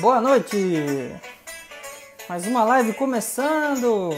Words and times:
Boa 0.00 0.18
noite! 0.18 1.14
Mais 2.26 2.46
uma 2.46 2.64
live 2.64 2.94
começando! 2.94 4.16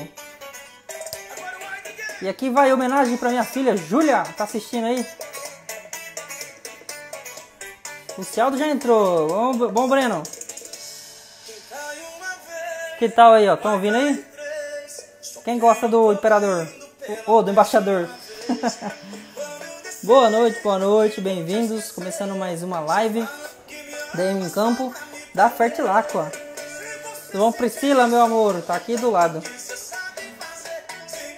E 2.21 2.29
aqui 2.29 2.51
vai 2.51 2.73
homenagem 2.73 3.17
para 3.17 3.31
minha 3.31 3.43
filha 3.43 3.77
Júlia, 3.77 4.23
tá 4.37 4.45
assistindo 4.45 4.87
aí? 4.87 5.05
O 8.17 8.23
Cialdo 8.23 8.57
já 8.57 8.69
entrou. 8.69 9.27
Bom, 9.55 9.69
bom 9.73 9.89
Breno? 9.89 10.23
Que 13.01 13.09
tal 13.09 13.33
aí, 13.33 13.49
ó? 13.49 13.55
Estão 13.55 13.73
ouvindo 13.73 13.97
aí? 13.97 14.25
Quem 15.45 15.59
gosta 15.59 15.89
do 15.89 16.13
imperador? 16.13 16.69
Ou 17.27 17.43
do 17.43 17.51
embaixador? 17.51 18.09
boa 20.05 20.31
noite, 20.31 20.61
boa 20.63 20.79
noite, 20.79 21.21
bem-vindos. 21.21 21.91
Começando 21.91 22.37
mais 22.37 22.63
uma 22.63 22.79
live 22.79 23.27
DM 24.15 24.45
em 24.45 24.51
Campo 24.51 24.95
da 25.35 25.49
Fertilacqua. 25.49 26.31
Bom, 27.33 27.51
Priscila, 27.51 28.07
meu 28.07 28.21
amor? 28.23 28.61
Tá 28.63 28.75
aqui 28.75 28.97
do 28.97 29.11
lado. 29.11 29.43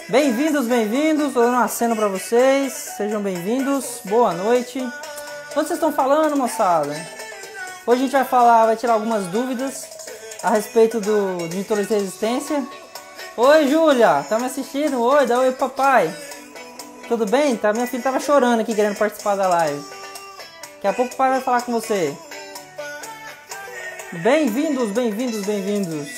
Bem-vindos, 0.09 0.67
bem-vindos. 0.67 1.33
Tô 1.33 1.41
dando 1.41 1.55
uma 1.55 1.69
cena 1.69 1.95
pra 1.95 2.09
vocês. 2.09 2.73
Sejam 2.97 3.23
bem-vindos. 3.23 4.01
Boa 4.05 4.33
noite. 4.33 4.81
Onde 4.81 5.69
vocês 5.69 5.73
estão 5.73 5.93
falando, 5.93 6.37
moçada? 6.37 6.95
Hoje 7.87 8.01
a 8.01 8.05
gente 8.05 8.13
vai 8.13 8.25
falar, 8.25 8.67
vai 8.67 8.77
tirar 8.77 8.95
algumas 8.95 9.27
dúvidas 9.27 9.87
a 10.43 10.51
respeito 10.51 11.01
do 11.01 11.45
editores 11.45 11.87
de 11.87 11.95
resistência. 11.95 12.67
Oi, 13.37 13.69
Júlia, 13.69 14.25
tá 14.29 14.39
me 14.39 14.47
assistindo? 14.47 15.01
Oi, 15.01 15.27
dá 15.27 15.39
oi, 15.39 15.53
papai. 15.53 16.13
Tudo 17.09 17.27
bem? 17.27 17.57
Tá, 17.57 17.73
minha 17.73 17.87
filha 17.87 18.03
tava 18.03 18.19
chorando 18.19 18.61
aqui 18.61 18.75
querendo 18.75 18.97
participar 18.97 19.37
da 19.37 19.47
live. 19.47 19.85
Daqui 20.75 20.87
a 20.89 20.93
pouco 20.93 21.15
o 21.15 21.17
pai 21.17 21.31
vai 21.31 21.41
falar 21.41 21.63
com 21.63 21.73
você. 21.73 22.17
Bem-vindos, 24.23 24.91
bem-vindos, 24.93 25.45
bem-vindos. 25.45 26.09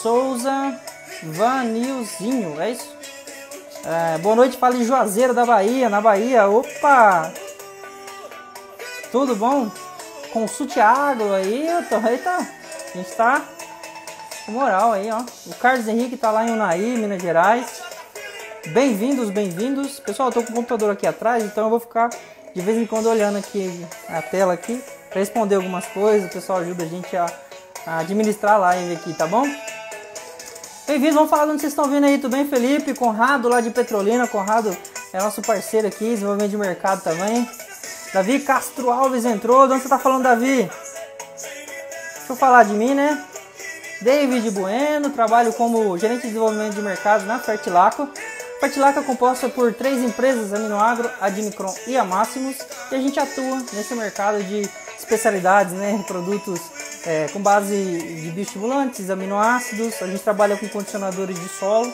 Souza 0.00 0.80
Vanilzinho, 1.24 2.60
é 2.60 2.70
isso? 2.70 2.96
É, 3.84 4.18
boa 4.18 4.36
noite, 4.36 4.56
fala 4.56 4.76
Juazeiro 4.82 5.34
da 5.34 5.44
Bahia, 5.44 5.88
na 5.88 6.00
Bahia. 6.00 6.48
Opa! 6.48 7.32
Tudo 9.10 9.34
bom? 9.34 9.68
Consulte 10.32 10.78
Agro 10.78 11.32
aí, 11.32 11.66
tô, 11.88 11.96
eita, 12.08 12.30
a 12.30 12.96
gente 12.96 13.10
tá 13.16 13.42
com 14.46 14.52
moral 14.52 14.92
aí, 14.92 15.10
ó. 15.10 15.24
O 15.46 15.54
Carlos 15.56 15.88
Henrique 15.88 16.16
tá 16.16 16.30
lá 16.30 16.46
em 16.46 16.52
Unai, 16.52 16.78
Minas 16.78 17.20
Gerais. 17.20 17.82
Bem-vindos, 18.68 19.30
bem-vindos. 19.30 19.98
Pessoal, 19.98 20.28
eu 20.28 20.34
tô 20.34 20.42
com 20.44 20.52
o 20.52 20.56
computador 20.56 20.92
aqui 20.92 21.06
atrás, 21.06 21.42
então 21.42 21.64
eu 21.64 21.70
vou 21.70 21.80
ficar 21.80 22.10
de 22.54 22.62
vez 22.62 22.78
em 22.78 22.86
quando 22.86 23.06
olhando 23.06 23.38
aqui 23.38 23.84
a 24.08 24.22
tela 24.22 24.52
aqui 24.52 24.80
responder 25.12 25.56
algumas 25.56 25.86
coisas. 25.86 26.30
O 26.30 26.32
pessoal 26.32 26.60
ajuda 26.60 26.84
a 26.84 26.86
gente 26.86 27.16
a, 27.16 27.26
a 27.86 27.98
administrar 27.98 28.54
a 28.54 28.58
live 28.58 28.94
aqui, 28.94 29.14
tá 29.14 29.26
bom? 29.26 29.44
Bem-vindos, 30.86 31.14
vamos 31.14 31.30
falar 31.30 31.44
de 31.44 31.52
onde 31.52 31.60
vocês 31.60 31.72
estão 31.72 31.88
vindo 31.88 32.04
aí, 32.04 32.18
tudo 32.18 32.36
bem, 32.36 32.48
Felipe? 32.48 32.94
Conrado 32.94 33.48
lá 33.48 33.60
de 33.60 33.70
Petrolina, 33.70 34.26
Conrado 34.26 34.76
é 35.12 35.18
nosso 35.18 35.40
parceiro 35.42 35.86
aqui, 35.86 36.04
desenvolvimento 36.04 36.50
de 36.50 36.56
mercado 36.56 37.02
também. 37.02 37.48
Davi 38.12 38.40
Castro 38.40 38.90
Alves 38.90 39.24
entrou, 39.24 39.68
de 39.68 39.74
onde 39.74 39.82
você 39.82 39.88
tá 39.88 39.98
falando, 39.98 40.24
Davi? 40.24 40.68
Deixa 41.36 42.26
eu 42.28 42.36
falar 42.36 42.64
de 42.64 42.72
mim, 42.72 42.94
né? 42.94 43.24
David 44.00 44.50
Bueno, 44.50 45.10
trabalho 45.10 45.52
como 45.52 45.96
gerente 45.96 46.22
de 46.22 46.28
desenvolvimento 46.28 46.74
de 46.74 46.82
mercado 46.82 47.24
na 47.24 47.38
Fertilaco. 47.38 48.08
Fertilaco 48.58 48.98
é 48.98 49.02
composta 49.02 49.48
por 49.48 49.72
três 49.72 50.02
empresas, 50.02 50.52
Aminoagro, 50.52 51.08
Admicron 51.20 51.74
e 51.86 51.96
a 51.96 52.04
Máximos, 52.04 52.56
e 52.90 52.94
a 52.94 52.98
gente 52.98 53.18
atua 53.20 53.62
nesse 53.72 53.94
mercado 53.94 54.42
de 54.42 54.68
especialidades, 55.00 55.72
né, 55.72 56.02
produtos 56.06 56.60
é, 57.06 57.26
com 57.32 57.40
base 57.40 57.74
de 57.74 58.30
bioestimulantes, 58.30 59.10
aminoácidos, 59.10 60.00
a 60.02 60.06
gente 60.06 60.20
trabalha 60.20 60.56
com 60.56 60.68
condicionadores 60.68 61.38
de 61.38 61.48
solo, 61.48 61.92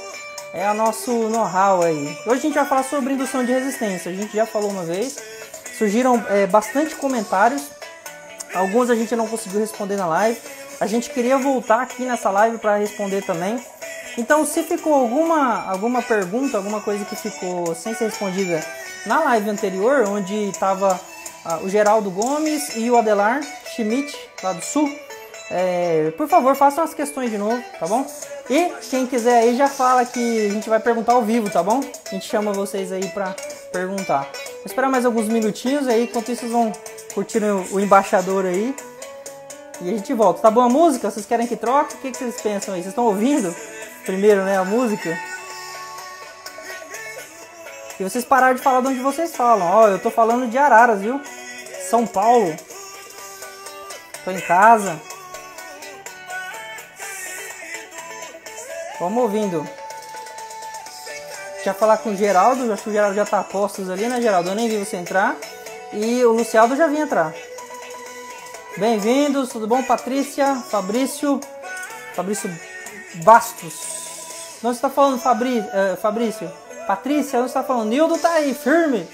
é 0.52 0.68
o 0.70 0.74
nosso 0.74 1.10
know-how 1.28 1.82
aí. 1.82 2.16
Hoje 2.26 2.38
a 2.38 2.42
gente 2.42 2.54
vai 2.54 2.66
falar 2.66 2.82
sobre 2.82 3.14
indução 3.14 3.44
de 3.44 3.52
resistência, 3.52 4.10
a 4.10 4.14
gente 4.14 4.36
já 4.36 4.44
falou 4.44 4.70
uma 4.70 4.84
vez, 4.84 5.16
surgiram 5.78 6.24
é, 6.28 6.46
bastante 6.46 6.96
comentários, 6.96 7.62
alguns 8.54 8.90
a 8.90 8.94
gente 8.94 9.14
não 9.14 9.28
conseguiu 9.28 9.60
responder 9.60 9.96
na 9.96 10.06
live, 10.06 10.38
a 10.80 10.86
gente 10.86 11.10
queria 11.10 11.38
voltar 11.38 11.82
aqui 11.82 12.04
nessa 12.04 12.30
live 12.30 12.58
para 12.58 12.76
responder 12.76 13.22
também. 13.22 13.58
Então, 14.18 14.46
se 14.46 14.62
ficou 14.62 14.94
alguma, 14.94 15.70
alguma 15.70 16.02
pergunta, 16.02 16.56
alguma 16.56 16.80
coisa 16.80 17.04
que 17.04 17.14
ficou 17.16 17.74
sem 17.74 17.94
ser 17.94 18.06
respondida 18.06 18.64
na 19.04 19.20
live 19.20 19.50
anterior, 19.50 20.08
onde 20.08 20.34
estava 20.48 20.98
o 21.62 21.68
Geraldo 21.68 22.10
Gomes 22.10 22.76
e 22.76 22.90
o 22.90 22.96
Adelar 22.96 23.40
Schmidt, 23.74 24.16
lá 24.42 24.52
do 24.52 24.62
Sul, 24.62 24.90
é, 25.50 26.12
por 26.16 26.28
favor, 26.28 26.56
façam 26.56 26.82
as 26.82 26.92
questões 26.92 27.30
de 27.30 27.38
novo, 27.38 27.62
tá 27.78 27.86
bom? 27.86 28.04
E 28.50 28.72
quem 28.90 29.06
quiser 29.06 29.38
aí 29.38 29.56
já 29.56 29.68
fala 29.68 30.04
que 30.04 30.46
a 30.46 30.50
gente 30.50 30.68
vai 30.68 30.80
perguntar 30.80 31.12
ao 31.12 31.22
vivo, 31.22 31.50
tá 31.50 31.62
bom? 31.62 31.80
A 32.06 32.10
gente 32.10 32.26
chama 32.26 32.52
vocês 32.52 32.90
aí 32.90 33.08
para 33.08 33.34
perguntar. 33.72 34.22
Vou 34.22 34.66
esperar 34.66 34.88
mais 34.88 35.04
alguns 35.04 35.28
minutinhos 35.28 35.86
aí, 35.86 36.04
enquanto 36.04 36.30
isso 36.30 36.40
vocês 36.40 36.52
vão 36.52 36.72
curtir 37.14 37.42
o, 37.42 37.80
embaixador 37.80 38.44
aí. 38.44 38.74
E 39.80 39.88
a 39.88 39.92
gente 39.92 40.12
volta. 40.14 40.40
Tá 40.40 40.50
boa 40.50 40.66
a 40.66 40.68
música? 40.68 41.10
Vocês 41.10 41.26
querem 41.26 41.46
que 41.46 41.56
troque? 41.56 41.94
O 41.94 41.98
que, 41.98 42.10
que 42.10 42.18
vocês 42.18 42.40
pensam 42.40 42.74
aí? 42.74 42.80
Vocês 42.80 42.92
estão 42.92 43.04
ouvindo? 43.04 43.54
Primeiro, 44.04 44.42
né, 44.44 44.56
a 44.56 44.64
música. 44.64 45.16
E 47.98 48.02
vocês 48.02 48.24
pararam 48.24 48.54
de 48.54 48.62
falar 48.62 48.82
de 48.82 48.88
onde 48.88 49.00
vocês 49.00 49.34
falam. 49.34 49.66
Ó, 49.66 49.88
eu 49.88 49.98
tô 49.98 50.10
falando 50.10 50.50
de 50.50 50.58
Araras, 50.58 51.00
viu? 51.00 51.20
São 51.88 52.06
Paulo. 52.06 52.54
Tô 54.24 54.30
em 54.30 54.40
casa. 54.40 55.00
Vamos 59.00 59.22
ouvindo. 59.22 59.66
Já 61.64 61.72
falar 61.72 61.98
com 61.98 62.10
o 62.10 62.16
Geraldo, 62.16 62.70
acho 62.72 62.82
que 62.82 62.90
o 62.90 62.92
Geraldo 62.92 63.16
já 63.16 63.24
tá 63.24 63.40
a 63.40 63.44
postos 63.44 63.88
ali, 63.88 64.06
né, 64.06 64.20
Geraldo? 64.20 64.50
Eu 64.50 64.54
nem 64.54 64.68
vi 64.68 64.76
você 64.76 64.96
entrar. 64.96 65.34
E 65.92 66.24
o 66.24 66.32
Lucialdo 66.32 66.76
já 66.76 66.86
vinha 66.86 67.02
entrar. 67.02 67.32
Bem-vindos, 68.76 69.48
tudo 69.48 69.66
bom, 69.66 69.82
Patrícia, 69.82 70.54
Fabrício, 70.70 71.40
Fabrício 72.14 72.50
Bastos. 73.24 74.58
Não 74.62 74.70
está 74.70 74.90
falando 74.90 75.18
Fabrí, 75.18 75.60
uh, 75.60 75.96
Fabrício? 75.96 76.50
Patrícia, 76.86 77.38
não 77.40 77.46
está 77.46 77.64
falando? 77.64 77.88
Nildo 77.88 78.16
tá 78.18 78.34
aí, 78.34 78.54
firme. 78.54 79.06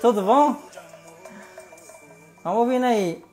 Tudo 0.00 0.22
bom? 0.22 0.56
Vamos 2.42 2.60
ouvindo 2.60 2.84
aí. 2.84 3.24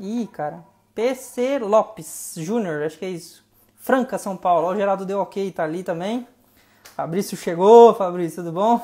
Ih, 0.00 0.26
cara. 0.32 0.64
PC 0.94 1.58
Lopes 1.58 2.34
Júnior, 2.36 2.82
acho 2.82 2.98
que 2.98 3.04
é 3.04 3.10
isso. 3.10 3.44
Franca, 3.76 4.18
São 4.18 4.36
Paulo. 4.36 4.68
O 4.68 4.76
Geraldo 4.76 5.04
deu 5.04 5.20
ok, 5.20 5.50
tá 5.52 5.64
ali 5.64 5.82
também. 5.82 6.26
Fabrício 6.96 7.36
chegou, 7.36 7.94
Fabrício, 7.94 8.42
tudo 8.42 8.52
bom? 8.52 8.76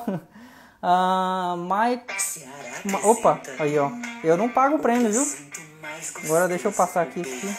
Uh, 0.81 1.57
Mike. 1.65 2.47
Opa, 3.03 3.41
aí 3.59 3.77
ó. 3.77 3.91
Eu 4.23 4.37
não 4.37 4.49
pago 4.49 4.75
o 4.75 4.79
prêmio, 4.79 5.11
viu? 5.11 5.25
Agora 6.25 6.47
deixa 6.47 6.67
eu 6.67 6.71
passar 6.71 7.01
aqui, 7.01 7.21
aqui. 7.21 7.55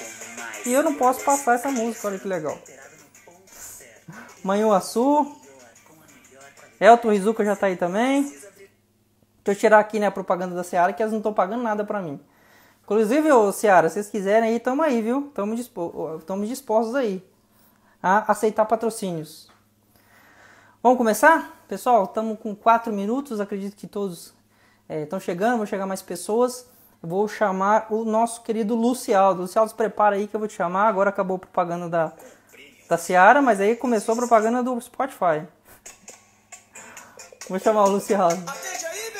E 0.66 0.72
eu 0.72 0.82
não 0.82 0.94
posso 0.94 1.24
passar 1.24 1.54
essa 1.54 1.70
música, 1.70 2.08
olha 2.08 2.18
que 2.18 2.28
legal. 2.28 2.58
Manhuaçu. 4.44 5.39
Elton 6.80 7.10
Rizuka 7.10 7.44
já 7.44 7.54
tá 7.54 7.66
aí 7.66 7.76
também. 7.76 8.22
Deixa 8.22 8.48
eu 9.46 9.54
tirar 9.54 9.78
aqui 9.78 9.98
né, 9.98 10.06
a 10.06 10.10
propaganda 10.10 10.54
da 10.54 10.64
Seara, 10.64 10.92
que 10.92 11.02
elas 11.02 11.12
não 11.12 11.20
estão 11.20 11.32
pagando 11.32 11.62
nada 11.62 11.84
pra 11.84 12.00
mim. 12.00 12.18
Inclusive, 12.82 13.30
ô 13.30 13.52
Seara, 13.52 13.88
se 13.88 13.94
vocês 13.94 14.08
quiserem 14.08 14.48
aí, 14.48 14.58
tamo 14.58 14.82
aí, 14.82 15.00
viu? 15.00 15.30
Tamo, 15.34 15.54
dispo 15.54 16.20
dispostos 16.46 16.94
aí 16.94 17.22
a 18.02 18.32
aceitar 18.32 18.64
patrocínios. 18.64 19.48
Vamos 20.82 20.96
começar? 20.96 21.62
Pessoal, 21.68 22.04
estamos 22.04 22.38
com 22.40 22.54
4 22.54 22.92
minutos, 22.92 23.38
acredito 23.38 23.76
que 23.76 23.86
todos 23.86 24.34
estão 24.88 25.18
é, 25.18 25.20
chegando, 25.20 25.58
vão 25.58 25.66
chegar 25.66 25.86
mais 25.86 26.00
pessoas. 26.00 26.66
Eu 27.02 27.08
vou 27.08 27.28
chamar 27.28 27.86
o 27.90 28.04
nosso 28.04 28.42
querido 28.42 28.74
Lucialdo. 28.74 29.42
Lucialdo, 29.42 29.70
se 29.70 29.76
prepara 29.76 30.16
aí 30.16 30.26
que 30.26 30.34
eu 30.34 30.40
vou 30.40 30.48
te 30.48 30.54
chamar. 30.54 30.88
Agora 30.88 31.10
acabou 31.10 31.36
a 31.36 31.40
propaganda 31.40 31.88
da, 31.88 32.12
da 32.88 32.96
Seara, 32.96 33.40
mas 33.40 33.60
aí 33.60 33.76
começou 33.76 34.14
a 34.14 34.16
propaganda 34.16 34.62
do 34.62 34.80
Spotify. 34.80 35.46
Vou 37.50 37.58
chamar 37.58 37.82
o 37.82 37.90
Lucialdo. 37.90 38.40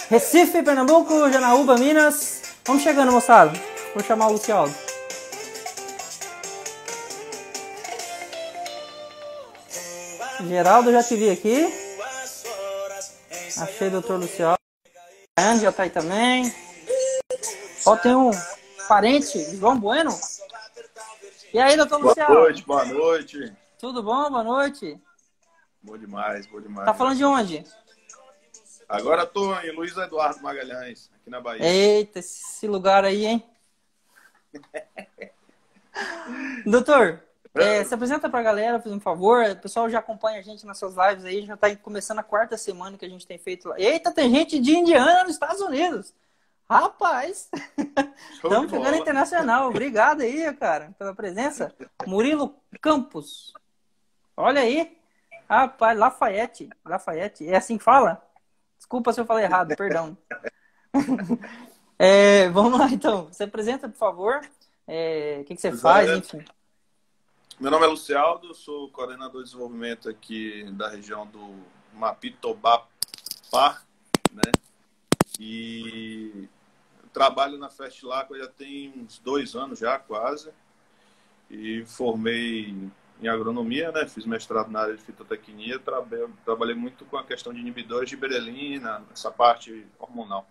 Recife, 0.09 0.62
Pernambuco, 0.62 1.29
Janaúba, 1.32 1.77
Minas. 1.77 2.43
Vamos 2.65 2.81
chegando, 2.81 3.11
moçada. 3.11 3.53
Vou 3.93 4.05
chamar 4.05 4.29
o 4.29 4.32
Lucialdo. 4.35 4.73
Geraldo, 10.47 10.93
já 10.93 11.03
te 11.03 11.17
vi 11.17 11.29
aqui. 11.29 11.67
Achei 13.61 13.88
o 13.88 13.91
doutor 13.91 14.21
Luciano. 14.21 14.56
Andy 15.37 15.62
já 15.62 15.73
tá 15.73 15.82
aí 15.82 15.91
também. 15.91 16.55
Ó, 17.85 17.97
tem 17.97 18.15
um 18.15 18.31
parente, 18.87 19.56
João 19.56 19.77
Bueno. 19.77 20.17
E 21.53 21.59
aí, 21.59 21.77
doutor 21.77 22.00
Luciano? 22.00 22.32
Boa 22.32 22.41
noite, 22.43 22.65
boa 22.65 22.85
noite. 22.85 23.53
Tudo 23.77 24.05
bom? 24.05 24.31
Boa 24.31 24.44
noite. 24.44 24.97
Boa 25.82 25.99
demais, 25.99 26.47
boa 26.47 26.62
demais. 26.62 26.87
Tá 26.87 26.94
falando 26.94 27.17
de 27.17 27.25
onde? 27.25 27.65
Agora 28.90 29.25
tô 29.25 29.54
em 29.60 29.70
Luiz 29.70 29.96
Eduardo 29.96 30.42
Magalhães, 30.42 31.08
aqui 31.14 31.31
na 31.31 31.40
Bahia. 31.40 31.64
Eita, 31.64 32.19
esse 32.19 32.66
lugar 32.66 33.04
aí, 33.04 33.25
hein? 33.25 33.44
Doutor, 36.66 37.22
é, 37.54 37.84
se 37.84 37.94
apresenta 37.94 38.28
para 38.28 38.40
a 38.40 38.42
galera, 38.42 38.81
por 38.81 38.90
um 38.90 38.98
favor. 38.98 39.48
O 39.48 39.56
pessoal 39.56 39.88
já 39.88 40.00
acompanha 40.00 40.40
a 40.40 40.42
gente 40.42 40.66
nas 40.66 40.76
suas 40.76 40.96
lives 40.96 41.25
aí, 41.25 41.46
já 41.46 41.54
está 41.54 41.75
começando 41.76 42.19
a 42.19 42.25
quarta 42.25 42.56
semana 42.56 42.98
que 42.98 43.04
a 43.04 43.08
gente 43.08 43.25
tem 43.25 43.38
feito 43.38 43.69
lá. 43.69 43.78
Eita, 43.78 44.10
tem 44.10 44.28
gente 44.28 44.58
de 44.58 44.76
Indiana 44.76 45.22
nos 45.22 45.34
Estados 45.34 45.60
Unidos. 45.60 46.12
Rapaz, 46.69 47.48
estamos 48.34 48.72
ficando 48.72 48.96
internacional. 48.96 49.69
Obrigado 49.69 50.22
aí, 50.22 50.52
cara, 50.54 50.93
pela 50.98 51.14
presença. 51.14 51.72
Murilo 52.08 52.56
Campos. 52.81 53.54
Olha 54.36 54.62
aí. 54.62 54.98
Rapaz, 55.48 55.96
Lafayette. 55.96 56.69
Lafayette. 56.84 57.48
É 57.48 57.56
assim 57.56 57.78
que 57.78 57.84
fala? 57.84 58.28
Desculpa 58.81 59.12
se 59.12 59.21
eu 59.21 59.27
falei 59.27 59.44
errado, 59.44 59.77
perdão. 59.77 60.17
é, 61.99 62.49
vamos 62.49 62.81
lá, 62.81 62.88
então. 62.88 63.31
Se 63.31 63.44
apresenta, 63.44 63.91
por 63.91 63.99
favor. 63.99 64.41
É, 64.88 65.41
o 65.43 65.44
que, 65.44 65.55
que 65.55 65.61
você 65.61 65.71
faz, 65.71 66.09
enfim. 66.11 66.43
Meu 67.61 67.71
nome 67.71 67.85
é 67.85 67.88
Lucialdo, 67.88 68.55
sou 68.55 68.91
coordenador 68.91 69.43
de 69.43 69.50
desenvolvimento 69.50 70.09
aqui 70.09 70.65
da 70.73 70.88
região 70.88 71.27
do 71.27 71.56
Mapitobá, 71.93 72.87
né? 74.32 74.50
E 75.38 76.49
trabalho 77.12 77.59
na 77.59 77.69
Festlaco 77.69 78.35
já 78.35 78.49
tem 78.49 78.94
uns 78.97 79.19
dois 79.19 79.55
anos 79.55 79.79
já, 79.79 79.99
quase. 79.99 80.50
E 81.50 81.85
formei 81.85 82.91
em 83.22 83.28
agronomia, 83.28 83.93
né? 83.93 84.06
Fiz 84.06 84.25
mestrado 84.25 84.70
na 84.70 84.81
área 84.81 84.96
de 84.96 85.02
fitotecnia, 85.02 85.78
trabalhei, 86.44 86.75
muito 86.75 87.05
com 87.05 87.17
a 87.17 87.25
questão 87.25 87.52
de 87.52 87.61
inibidores 87.61 88.08
de 88.08 88.17
berelina, 88.17 89.02
essa 89.12 89.31
parte 89.31 89.87
hormonal. 89.99 90.46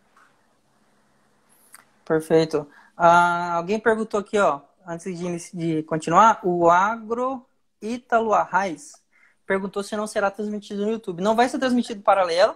Perfeito. 2.05 2.67
Ah, 2.95 3.53
alguém 3.53 3.79
perguntou 3.79 4.19
aqui, 4.19 4.37
ó, 4.37 4.61
antes 4.85 5.17
de, 5.17 5.51
de 5.53 5.83
continuar, 5.83 6.39
o 6.43 6.69
Agro 6.69 7.45
Ítalo 7.81 8.33
Arraes 8.33 8.93
perguntou 9.45 9.81
se 9.81 9.95
não 9.95 10.05
será 10.05 10.29
transmitido 10.29 10.85
no 10.85 10.91
YouTube. 10.91 11.23
Não 11.23 11.35
vai 11.35 11.49
ser 11.49 11.57
transmitido 11.57 12.01
paralelo, 12.03 12.55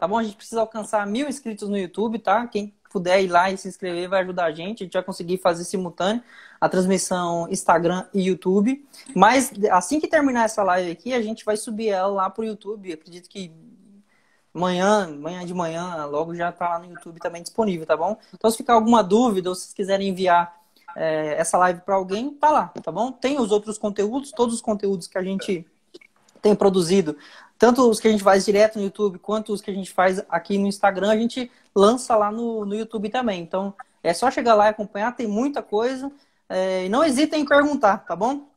tá 0.00 0.08
bom? 0.08 0.18
A 0.18 0.24
gente 0.24 0.36
precisa 0.36 0.60
alcançar 0.60 1.06
mil 1.06 1.28
inscritos 1.28 1.68
no 1.68 1.78
YouTube, 1.78 2.18
tá? 2.18 2.46
Quem 2.48 2.74
puder 2.92 3.22
ir 3.22 3.28
lá 3.28 3.50
e 3.50 3.56
se 3.56 3.66
inscrever 3.66 4.08
vai 4.08 4.22
ajudar 4.22 4.44
a 4.44 4.52
gente. 4.52 4.82
A 4.82 4.84
gente 4.84 4.92
vai 4.92 5.02
conseguir 5.02 5.38
fazer 5.38 5.64
simultâneo 5.64 6.22
a 6.60 6.68
transmissão 6.68 7.48
Instagram 7.48 8.04
e 8.12 8.28
YouTube. 8.28 8.84
Mas 9.14 9.50
assim 9.70 9.98
que 9.98 10.06
terminar 10.06 10.44
essa 10.44 10.62
live 10.62 10.90
aqui, 10.90 11.14
a 11.14 11.22
gente 11.22 11.44
vai 11.44 11.56
subir 11.56 11.88
ela 11.88 12.12
lá 12.12 12.30
pro 12.30 12.44
YouTube. 12.44 12.92
Acredito 12.92 13.28
que 13.28 13.50
amanhã, 14.54 15.04
amanhã 15.04 15.44
de 15.44 15.54
manhã, 15.54 16.04
logo 16.04 16.34
já 16.34 16.52
tá 16.52 16.68
lá 16.68 16.78
no 16.78 16.92
YouTube 16.92 17.18
também 17.18 17.42
disponível, 17.42 17.86
tá 17.86 17.96
bom? 17.96 18.16
Então 18.34 18.50
se 18.50 18.56
ficar 18.56 18.74
alguma 18.74 19.02
dúvida 19.02 19.48
ou 19.48 19.54
se 19.54 19.62
vocês 19.62 19.74
quiserem 19.74 20.08
enviar 20.08 20.54
é, 20.94 21.34
essa 21.38 21.56
live 21.56 21.80
para 21.80 21.94
alguém, 21.94 22.30
tá 22.34 22.50
lá, 22.50 22.68
tá 22.82 22.92
bom? 22.92 23.10
Tem 23.10 23.40
os 23.40 23.50
outros 23.50 23.78
conteúdos, 23.78 24.30
todos 24.30 24.54
os 24.54 24.60
conteúdos 24.60 25.06
que 25.06 25.16
a 25.16 25.22
gente 25.22 25.66
tem 26.42 26.54
produzido, 26.54 27.16
tanto 27.62 27.88
os 27.88 28.00
que 28.00 28.08
a 28.08 28.10
gente 28.10 28.24
faz 28.24 28.44
direto 28.44 28.76
no 28.76 28.84
YouTube, 28.86 29.20
quanto 29.20 29.52
os 29.52 29.60
que 29.60 29.70
a 29.70 29.74
gente 29.74 29.92
faz 29.92 30.20
aqui 30.28 30.58
no 30.58 30.66
Instagram, 30.66 31.12
a 31.12 31.16
gente 31.16 31.48
lança 31.72 32.16
lá 32.16 32.28
no, 32.32 32.66
no 32.66 32.74
YouTube 32.74 33.08
também. 33.08 33.40
Então, 33.40 33.72
é 34.02 34.12
só 34.12 34.32
chegar 34.32 34.56
lá 34.56 34.66
e 34.66 34.70
acompanhar, 34.70 35.14
tem 35.14 35.28
muita 35.28 35.62
coisa. 35.62 36.10
É, 36.48 36.88
não 36.88 37.04
hesitem 37.04 37.42
em 37.42 37.46
perguntar, 37.46 37.98
tá 37.98 38.16
bom? 38.16 38.48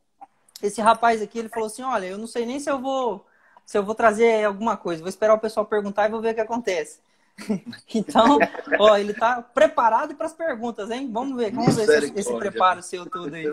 Esse 0.60 0.80
rapaz 0.80 1.22
aqui, 1.22 1.38
ele 1.38 1.48
falou 1.48 1.68
assim, 1.68 1.82
olha, 1.82 2.06
eu 2.06 2.18
não 2.18 2.26
sei 2.26 2.44
nem 2.44 2.58
se 2.58 2.68
eu 2.68 2.80
vou 2.80 3.24
se 3.64 3.78
eu 3.78 3.84
vou 3.84 3.94
trazer 3.94 4.44
alguma 4.44 4.76
coisa, 4.76 5.02
vou 5.02 5.08
esperar 5.08 5.34
o 5.34 5.38
pessoal 5.38 5.64
perguntar 5.64 6.08
e 6.08 6.10
vou 6.10 6.20
ver 6.20 6.32
o 6.32 6.34
que 6.34 6.40
acontece. 6.40 6.98
Então, 7.94 8.38
ó, 8.78 8.96
ele 8.96 9.14
tá 9.14 9.42
preparado 9.42 10.14
para 10.14 10.26
as 10.26 10.32
perguntas, 10.32 10.90
hein? 10.90 11.10
Vamos 11.12 11.36
ver, 11.36 11.52
vamos 11.52 11.76
ver 11.76 12.04
esse, 12.04 12.12
esse 12.18 12.36
preparo 12.36 12.82
seu 12.82 13.06
tudo 13.06 13.34
aí. 13.34 13.46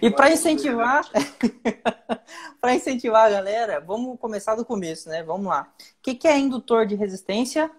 E 0.00 0.10
para 0.10 0.30
incentivar, 0.30 1.04
para 2.60 2.74
incentivar 2.74 3.26
a 3.26 3.30
galera, 3.30 3.80
vamos 3.80 4.18
começar 4.18 4.54
do 4.54 4.64
começo, 4.64 5.08
né? 5.08 5.22
Vamos 5.22 5.46
lá. 5.46 5.72
O 5.78 6.02
que, 6.02 6.14
que 6.14 6.28
é 6.28 6.38
indutor 6.38 6.86
de 6.86 6.94
resistência 6.94 7.70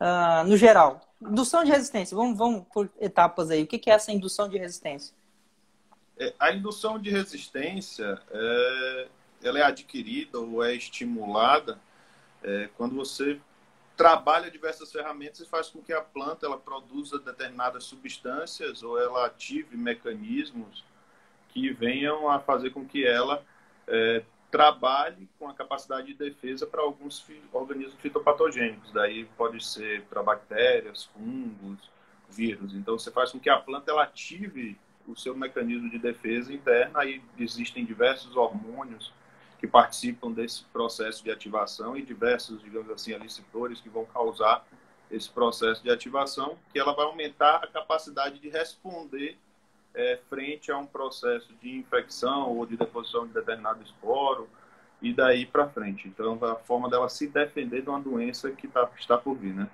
uh, 0.00 0.46
no 0.46 0.56
geral? 0.56 1.00
Indução 1.20 1.64
de 1.64 1.70
resistência, 1.70 2.16
vamos, 2.16 2.36
vamos 2.36 2.64
por 2.72 2.90
etapas 3.00 3.50
aí. 3.50 3.62
O 3.62 3.66
que, 3.66 3.78
que 3.78 3.90
é 3.90 3.94
essa 3.94 4.12
indução 4.12 4.48
de 4.48 4.58
resistência? 4.58 5.14
É, 6.18 6.32
a 6.38 6.52
indução 6.52 6.98
de 6.98 7.10
resistência, 7.10 8.20
é, 8.30 9.08
ela 9.42 9.58
é 9.58 9.62
adquirida 9.62 10.38
ou 10.38 10.62
é 10.62 10.74
estimulada 10.74 11.78
é, 12.42 12.68
quando 12.76 12.94
você 12.94 13.40
trabalha 13.96 14.50
diversas 14.50 14.90
ferramentas 14.90 15.40
e 15.40 15.46
faz 15.46 15.68
com 15.68 15.80
que 15.80 15.92
a 15.92 16.00
planta 16.00 16.46
ela 16.46 16.58
produza 16.58 17.18
determinadas 17.18 17.84
substâncias 17.84 18.82
ou 18.82 19.00
ela 19.00 19.26
ative 19.26 19.76
mecanismos 19.76 20.84
que 21.50 21.70
venham 21.72 22.28
a 22.28 22.40
fazer 22.40 22.70
com 22.70 22.84
que 22.84 23.06
ela 23.06 23.44
é, 23.86 24.24
trabalhe 24.50 25.28
com 25.38 25.48
a 25.48 25.54
capacidade 25.54 26.08
de 26.08 26.14
defesa 26.14 26.66
para 26.66 26.82
alguns 26.82 27.24
organismos 27.52 27.94
fitopatogênicos. 28.00 28.90
Daí 28.92 29.24
pode 29.36 29.64
ser 29.64 30.02
para 30.02 30.22
bactérias, 30.22 31.04
fungos, 31.04 31.90
vírus. 32.28 32.74
Então 32.74 32.98
você 32.98 33.10
faz 33.10 33.30
com 33.30 33.38
que 33.38 33.50
a 33.50 33.58
planta 33.58 33.92
ela 33.92 34.02
ative 34.02 34.76
o 35.06 35.16
seu 35.16 35.36
mecanismo 35.36 35.88
de 35.90 35.98
defesa 35.98 36.52
interna. 36.52 37.00
Aí 37.00 37.22
existem 37.38 37.84
diversos 37.84 38.36
hormônios 38.36 39.12
que 39.58 39.66
participam 39.66 40.30
desse 40.30 40.64
processo 40.64 41.22
de 41.22 41.30
ativação 41.30 41.96
e 41.96 42.02
diversos, 42.02 42.62
digamos 42.62 42.90
assim, 42.90 43.14
alicitores 43.14 43.80
que 43.80 43.88
vão 43.88 44.04
causar 44.04 44.66
esse 45.10 45.30
processo 45.30 45.82
de 45.82 45.90
ativação, 45.90 46.56
que 46.72 46.78
ela 46.78 46.94
vai 46.94 47.04
aumentar 47.06 47.56
a 47.56 47.66
capacidade 47.66 48.38
de 48.38 48.48
responder 48.48 49.38
é, 49.94 50.18
frente 50.28 50.72
a 50.72 50.78
um 50.78 50.86
processo 50.86 51.54
de 51.62 51.76
infecção 51.76 52.56
ou 52.56 52.66
de 52.66 52.76
deposição 52.76 53.26
de 53.26 53.32
determinado 53.32 53.82
esporo 53.82 54.48
e 55.00 55.12
daí 55.12 55.46
para 55.46 55.68
frente. 55.68 56.08
Então, 56.08 56.38
a 56.42 56.56
forma 56.56 56.90
dela 56.90 57.08
se 57.08 57.28
defender 57.28 57.82
de 57.82 57.88
uma 57.88 58.00
doença 58.00 58.50
que 58.50 58.66
tá, 58.66 58.90
está 58.98 59.16
por 59.16 59.36
vir, 59.36 59.54
né? 59.54 59.68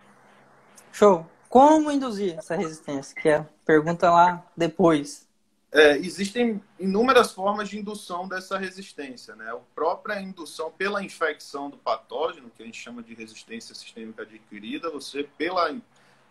Show. 0.92 1.26
Como 1.48 1.90
induzir 1.90 2.38
essa 2.38 2.54
resistência? 2.54 3.20
Que 3.20 3.28
é 3.28 3.46
pergunta 3.66 4.10
lá 4.10 4.44
depois. 4.56 5.28
É, 5.72 5.96
existem 5.98 6.60
inúmeras 6.80 7.32
formas 7.32 7.68
de 7.68 7.78
indução 7.78 8.26
dessa 8.26 8.58
resistência. 8.58 9.36
Né? 9.36 9.48
A 9.50 9.56
própria 9.74 10.20
indução 10.20 10.70
pela 10.72 11.02
infecção 11.02 11.70
do 11.70 11.76
patógeno, 11.76 12.50
que 12.50 12.62
a 12.62 12.66
gente 12.66 12.78
chama 12.78 13.02
de 13.02 13.14
resistência 13.14 13.74
sistêmica 13.74 14.22
adquirida, 14.22 14.90
você, 14.90 15.22
pela, 15.22 15.76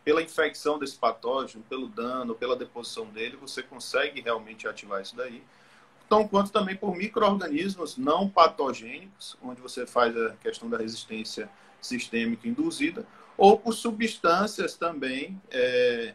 pela 0.04 0.22
infecção 0.22 0.78
desse 0.78 0.98
patógeno, 0.98 1.64
pelo 1.70 1.88
dano, 1.88 2.36
pela 2.36 2.56
deposição 2.56 3.06
dele, 3.06 3.38
você 3.38 3.64
consegue 3.64 4.20
realmente 4.20 4.68
ativar 4.68 5.02
isso 5.02 5.16
daí. 5.16 5.42
Tão 6.10 6.28
quanto 6.28 6.52
também 6.52 6.76
por 6.76 6.94
micro-organismos 6.96 7.96
não 7.96 8.28
patogênicos, 8.28 9.38
onde 9.42 9.62
você 9.62 9.86
faz 9.86 10.18
a 10.18 10.32
questão 10.42 10.70
da 10.70 10.78
resistência 10.78 11.50
sistêmica 11.80 12.46
induzida, 12.46 13.08
ou 13.38 13.58
por 13.58 13.74
substâncias 13.74 14.76
também 14.76 15.42
é, 15.50 16.14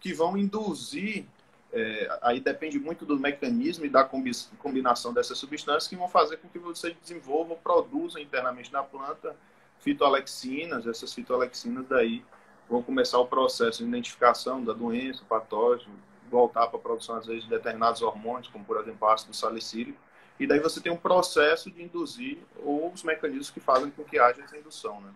que 0.00 0.12
vão 0.12 0.36
induzir 0.36 1.24
é, 1.72 2.18
aí 2.22 2.40
depende 2.40 2.78
muito 2.78 3.04
do 3.04 3.18
mecanismo 3.18 3.84
e 3.84 3.88
da 3.88 4.02
combinação 4.02 5.12
dessas 5.12 5.36
substâncias 5.36 5.86
que 5.86 5.96
vão 5.96 6.08
fazer 6.08 6.38
com 6.38 6.48
que 6.48 6.58
você 6.58 6.94
desenvolva 6.94 7.52
ou 7.52 7.58
produza 7.58 8.20
internamente 8.20 8.72
na 8.72 8.82
planta 8.82 9.36
fitoalexinas. 9.80 10.86
Essas 10.86 11.12
fitoalexinas 11.12 11.86
daí 11.86 12.24
vão 12.68 12.82
começar 12.82 13.18
o 13.18 13.26
processo 13.26 13.82
de 13.82 13.88
identificação 13.88 14.64
da 14.64 14.72
doença, 14.72 15.22
patógeno, 15.28 15.94
voltar 16.30 16.66
para 16.68 16.78
a 16.78 16.82
produção, 16.82 17.16
às 17.16 17.26
vezes, 17.26 17.44
de 17.44 17.50
determinados 17.50 18.02
hormônios, 18.02 18.48
como, 18.48 18.64
por 18.64 18.80
exemplo, 18.80 19.08
ácido 19.08 19.34
salicílico. 19.34 19.98
E 20.40 20.46
daí 20.46 20.60
você 20.60 20.80
tem 20.80 20.92
um 20.92 20.96
processo 20.96 21.70
de 21.70 21.82
induzir 21.82 22.38
ou 22.62 22.92
os 22.92 23.02
mecanismos 23.02 23.50
que 23.50 23.60
fazem 23.60 23.90
com 23.90 24.04
que 24.04 24.18
haja 24.18 24.42
essa 24.42 24.56
indução, 24.56 25.00
né? 25.00 25.10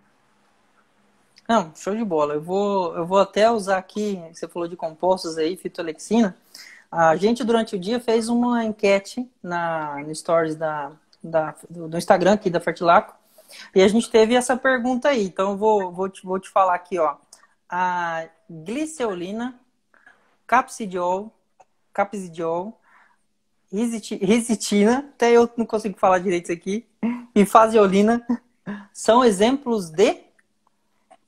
Não, 1.52 1.71
show 1.76 1.94
de 1.94 2.02
bola. 2.02 2.32
Eu 2.32 2.40
vou, 2.40 2.97
eu 2.97 3.04
vou 3.04 3.18
até 3.18 3.50
usar 3.50 3.76
aqui, 3.76 4.18
você 4.32 4.49
falou 4.49 4.66
de 4.66 4.75
compostos 4.75 5.37
aí, 5.37 5.54
fitoalexina. 5.54 6.35
A 6.90 7.14
gente, 7.14 7.44
durante 7.44 7.76
o 7.76 7.78
dia, 7.78 8.00
fez 8.00 8.30
uma 8.30 8.64
enquete 8.64 9.30
na, 9.42 9.99
no 9.99 10.14
stories 10.14 10.56
da, 10.56 10.92
da, 11.23 11.54
do 11.68 11.99
Instagram 11.99 12.32
aqui 12.32 12.49
da 12.49 12.59
Fertilaco. 12.59 13.14
E 13.75 13.82
a 13.82 13.88
gente 13.88 14.11
teve 14.11 14.35
essa 14.35 14.56
pergunta 14.56 15.11
aí. 15.11 15.26
Então, 15.26 15.50
eu 15.50 15.59
vou, 15.59 15.92
vou, 15.92 16.09
te, 16.09 16.25
vou 16.25 16.40
te 16.40 16.49
falar 16.49 16.75
aqui, 16.75 16.99
ó. 16.99 17.16
A 17.68 18.25
gliceolina, 18.49 19.54
capsidiol, 20.47 21.30
capsidiol, 21.92 22.80
risitina, 23.71 25.00
até 25.00 25.32
eu 25.32 25.50
não 25.54 25.66
consigo 25.66 25.99
falar 25.99 26.18
direito 26.18 26.44
isso 26.44 26.52
aqui, 26.52 26.87
e 27.35 27.44
faseolina, 27.44 28.26
são 28.90 29.23
exemplos 29.23 29.90
de 29.90 30.22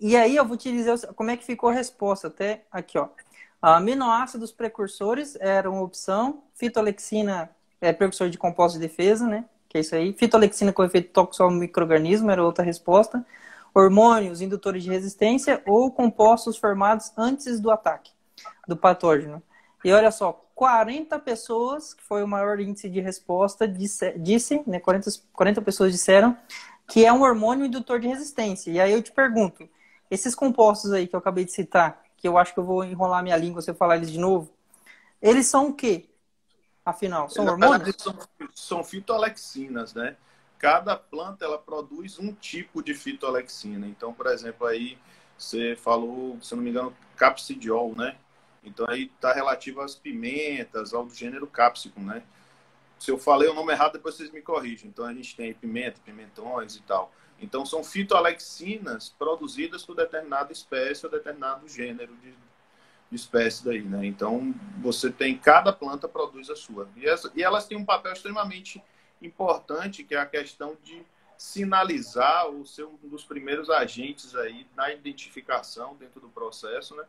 e 0.00 0.16
aí 0.16 0.36
eu 0.36 0.44
vou 0.44 0.56
te 0.56 0.70
dizer 0.70 0.98
como 1.14 1.30
é 1.30 1.36
que 1.36 1.44
ficou 1.44 1.70
a 1.70 1.72
resposta 1.72 2.28
até 2.28 2.64
aqui, 2.70 2.98
ó. 2.98 3.08
Aminoácidos 3.60 4.52
precursores 4.52 5.36
eram 5.40 5.82
opção, 5.82 6.42
fitolexina 6.54 7.50
é 7.80 7.92
precursor 7.92 8.28
de 8.28 8.38
composto 8.38 8.78
de 8.78 8.86
defesa, 8.86 9.26
né? 9.26 9.44
Que 9.68 9.78
é 9.78 9.80
isso 9.80 9.94
aí. 9.94 10.12
Fitolexina 10.12 10.72
com 10.72 10.84
efeito 10.84 11.10
tóxico 11.12 11.44
ao 11.44 11.50
microorganismo 11.50 12.30
era 12.30 12.44
outra 12.44 12.64
resposta. 12.64 13.24
Hormônios 13.74 14.40
indutores 14.40 14.82
de 14.82 14.90
resistência 14.90 15.62
ou 15.66 15.90
compostos 15.90 16.56
formados 16.56 17.12
antes 17.16 17.58
do 17.58 17.70
ataque 17.70 18.12
do 18.68 18.76
patógeno. 18.76 19.42
E 19.84 19.92
olha 19.92 20.10
só, 20.10 20.44
40 20.54 21.18
pessoas, 21.18 21.92
que 21.92 22.02
foi 22.02 22.22
o 22.22 22.28
maior 22.28 22.60
índice 22.60 22.88
de 22.88 23.00
resposta, 23.00 23.66
disse, 23.66 24.12
disse 24.18 24.62
né, 24.66 24.78
40, 24.78 25.10
40 25.32 25.62
pessoas 25.62 25.92
disseram 25.92 26.36
que 26.86 27.04
é 27.04 27.12
um 27.12 27.22
hormônio 27.22 27.66
indutor 27.66 27.98
de 27.98 28.08
resistência. 28.08 28.70
E 28.70 28.80
aí 28.80 28.92
eu 28.92 29.02
te 29.02 29.10
pergunto, 29.10 29.68
esses 30.14 30.34
compostos 30.34 30.92
aí 30.92 31.06
que 31.06 31.14
eu 31.14 31.18
acabei 31.18 31.44
de 31.44 31.52
citar, 31.52 32.02
que 32.16 32.26
eu 32.26 32.38
acho 32.38 32.54
que 32.54 32.60
eu 32.60 32.64
vou 32.64 32.84
enrolar 32.84 33.22
minha 33.22 33.36
língua 33.36 33.60
se 33.60 33.70
eu 33.70 33.74
falar 33.74 33.96
eles 33.96 34.10
de 34.10 34.18
novo, 34.18 34.50
eles 35.20 35.46
são 35.46 35.68
o 35.68 35.74
quê? 35.74 36.08
Afinal, 36.84 37.28
são 37.28 37.46
hormônios? 37.46 37.96
São, 37.98 38.18
são 38.54 38.84
fitoalexinas, 38.84 39.94
né? 39.94 40.16
Cada 40.58 40.96
planta 40.96 41.44
ela 41.44 41.58
produz 41.58 42.18
um 42.18 42.32
tipo 42.32 42.82
de 42.82 42.94
fitoalexina. 42.94 43.86
Então, 43.86 44.12
por 44.12 44.26
exemplo, 44.26 44.66
aí 44.66 44.98
você 45.36 45.76
falou, 45.76 46.38
se 46.40 46.54
não 46.54 46.62
me 46.62 46.70
engano, 46.70 46.94
capsidiol, 47.16 47.94
né? 47.96 48.16
Então 48.62 48.86
aí 48.88 49.10
está 49.14 49.32
relativo 49.32 49.80
às 49.80 49.94
pimentas, 49.94 50.94
ao 50.94 51.08
gênero 51.10 51.46
capsicum, 51.46 52.02
né? 52.02 52.22
Se 52.98 53.10
eu 53.10 53.18
falei 53.18 53.48
o 53.48 53.54
nome 53.54 53.72
errado, 53.72 53.94
depois 53.94 54.14
vocês 54.14 54.30
me 54.30 54.40
corrigem. 54.40 54.88
Então 54.88 55.04
a 55.04 55.12
gente 55.12 55.36
tem 55.36 55.52
pimenta, 55.52 56.00
pimentões 56.04 56.76
e 56.76 56.82
tal. 56.82 57.12
Então 57.40 57.66
são 57.66 57.82
fitoalexinas 57.82 59.14
produzidas 59.18 59.84
por 59.84 59.94
determinada 59.94 60.52
espécie 60.52 61.04
ou 61.04 61.12
determinado 61.12 61.68
gênero 61.68 62.14
de, 62.16 62.30
de 62.30 63.16
espécie 63.16 63.64
daí, 63.64 63.82
né? 63.82 64.06
Então 64.06 64.54
você 64.80 65.10
tem 65.10 65.36
cada 65.36 65.72
planta 65.72 66.08
produz 66.08 66.48
a 66.50 66.56
sua 66.56 66.88
e, 66.96 67.06
essa, 67.06 67.30
e 67.34 67.42
elas 67.42 67.66
têm 67.66 67.76
um 67.76 67.84
papel 67.84 68.12
extremamente 68.12 68.82
importante 69.20 70.04
que 70.04 70.14
é 70.14 70.18
a 70.18 70.26
questão 70.26 70.76
de 70.82 71.04
sinalizar 71.36 72.46
ou 72.46 72.64
ser 72.64 72.84
um 72.84 72.96
dos 73.02 73.24
primeiros 73.24 73.68
agentes 73.68 74.34
aí 74.34 74.66
na 74.76 74.92
identificação 74.92 75.96
dentro 75.96 76.20
do 76.20 76.28
processo, 76.28 76.94
né? 76.94 77.04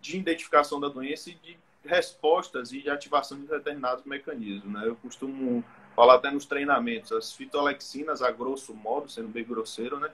De 0.00 0.16
identificação 0.16 0.80
da 0.80 0.88
doença 0.88 1.30
e 1.30 1.34
de 1.34 1.58
respostas 1.84 2.72
e 2.72 2.80
de 2.80 2.90
ativação 2.90 3.38
de 3.40 3.46
determinados 3.46 4.04
mecanismos, 4.04 4.72
né? 4.72 4.86
Eu 4.86 4.96
costumo 4.96 5.64
falar 5.94 6.14
até 6.14 6.30
nos 6.30 6.46
treinamentos, 6.46 7.12
as 7.12 7.32
fitoalexinas, 7.32 8.22
a 8.22 8.30
grosso 8.30 8.74
modo, 8.74 9.10
sendo 9.10 9.28
bem 9.28 9.44
grosseiro, 9.44 9.98
né? 9.98 10.10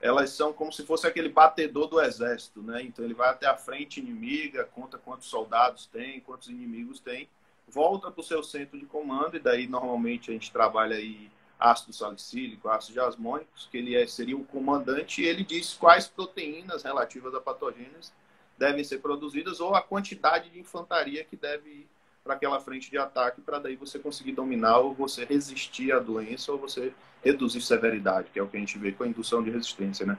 Elas 0.00 0.30
são 0.30 0.52
como 0.52 0.72
se 0.72 0.84
fosse 0.84 1.06
aquele 1.06 1.28
batedor 1.28 1.86
do 1.86 2.00
exército, 2.00 2.60
né? 2.62 2.82
Então 2.82 3.04
ele 3.04 3.14
vai 3.14 3.30
até 3.30 3.46
a 3.46 3.56
frente 3.56 4.00
inimiga, 4.00 4.64
conta 4.64 4.98
quantos 4.98 5.28
soldados 5.28 5.86
tem, 5.86 6.20
quantos 6.20 6.48
inimigos 6.48 7.00
tem, 7.00 7.28
volta 7.68 8.10
para 8.10 8.20
o 8.20 8.24
seu 8.24 8.42
centro 8.42 8.78
de 8.78 8.86
comando 8.86 9.36
e 9.36 9.40
daí 9.40 9.66
normalmente 9.66 10.30
a 10.30 10.34
gente 10.34 10.52
trabalha 10.52 10.96
aí 10.96 11.30
ácido 11.58 11.92
salicílico, 11.92 12.68
ácido 12.68 12.94
jasmônicos, 12.94 13.68
que 13.70 13.78
ele 13.78 13.96
é, 13.96 14.06
seria 14.06 14.36
o 14.36 14.44
comandante, 14.44 15.22
e 15.22 15.26
ele 15.26 15.44
diz 15.44 15.72
quais 15.74 16.06
proteínas 16.06 16.82
relativas 16.82 17.34
a 17.34 17.40
patogênios 17.40 18.12
devem 18.58 18.84
ser 18.84 18.98
produzidas 18.98 19.60
ou 19.60 19.74
a 19.74 19.80
quantidade 19.80 20.50
de 20.50 20.60
infantaria 20.60 21.24
que 21.24 21.36
deve 21.36 21.70
ir 21.70 21.88
para 22.24 22.34
aquela 22.34 22.58
frente 22.58 22.90
de 22.90 22.96
ataque, 22.96 23.42
para 23.42 23.58
daí 23.58 23.76
você 23.76 23.98
conseguir 23.98 24.32
dominar 24.32 24.78
ou 24.78 24.94
você 24.94 25.26
resistir 25.26 25.92
à 25.92 25.98
doença 25.98 26.50
ou 26.50 26.58
você 26.58 26.94
reduzir 27.22 27.60
severidade, 27.60 28.30
que 28.32 28.38
é 28.38 28.42
o 28.42 28.48
que 28.48 28.56
a 28.56 28.60
gente 28.60 28.78
vê 28.78 28.92
com 28.92 29.04
a 29.04 29.06
indução 29.06 29.42
de 29.42 29.50
resistência, 29.50 30.06
né? 30.06 30.16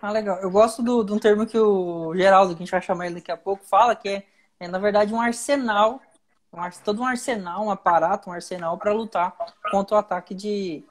Ah, 0.00 0.12
legal. 0.12 0.38
Eu 0.38 0.50
gosto 0.50 0.82
do, 0.82 1.02
de 1.02 1.12
um 1.12 1.18
termo 1.18 1.46
que 1.46 1.58
o 1.58 2.14
Geraldo, 2.14 2.54
que 2.54 2.62
a 2.62 2.64
gente 2.64 2.70
vai 2.70 2.80
chamar 2.80 3.06
ele 3.06 3.16
daqui 3.16 3.32
a 3.32 3.36
pouco, 3.36 3.64
fala, 3.64 3.96
que 3.96 4.08
é, 4.08 4.26
é 4.60 4.68
na 4.68 4.78
verdade, 4.78 5.12
um 5.12 5.20
arsenal 5.20 6.00
um, 6.54 6.70
todo 6.84 7.02
um 7.02 7.06
arsenal, 7.06 7.64
um 7.64 7.70
aparato, 7.70 8.30
um 8.30 8.32
arsenal 8.32 8.78
para 8.78 8.92
lutar 8.92 9.36
contra 9.70 9.96
o 9.96 9.98
ataque 9.98 10.34
de, 10.34 10.84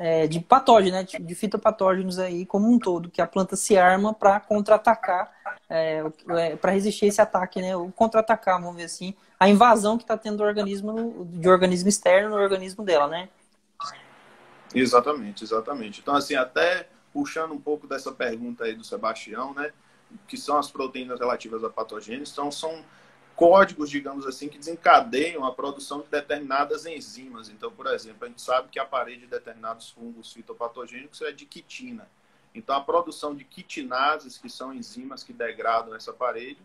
é, 0.00 0.28
de 0.28 0.38
patógenos, 0.38 0.92
né, 0.92 1.18
de, 1.20 1.34
fitopatógenos 1.34 2.20
aí 2.20 2.46
como 2.46 2.72
um 2.72 2.78
todo, 2.78 3.10
que 3.10 3.20
a 3.20 3.26
planta 3.26 3.56
se 3.56 3.76
arma 3.76 4.14
para 4.14 4.38
contra-atacar, 4.38 5.32
é, 5.68 6.04
é, 6.30 6.56
para 6.56 6.70
resistir 6.70 7.06
esse 7.06 7.20
ataque, 7.20 7.60
né, 7.60 7.76
ou 7.76 7.90
contra-atacar, 7.90 8.60
vamos 8.60 8.76
ver 8.76 8.84
assim, 8.84 9.12
a 9.40 9.48
invasão 9.48 9.98
que 9.98 10.04
está 10.04 10.16
tendo 10.16 10.36
do 10.36 10.44
organismo, 10.44 11.26
de 11.32 11.48
organismo 11.48 11.88
externo 11.88 12.30
no 12.30 12.36
organismo 12.36 12.84
dela, 12.84 13.08
né? 13.08 13.28
Exatamente, 14.72 15.42
exatamente. 15.42 16.00
Então, 16.00 16.14
assim, 16.14 16.36
até 16.36 16.88
puxando 17.12 17.52
um 17.52 17.60
pouco 17.60 17.88
dessa 17.88 18.12
pergunta 18.12 18.64
aí 18.64 18.74
do 18.74 18.84
Sebastião, 18.84 19.52
né, 19.52 19.72
que 20.28 20.36
são 20.36 20.58
as 20.58 20.70
proteínas 20.70 21.18
relativas 21.18 21.64
a 21.64 21.70
patogênios, 21.70 22.30
então 22.30 22.52
são 22.52 22.84
códigos, 23.38 23.88
digamos 23.88 24.26
assim, 24.26 24.48
que 24.48 24.58
desencadeiam 24.58 25.44
a 25.44 25.52
produção 25.52 26.00
de 26.00 26.08
determinadas 26.08 26.84
enzimas. 26.84 27.48
Então, 27.48 27.70
por 27.70 27.86
exemplo, 27.86 28.24
a 28.24 28.26
gente 28.26 28.42
sabe 28.42 28.68
que 28.68 28.80
a 28.80 28.84
parede 28.84 29.20
de 29.20 29.26
determinados 29.28 29.90
fungos 29.90 30.32
fitopatogênicos 30.32 31.22
é 31.22 31.30
de 31.30 31.46
quitina. 31.46 32.08
Então, 32.52 32.74
a 32.74 32.80
produção 32.80 33.36
de 33.36 33.44
quitinases, 33.44 34.36
que 34.36 34.50
são 34.50 34.74
enzimas 34.74 35.22
que 35.22 35.32
degradam 35.32 35.94
essa 35.94 36.12
parede, 36.12 36.58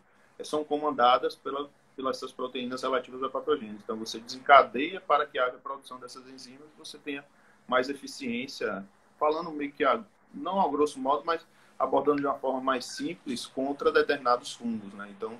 são 0.43 0.63
comandadas 0.63 1.35
pela, 1.35 1.69
pelas 1.95 2.17
essas 2.17 2.31
proteínas 2.31 2.81
relativas 2.81 3.21
a 3.21 3.29
patogênios. 3.29 3.79
Então, 3.83 3.95
você 3.95 4.17
desencadeia 4.17 4.99
para 4.99 5.27
que 5.27 5.37
haja 5.37 5.57
produção 5.57 5.99
dessas 5.99 6.27
enzimas 6.27 6.67
e 6.75 6.79
você 6.79 6.97
tenha 6.97 7.23
mais 7.67 7.87
eficiência, 7.87 8.83
falando 9.19 9.51
meio 9.51 9.71
que, 9.71 9.83
a, 9.83 10.03
não 10.33 10.59
ao 10.59 10.71
grosso 10.71 10.99
modo, 10.99 11.23
mas 11.23 11.45
abordando 11.77 12.19
de 12.19 12.25
uma 12.25 12.39
forma 12.39 12.61
mais 12.61 12.83
simples 12.85 13.45
contra 13.45 13.91
determinados 13.91 14.53
fungos. 14.53 14.91
Né? 14.95 15.13
Então, 15.15 15.37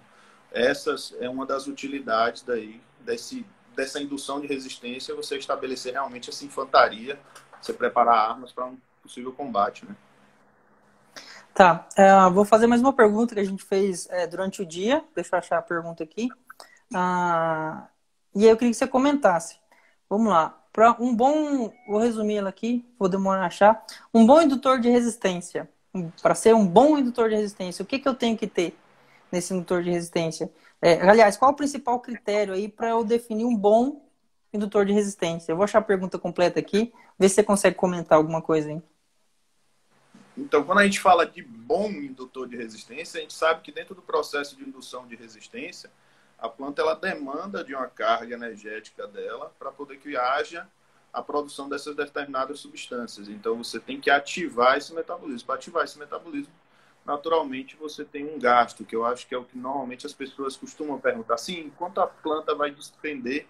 essas 0.54 1.16
é 1.20 1.28
uma 1.28 1.46
das 1.46 1.68
utilidades 1.68 2.44
daí 2.44 2.80
desse, 3.02 3.46
dessa 3.76 4.00
indução 4.00 4.40
de 4.40 4.48
resistência, 4.48 5.16
você 5.16 5.38
estabelecer 5.38 5.94
realmente 5.94 6.30
essa 6.30 6.46
infantaria, 6.46 7.20
você 7.60 7.74
preparar 7.74 8.30
armas 8.30 8.52
para 8.52 8.66
um 8.66 8.78
possível 9.02 9.34
combate, 9.34 9.86
né? 9.86 9.96
Tá, 11.54 11.88
uh, 11.98 12.32
vou 12.32 12.46
fazer 12.46 12.66
mais 12.66 12.82
uma 12.82 12.94
pergunta 12.94 13.36
que 13.36 13.42
a 13.42 13.46
gente 13.46 13.64
fez 13.64 14.08
é, 14.10 14.26
durante 14.26 14.62
o 14.62 14.66
dia. 14.66 15.04
Deixa 15.14 15.36
eu 15.36 15.40
achar 15.40 15.58
a 15.60 15.62
pergunta 15.62 16.04
aqui. 16.04 16.28
Uh, 16.92 17.84
e 18.36 18.44
aí 18.44 18.50
eu 18.50 18.58
queria 18.58 18.72
que 18.72 18.78
você 18.78 18.88
comentasse. 18.88 19.58
Vamos 20.10 20.32
lá. 20.32 20.60
Para 20.72 20.96
um 21.00 21.16
bom, 21.16 21.72
vou 21.88 22.00
resumir 22.00 22.38
ela 22.38 22.50
aqui, 22.50 22.84
vou 22.98 23.08
demorar 23.08 23.44
a 23.44 23.46
achar. 23.46 23.86
Um 24.12 24.26
bom 24.26 24.42
indutor 24.42 24.80
de 24.80 24.90
resistência. 24.90 25.70
Para 26.24 26.34
ser 26.34 26.56
um 26.56 26.66
bom 26.66 26.98
indutor 26.98 27.30
de 27.30 27.36
resistência, 27.36 27.84
o 27.84 27.86
que, 27.86 28.00
que 28.00 28.08
eu 28.08 28.16
tenho 28.16 28.36
que 28.36 28.48
ter? 28.48 28.76
Nesse 29.34 29.52
indutor 29.52 29.82
de 29.82 29.90
resistência. 29.90 30.52
É, 30.80 31.02
aliás, 31.02 31.36
qual 31.36 31.52
o 31.52 31.56
principal 31.56 32.00
critério 32.00 32.54
aí 32.54 32.70
para 32.70 32.90
eu 32.90 33.04
definir 33.04 33.46
um 33.46 33.56
bom 33.56 34.08
indutor 34.54 34.86
de 34.86 34.94
resistência? 34.94 35.52
Eu 35.52 35.56
vou 35.56 35.64
achar 35.64 35.80
a 35.80 35.82
pergunta 35.82 36.20
completa 36.20 36.60
aqui, 36.60 36.94
ver 37.18 37.30
se 37.30 37.36
você 37.36 37.44
consegue 37.44 37.76
comentar 37.76 38.16
alguma 38.16 38.44
coisa 38.44 38.70
aí. 38.70 38.82
Então, 40.38 40.64
quando 40.64 40.80
a 40.80 40.84
gente 40.84 41.00
fala 41.00 41.26
de 41.26 41.42
bom 41.42 41.90
indutor 41.90 42.48
de 42.48 42.56
resistência, 42.56 43.18
a 43.18 43.22
gente 43.22 43.34
sabe 43.34 43.62
que 43.62 43.72
dentro 43.72 43.96
do 43.96 44.04
processo 44.04 44.56
de 44.56 44.64
indução 44.64 45.08
de 45.08 45.16
resistência, 45.16 45.90
a 46.38 46.48
planta 46.48 46.84
ela 46.84 46.94
demanda 46.94 47.64
de 47.64 47.74
uma 47.74 47.88
carga 47.88 48.36
energética 48.36 49.08
dela 49.08 49.52
para 49.58 49.72
poder 49.72 49.98
que 49.98 50.16
haja 50.16 50.68
a 51.12 51.24
produção 51.24 51.68
dessas 51.68 51.96
determinadas 51.96 52.60
substâncias. 52.60 53.28
Então, 53.30 53.64
você 53.64 53.80
tem 53.80 54.00
que 54.00 54.12
ativar 54.12 54.78
esse 54.78 54.94
metabolismo. 54.94 55.48
Para 55.48 55.56
ativar 55.56 55.86
esse 55.86 55.98
metabolismo, 55.98 56.54
naturalmente 57.06 57.76
você 57.76 58.06
tem 58.06 58.26
um 58.26 58.40
gasto, 58.40 58.86
que 58.86 58.96
eu 58.96 59.06
acho 59.06 59.28
que 59.28 59.36
é 59.36 59.38
o 59.38 59.44
que 59.44 59.58
normalmente 59.58 60.06
as 60.06 60.14
pessoas 60.14 60.56
costumam 60.56 61.00
perguntar. 61.00 61.38
Sim, 61.38 61.72
quanto 61.78 62.00
a 62.00 62.08
planta 62.08 62.56
vai 62.56 62.72
despender 62.72 63.48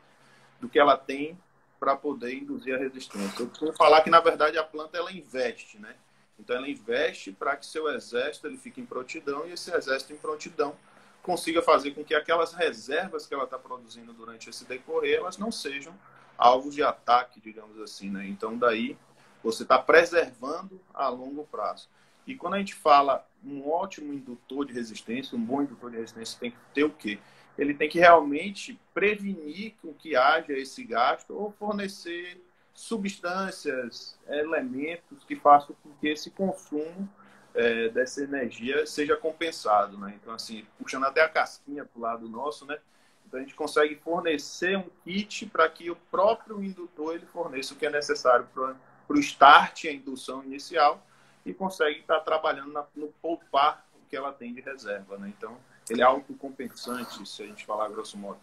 do 0.59 0.67
que 0.67 0.79
ela 0.79 0.97
tem 0.97 1.37
para 1.79 1.95
poder 1.95 2.33
induzir 2.33 2.75
a 2.75 2.77
resistência? 2.77 3.43
Eu 3.43 3.47
costumo 3.47 3.73
falar 3.73 4.01
que, 4.01 4.09
na 4.09 4.19
verdade, 4.19 4.57
a 4.57 4.63
planta 4.63 4.97
ela 4.97 5.11
investe, 5.11 5.77
né? 5.77 5.95
Então, 6.39 6.55
ela 6.55 6.67
investe 6.67 7.31
para 7.31 7.55
que 7.55 7.65
seu 7.65 7.87
exército 7.89 8.47
ele 8.47 8.57
fique 8.57 8.81
em 8.81 8.85
prontidão 8.85 9.47
e 9.47 9.51
esse 9.51 9.71
exército 9.71 10.13
em 10.13 10.17
prontidão 10.17 10.75
consiga 11.21 11.61
fazer 11.61 11.91
com 11.91 12.03
que 12.03 12.13
aquelas 12.13 12.53
reservas 12.53 13.25
que 13.25 13.33
ela 13.33 13.45
está 13.45 13.57
produzindo 13.57 14.11
durante 14.13 14.49
esse 14.49 14.65
decorrer, 14.65 15.17
elas 15.17 15.37
não 15.37 15.51
sejam 15.51 15.93
alvos 16.37 16.75
de 16.75 16.83
ataque, 16.83 17.39
digamos 17.39 17.79
assim, 17.79 18.09
né? 18.09 18.25
Então, 18.27 18.57
daí, 18.57 18.97
você 19.43 19.63
está 19.63 19.77
preservando 19.77 20.79
a 20.93 21.07
longo 21.07 21.45
prazo. 21.45 21.87
E 22.25 22.35
quando 22.35 22.55
a 22.55 22.59
gente 22.59 22.73
fala 22.73 23.27
um 23.43 23.69
ótimo 23.69 24.13
indutor 24.13 24.65
de 24.65 24.73
resistência, 24.73 25.37
um 25.37 25.43
bom 25.43 25.61
indutor 25.61 25.91
de 25.91 25.97
resistência 25.97 26.39
tem 26.39 26.51
que 26.51 26.57
ter 26.73 26.83
o 26.83 26.89
quê? 26.89 27.19
Ele 27.57 27.73
tem 27.73 27.89
que 27.89 27.99
realmente 27.99 28.79
prevenir 28.93 29.75
com 29.81 29.93
que 29.93 30.15
haja 30.15 30.53
esse 30.53 30.83
gasto 30.83 31.35
ou 31.35 31.51
fornecer 31.51 32.41
substâncias, 32.73 34.17
elementos 34.27 35.23
que 35.25 35.35
façam 35.35 35.75
com 35.83 35.91
que 35.99 36.07
esse 36.07 36.31
consumo 36.31 37.07
é, 37.53 37.89
dessa 37.89 38.23
energia 38.23 38.85
seja 38.85 39.15
compensado, 39.15 39.97
né? 39.97 40.17
Então, 40.19 40.33
assim, 40.33 40.65
puxando 40.79 41.05
até 41.05 41.21
a 41.21 41.29
casquinha 41.29 41.85
para 41.85 41.99
o 41.99 42.01
lado 42.01 42.27
nosso, 42.27 42.65
né? 42.65 42.79
Então, 43.27 43.39
a 43.39 43.43
gente 43.43 43.55
consegue 43.55 43.95
fornecer 43.95 44.77
um 44.77 44.89
kit 45.03 45.45
para 45.47 45.69
que 45.69 45.89
o 45.89 45.95
próprio 45.95 46.63
indutor 46.63 47.15
ele 47.15 47.25
forneça 47.25 47.73
o 47.73 47.77
que 47.77 47.85
é 47.85 47.89
necessário 47.89 48.47
para 48.53 48.75
o 49.07 49.19
start, 49.19 49.85
a 49.85 49.91
indução 49.91 50.43
inicial, 50.43 51.05
e 51.45 51.53
consegue 51.53 51.99
estar 51.99 52.19
trabalhando 52.21 52.71
na, 52.71 52.85
no 52.95 53.07
poupar 53.21 53.85
o 53.95 54.09
que 54.09 54.15
ela 54.15 54.31
tem 54.31 54.53
de 54.53 54.61
reserva. 54.61 55.17
Né? 55.17 55.33
Então, 55.37 55.57
ele 55.89 56.01
é 56.01 56.05
autocompensante, 56.05 57.27
se 57.27 57.43
a 57.43 57.45
gente 57.45 57.65
falar 57.65 57.89
grosso 57.89 58.17
modo. 58.17 58.39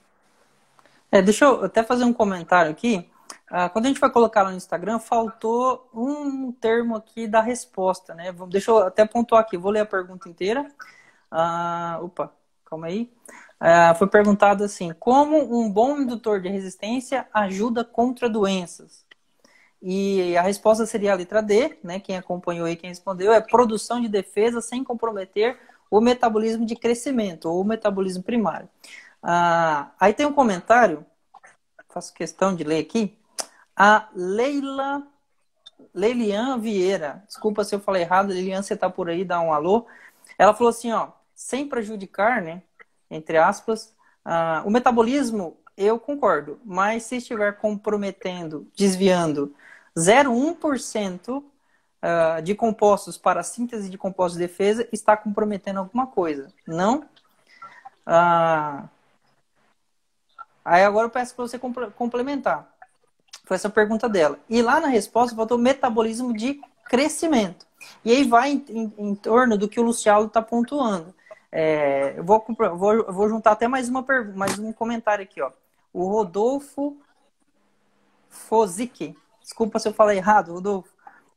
É, 1.10 1.20
deixa 1.20 1.44
eu 1.44 1.64
até 1.64 1.82
fazer 1.82 2.04
um 2.04 2.12
comentário 2.12 2.70
aqui. 2.70 3.10
Ah, 3.48 3.68
quando 3.68 3.86
a 3.86 3.88
gente 3.88 4.00
vai 4.00 4.10
colocar 4.10 4.42
lá 4.42 4.50
no 4.50 4.56
Instagram, 4.56 4.98
faltou 4.98 5.88
um 5.92 6.52
termo 6.52 6.96
aqui 6.96 7.26
da 7.26 7.40
resposta, 7.40 8.14
né? 8.14 8.32
Deixa 8.48 8.70
eu 8.70 8.78
até 8.78 9.04
pontuar 9.04 9.42
aqui, 9.42 9.56
vou 9.56 9.72
ler 9.72 9.80
a 9.80 9.86
pergunta 9.86 10.28
inteira. 10.28 10.70
Ah, 11.30 11.98
opa, 12.00 12.32
calma 12.64 12.86
aí. 12.86 13.12
Uh, 13.60 13.94
foi 13.98 14.06
perguntado 14.06 14.64
assim: 14.64 14.92
como 14.98 15.36
um 15.36 15.70
bom 15.70 15.98
indutor 15.98 16.40
de 16.40 16.48
resistência 16.48 17.28
ajuda 17.32 17.84
contra 17.84 18.28
doenças? 18.28 19.04
E 19.82 20.36
a 20.36 20.42
resposta 20.42 20.84
seria 20.84 21.12
a 21.12 21.16
letra 21.16 21.42
D, 21.42 21.78
né? 21.82 21.98
Quem 22.00 22.16
acompanhou 22.16 22.66
aí, 22.66 22.76
quem 22.76 22.90
respondeu, 22.90 23.32
é 23.32 23.40
produção 23.40 24.00
de 24.00 24.08
defesa 24.08 24.60
sem 24.60 24.84
comprometer 24.84 25.58
o 25.90 26.00
metabolismo 26.00 26.66
de 26.66 26.76
crescimento 26.76 27.48
ou 27.48 27.60
o 27.60 27.64
metabolismo 27.64 28.22
primário. 28.22 28.68
Uh, 29.22 29.90
aí 29.98 30.12
tem 30.12 30.26
um 30.26 30.32
comentário, 30.32 31.04
faço 31.88 32.12
questão 32.14 32.54
de 32.54 32.62
ler 32.62 32.78
aqui. 32.78 33.16
A 33.74 34.08
Leila 34.14 35.06
Leilian 35.94 36.58
Vieira, 36.58 37.22
desculpa 37.26 37.64
se 37.64 37.74
eu 37.74 37.80
falei 37.80 38.02
errado, 38.02 38.28
Leilian, 38.28 38.62
você 38.62 38.76
tá 38.76 38.88
por 38.88 39.08
aí, 39.08 39.24
dá 39.24 39.40
um 39.40 39.52
alô. 39.52 39.86
Ela 40.38 40.54
falou 40.54 40.70
assim, 40.70 40.92
ó, 40.92 41.08
sem 41.34 41.66
prejudicar, 41.66 42.42
né, 42.42 42.62
entre 43.10 43.38
aspas, 43.38 43.94
uh, 44.24 44.66
o 44.66 44.70
metabolismo, 44.70 45.56
eu 45.76 45.98
concordo, 45.98 46.60
mas 46.64 47.04
se 47.04 47.16
estiver 47.16 47.56
comprometendo, 47.56 48.68
desviando 48.76 49.54
0,1% 50.00 51.38
uh, 51.38 52.42
de 52.42 52.54
compostos 52.54 53.18
para 53.18 53.42
síntese 53.42 53.90
de 53.90 53.98
compostos 53.98 54.38
de 54.38 54.46
defesa, 54.46 54.88
está 54.92 55.16
comprometendo 55.16 55.78
alguma 55.78 56.06
coisa, 56.06 56.52
não? 56.66 57.00
Uh, 58.06 58.88
aí 60.64 60.82
agora 60.82 61.06
eu 61.06 61.10
peço 61.10 61.34
para 61.34 61.46
você 61.46 61.58
complementar. 61.58 62.68
Foi 63.44 63.56
essa 63.56 63.70
pergunta 63.70 64.08
dela. 64.08 64.38
E 64.48 64.62
lá 64.62 64.80
na 64.80 64.88
resposta 64.88 65.36
faltou 65.36 65.58
metabolismo 65.58 66.32
de 66.32 66.60
crescimento. 66.84 67.66
E 68.04 68.12
aí 68.12 68.24
vai 68.24 68.52
em, 68.52 68.64
em, 68.68 68.94
em 68.98 69.14
torno 69.14 69.56
do 69.56 69.68
que 69.68 69.80
o 69.80 69.82
Luciano 69.82 70.26
está 70.26 70.42
pontuando. 70.42 71.14
É, 71.52 72.14
eu 72.16 72.24
vou, 72.24 72.44
vou, 72.76 73.12
vou 73.12 73.28
juntar 73.28 73.52
até 73.52 73.66
mais, 73.66 73.88
uma, 73.88 74.04
mais 74.34 74.58
um 74.58 74.72
comentário 74.72 75.24
aqui. 75.24 75.40
Ó. 75.40 75.50
O 75.92 76.06
Rodolfo 76.06 76.96
Fozic, 78.28 79.16
desculpa 79.50 79.78
se 79.80 79.88
eu 79.88 79.92
falei 79.92 80.16
errado, 80.16 80.52
Rodolfo. 80.52 80.88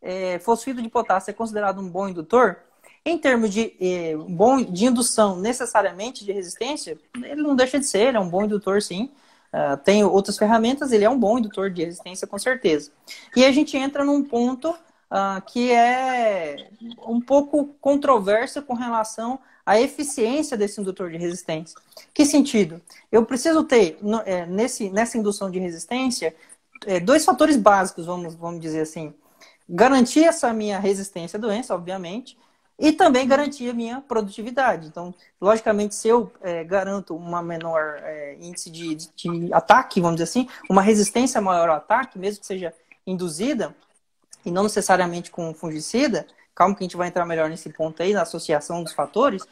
É, 0.01 0.37
fosfito 0.39 0.81
de 0.81 0.89
potássio 0.89 1.31
é 1.31 1.33
considerado 1.33 1.81
um 1.81 1.89
bom 1.89 2.07
indutor? 2.07 2.57
Em 3.05 3.17
termos 3.17 3.49
de, 3.49 3.73
é, 3.81 4.15
bom, 4.15 4.61
de 4.61 4.85
indução 4.85 5.37
necessariamente 5.37 6.23
de 6.23 6.31
resistência, 6.31 6.97
ele 7.15 7.41
não 7.41 7.55
deixa 7.55 7.79
de 7.79 7.85
ser, 7.85 8.07
ele 8.07 8.17
é 8.17 8.19
um 8.19 8.29
bom 8.29 8.43
indutor 8.43 8.81
sim. 8.81 9.09
Uh, 9.53 9.77
tem 9.77 10.03
outras 10.03 10.37
ferramentas, 10.37 10.91
ele 10.91 11.05
é 11.05 11.09
um 11.09 11.19
bom 11.19 11.37
indutor 11.37 11.69
de 11.69 11.83
resistência, 11.83 12.25
com 12.25 12.39
certeza. 12.39 12.91
E 13.35 13.45
a 13.45 13.51
gente 13.51 13.77
entra 13.77 14.03
num 14.03 14.23
ponto 14.23 14.71
uh, 14.71 15.41
que 15.45 15.71
é 15.71 16.69
um 17.07 17.21
pouco 17.21 17.75
controverso 17.79 18.63
com 18.63 18.73
relação 18.73 19.37
à 19.63 19.79
eficiência 19.79 20.57
desse 20.57 20.81
indutor 20.81 21.11
de 21.11 21.17
resistência. 21.17 21.77
Que 22.13 22.25
sentido? 22.25 22.81
Eu 23.11 23.25
preciso 23.25 23.63
ter, 23.63 23.99
no, 24.01 24.21
é, 24.25 24.45
nesse, 24.47 24.89
nessa 24.89 25.19
indução 25.19 25.51
de 25.51 25.59
resistência, 25.59 26.35
é, 26.85 26.99
dois 26.99 27.25
fatores 27.25 27.57
básicos, 27.57 28.05
vamos, 28.05 28.35
vamos 28.35 28.59
dizer 28.59 28.81
assim. 28.81 29.13
Garantir 29.67 30.23
essa 30.23 30.51
minha 30.53 30.79
resistência 30.79 31.37
à 31.37 31.39
doença, 31.39 31.73
obviamente, 31.73 32.37
e 32.77 32.91
também 32.91 33.27
garantir 33.27 33.69
a 33.69 33.73
minha 33.73 34.01
produtividade. 34.01 34.87
Então, 34.87 35.13
logicamente, 35.39 35.95
se 35.95 36.07
eu 36.07 36.31
é, 36.41 36.63
garanto 36.63 37.15
uma 37.15 37.41
menor 37.41 37.99
é, 38.01 38.35
índice 38.39 38.69
de, 38.69 38.95
de, 38.95 39.53
ataque, 39.53 40.01
vamos 40.01 40.17
dizer 40.17 40.29
assim, 40.29 40.47
uma 40.69 40.81
resistência 40.81 41.39
maior 41.39 41.69
ao 41.69 41.77
ataque, 41.77 42.17
mesmo 42.17 42.41
que 42.41 42.47
seja 42.47 42.73
induzida, 43.05 43.75
e 44.45 44.51
não 44.51 44.63
necessariamente 44.63 45.31
com 45.31 45.53
fungicida, 45.53 46.27
calma 46.53 46.75
que 46.75 46.83
a 46.83 46.85
gente 46.85 46.97
vai 46.97 47.07
entrar 47.07 47.25
melhor 47.25 47.49
nesse 47.49 47.69
ponto 47.69 48.01
aí, 48.01 48.13
na 48.13 48.23
associação 48.23 48.83
dos 48.83 48.93
fatores, 48.93 49.43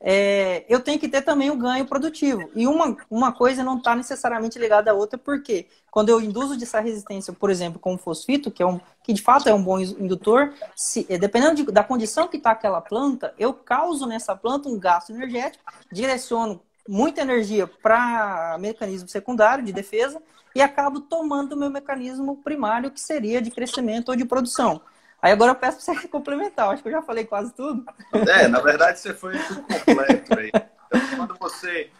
é, 0.00 0.64
eu 0.68 0.80
tenho 0.80 0.98
que 0.98 1.08
ter 1.08 1.22
também 1.22 1.50
o 1.50 1.56
ganho 1.56 1.84
produtivo. 1.84 2.50
E 2.54 2.66
uma, 2.66 2.96
uma 3.10 3.32
coisa 3.32 3.62
não 3.62 3.76
está 3.76 3.94
necessariamente 3.94 4.58
ligada 4.58 4.90
à 4.90 4.94
outra, 4.94 5.18
porque 5.18 5.66
quando 5.90 6.08
eu 6.08 6.20
induzo 6.20 6.56
dessa 6.56 6.80
resistência, 6.80 7.32
por 7.32 7.50
exemplo, 7.50 7.78
com 7.78 7.94
o 7.94 7.98
fosfito, 7.98 8.50
que, 8.50 8.62
é 8.62 8.66
um, 8.66 8.80
que 9.02 9.12
de 9.12 9.20
fato 9.20 9.48
é 9.48 9.54
um 9.54 9.62
bom 9.62 9.78
indutor, 9.78 10.54
se, 10.74 11.06
é, 11.08 11.18
dependendo 11.18 11.56
de, 11.56 11.64
da 11.64 11.84
condição 11.84 12.28
que 12.28 12.38
está 12.38 12.52
aquela 12.52 12.80
planta, 12.80 13.34
eu 13.38 13.52
causo 13.52 14.06
nessa 14.06 14.34
planta 14.34 14.68
um 14.68 14.78
gasto 14.78 15.10
energético, 15.10 15.64
direciono 15.92 16.62
muita 16.88 17.20
energia 17.20 17.66
para 17.66 18.56
mecanismo 18.58 19.08
secundário 19.08 19.64
de 19.64 19.72
defesa 19.72 20.20
e 20.54 20.62
acabo 20.62 21.00
tomando 21.00 21.52
o 21.52 21.56
meu 21.56 21.70
mecanismo 21.70 22.36
primário, 22.38 22.90
que 22.90 23.00
seria 23.00 23.40
de 23.40 23.50
crescimento 23.50 24.08
ou 24.08 24.16
de 24.16 24.24
produção. 24.24 24.80
Aí 25.22 25.32
agora 25.32 25.52
eu 25.52 25.56
peço 25.56 25.84
para 25.84 25.94
você 25.94 26.08
complementar. 26.08 26.70
Acho 26.70 26.82
que 26.82 26.88
eu 26.88 26.92
já 26.92 27.02
falei 27.02 27.24
quase 27.24 27.52
tudo. 27.54 27.84
É, 28.12 28.48
na 28.48 28.60
verdade 28.60 28.98
você 28.98 29.12
foi 29.12 29.38
tudo 29.38 29.62
completo 29.62 30.38
aí. 30.38 30.48
Então, 30.48 31.16
quando 31.16 31.36
você. 31.38 31.90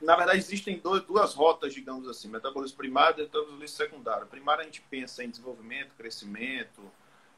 Na 0.00 0.16
verdade, 0.16 0.38
existem 0.38 0.78
dois, 0.78 1.02
duas 1.04 1.34
rotas, 1.34 1.72
digamos 1.72 2.08
assim: 2.08 2.28
metabolismo 2.28 2.76
primário 2.76 3.20
e 3.20 3.22
metabolismo 3.22 3.68
secundário. 3.68 4.26
Primário 4.26 4.62
a 4.62 4.64
gente 4.64 4.80
pensa 4.82 5.22
em 5.22 5.30
desenvolvimento, 5.30 5.94
crescimento, 5.96 6.82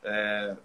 é, 0.02 0.56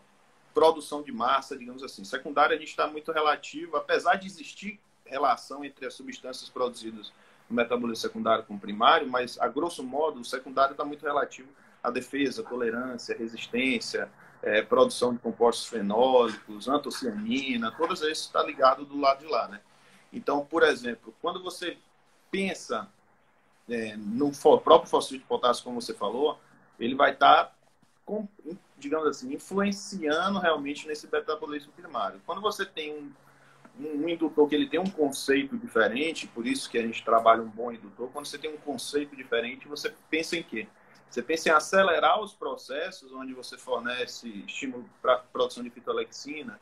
produção 0.53 1.01
de 1.01 1.11
massa, 1.11 1.57
digamos 1.57 1.83
assim. 1.83 2.03
Secundário 2.03 2.55
a 2.55 2.59
gente 2.59 2.69
está 2.69 2.87
muito 2.87 3.11
relativo, 3.11 3.77
apesar 3.77 4.15
de 4.15 4.27
existir 4.27 4.79
relação 5.05 5.65
entre 5.65 5.85
as 5.85 5.93
substâncias 5.93 6.49
produzidas 6.49 7.11
no 7.49 7.55
metabolismo 7.55 8.01
secundário 8.01 8.45
com 8.45 8.55
o 8.55 8.59
primário, 8.59 9.07
mas 9.07 9.37
a 9.39 9.47
grosso 9.47 9.83
modo 9.83 10.21
o 10.21 10.25
secundário 10.25 10.71
está 10.71 10.85
muito 10.85 11.03
relativo 11.05 11.49
a 11.83 11.89
defesa, 11.89 12.43
tolerância, 12.43 13.17
resistência, 13.17 14.09
é, 14.41 14.61
produção 14.61 15.13
de 15.13 15.19
compostos 15.19 15.67
fenólicos, 15.67 16.67
antocianina, 16.67 17.71
todas 17.71 18.01
isso 18.01 18.27
está 18.27 18.43
ligado 18.43 18.85
do 18.85 18.99
lado 18.99 19.19
de 19.19 19.31
lá, 19.31 19.47
né? 19.47 19.61
Então, 20.11 20.45
por 20.45 20.63
exemplo, 20.63 21.13
quando 21.21 21.41
você 21.41 21.77
pensa 22.29 22.89
é, 23.69 23.95
no 23.95 24.31
próprio 24.31 24.89
fósforo 24.89 25.19
de 25.19 25.25
potássio, 25.25 25.63
como 25.63 25.81
você 25.81 25.93
falou, 25.93 26.39
ele 26.79 26.95
vai 26.95 27.11
estar, 27.11 27.45
tá, 27.45 28.23
digamos 28.77 29.07
assim, 29.07 29.33
influenciando 29.33 30.39
realmente 30.39 30.87
nesse 30.87 31.07
metabolismo 31.11 31.71
primário. 31.73 32.21
Quando 32.25 32.41
você 32.41 32.65
tem 32.65 32.93
um, 32.93 33.11
um 33.79 34.09
indutor 34.09 34.49
que 34.49 34.55
ele 34.55 34.67
tem 34.67 34.79
um 34.79 34.89
conceito 34.89 35.57
diferente, 35.57 36.27
por 36.27 36.45
isso 36.45 36.69
que 36.69 36.77
a 36.77 36.81
gente 36.81 37.03
trabalha 37.05 37.41
um 37.41 37.49
bom 37.49 37.71
indutor, 37.71 38.09
quando 38.11 38.25
você 38.25 38.37
tem 38.37 38.53
um 38.53 38.57
conceito 38.57 39.15
diferente, 39.15 39.67
você 39.67 39.93
pensa 40.09 40.35
em 40.35 40.43
quê? 40.43 40.67
Você 41.11 41.21
pensa 41.21 41.49
em 41.49 41.51
acelerar 41.51 42.21
os 42.21 42.33
processos 42.33 43.11
onde 43.11 43.33
você 43.33 43.57
fornece 43.57 44.29
estímulo 44.47 44.89
para 45.01 45.17
produção 45.17 45.61
de 45.61 45.69
fitolexina, 45.69 46.57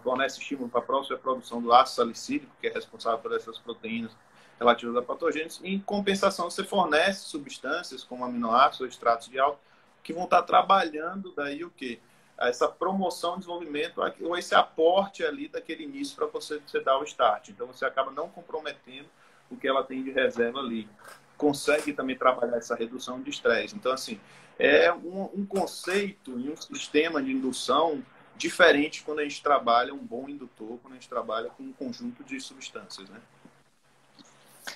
fornece 0.00 0.38
estímulo 0.38 0.68
para 0.68 0.78
a 0.78 0.84
própria 0.84 1.18
produção 1.18 1.60
do 1.60 1.72
ácido 1.72 1.96
salicílico, 1.96 2.52
que 2.60 2.68
é 2.68 2.70
responsável 2.72 3.18
por 3.18 3.32
essas 3.32 3.58
proteínas 3.58 4.12
relativas 4.60 4.94
a 4.94 5.02
patogênios. 5.02 5.60
E, 5.64 5.74
em 5.74 5.80
compensação, 5.80 6.48
você 6.48 6.62
fornece 6.62 7.24
substâncias 7.24 8.04
como 8.04 8.24
aminoácidos 8.24 8.80
ou 8.82 8.86
extratos 8.86 9.28
de 9.28 9.40
álcool 9.40 9.58
que 10.04 10.12
vão 10.12 10.22
estar 10.22 10.42
trabalhando 10.42 11.32
daí 11.34 11.64
o 11.64 11.70
quê? 11.70 11.98
Essa 12.38 12.68
promoção, 12.68 13.38
desenvolvimento, 13.38 14.00
ou 14.20 14.38
esse 14.38 14.54
aporte 14.54 15.24
ali 15.24 15.48
daquele 15.48 15.82
início 15.82 16.14
para 16.14 16.26
você, 16.26 16.60
você 16.64 16.78
dar 16.78 16.96
o 16.96 17.02
start. 17.02 17.48
Então, 17.48 17.66
você 17.66 17.84
acaba 17.84 18.12
não 18.12 18.28
comprometendo 18.28 19.08
o 19.50 19.56
que 19.56 19.66
ela 19.66 19.82
tem 19.82 20.04
de 20.04 20.12
reserva 20.12 20.60
ali 20.60 20.88
consegue 21.40 21.94
também 21.94 22.16
trabalhar 22.16 22.58
essa 22.58 22.74
redução 22.74 23.22
de 23.22 23.30
estresse. 23.30 23.74
Então, 23.74 23.90
assim, 23.90 24.20
é 24.58 24.92
um, 24.92 25.22
um, 25.34 25.46
conceito 25.46 26.38
e 26.38 26.50
um 26.50 26.56
sistema 26.56 27.22
de 27.22 27.32
indução 27.32 28.02
diferente 28.36 29.02
quando 29.02 29.20
a 29.20 29.22
gente 29.22 29.42
trabalha 29.42 29.94
um 29.94 30.04
bom 30.04 30.28
indutor, 30.28 30.78
quando 30.82 30.92
a 30.92 30.96
gente 30.96 31.08
trabalha 31.08 31.48
com 31.48 31.62
um 31.62 31.72
conjunto 31.72 32.22
de 32.22 32.38
substâncias, 32.38 33.08
né? 33.08 33.18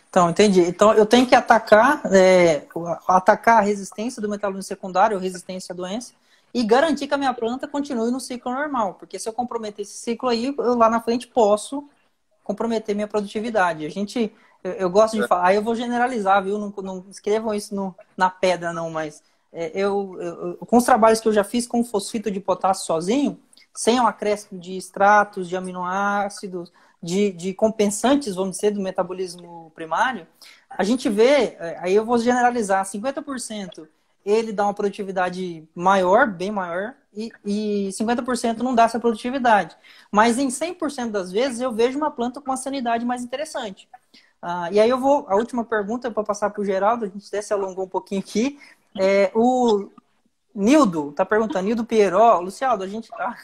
Então, 0.09 0.31
entendi. 0.31 0.61
Então, 0.62 0.94
eu 0.94 1.05
tenho 1.05 1.27
que 1.27 1.35
atacar, 1.35 2.00
é, 2.11 2.66
atacar 3.07 3.59
a 3.59 3.61
resistência 3.61 4.22
do 4.22 4.29
metabolismo 4.29 4.66
secundário, 4.66 5.18
resistência 5.18 5.74
à 5.74 5.77
doença, 5.77 6.14
e 6.55 6.62
garantir 6.62 7.07
que 7.07 7.14
a 7.14 7.18
minha 7.18 7.35
planta 7.35 7.68
continue 7.68 8.11
no 8.11 8.20
ciclo 8.20 8.53
normal. 8.53 8.94
Porque 8.94 9.18
se 9.18 9.29
eu 9.29 9.35
comprometer 9.35 9.83
esse 9.83 9.98
ciclo 9.98 10.31
aí, 10.31 10.55
eu 10.57 10.74
lá 10.77 10.88
na 10.88 11.00
frente 11.00 11.27
posso 11.27 11.87
comprometer 12.42 12.94
minha 12.94 13.09
produtividade. 13.09 13.85
A 13.85 13.90
gente 13.90 14.33
eu, 14.64 14.72
eu 14.72 14.90
gosto 14.90 15.16
de 15.16 15.22
é. 15.22 15.29
falar, 15.29 15.48
aí 15.48 15.57
eu 15.57 15.62
vou 15.62 15.74
generalizar, 15.74 16.42
viu? 16.42 16.59
Não, 16.59 16.72
não 16.83 17.05
escrevam 17.11 17.55
isso 17.55 17.74
no, 17.74 17.94
na 18.16 18.31
pedra, 18.31 18.72
não, 18.72 18.90
mas 18.90 19.22
é, 19.53 19.70
eu, 19.74 20.16
eu, 20.20 20.57
com 20.66 20.79
os 20.79 20.85
trabalhos 20.85 21.20
que 21.20 21.29
eu 21.29 21.33
já 21.33 21.44
fiz 21.44 21.66
com 21.66 21.85
fosfito 21.85 22.31
de 22.31 22.40
potássio 22.40 22.87
sozinho, 22.87 23.38
sem 23.74 24.00
o 24.00 24.07
acréscimo 24.07 24.59
de 24.59 24.77
extratos, 24.77 25.48
de 25.48 25.57
aminoácidos, 25.57 26.72
de, 27.03 27.31
de 27.33 27.53
compensantes, 27.53 28.35
vamos 28.35 28.57
dizer, 28.57 28.70
do 28.70 28.81
metabolismo 28.81 29.70
primário, 29.74 30.27
a 30.70 30.83
gente 30.83 31.09
vê, 31.09 31.57
é, 31.61 31.79
aí 31.81 31.94
eu 31.94 32.05
vou 32.05 32.18
generalizar, 32.18 32.85
50% 32.85 33.87
ele 34.24 34.53
dá 34.53 34.64
uma 34.64 34.74
produtividade 34.74 35.68
maior, 35.74 36.27
bem 36.27 36.50
maior, 36.50 36.94
e, 37.14 37.31
e 37.44 37.88
50% 37.92 38.59
não 38.59 38.74
dá 38.74 38.85
essa 38.85 38.98
produtividade. 38.98 39.77
Mas 40.11 40.38
em 40.38 40.48
100% 40.48 41.11
das 41.11 41.31
vezes 41.31 41.61
eu 41.61 41.70
vejo 41.70 41.98
uma 41.98 42.11
planta 42.11 42.40
com 42.40 42.50
uma 42.50 42.57
sanidade 42.57 43.05
mais 43.05 43.22
interessante. 43.22 43.87
Ah, 44.46 44.68
e 44.70 44.78
aí 44.78 44.90
eu 44.90 45.00
vou, 45.00 45.24
a 45.26 45.37
última 45.37 45.64
pergunta 45.64 46.11
para 46.11 46.22
passar 46.22 46.50
para 46.50 46.61
o 46.61 46.64
Geraldo, 46.66 47.07
a 47.07 47.09
gente 47.09 47.26
até 47.28 47.40
se 47.40 47.54
alongou 47.54 47.87
um 47.87 47.88
pouquinho 47.88 48.20
aqui. 48.20 48.59
É, 49.00 49.33
o 49.35 49.88
Nildo 50.54 51.09
está 51.09 51.24
perguntando, 51.24 51.64
Nildo 51.64 51.83
Pieró, 51.83 52.40
Luciano, 52.40 52.83
a 52.83 52.87
gente 52.87 53.09
tá. 53.16 53.35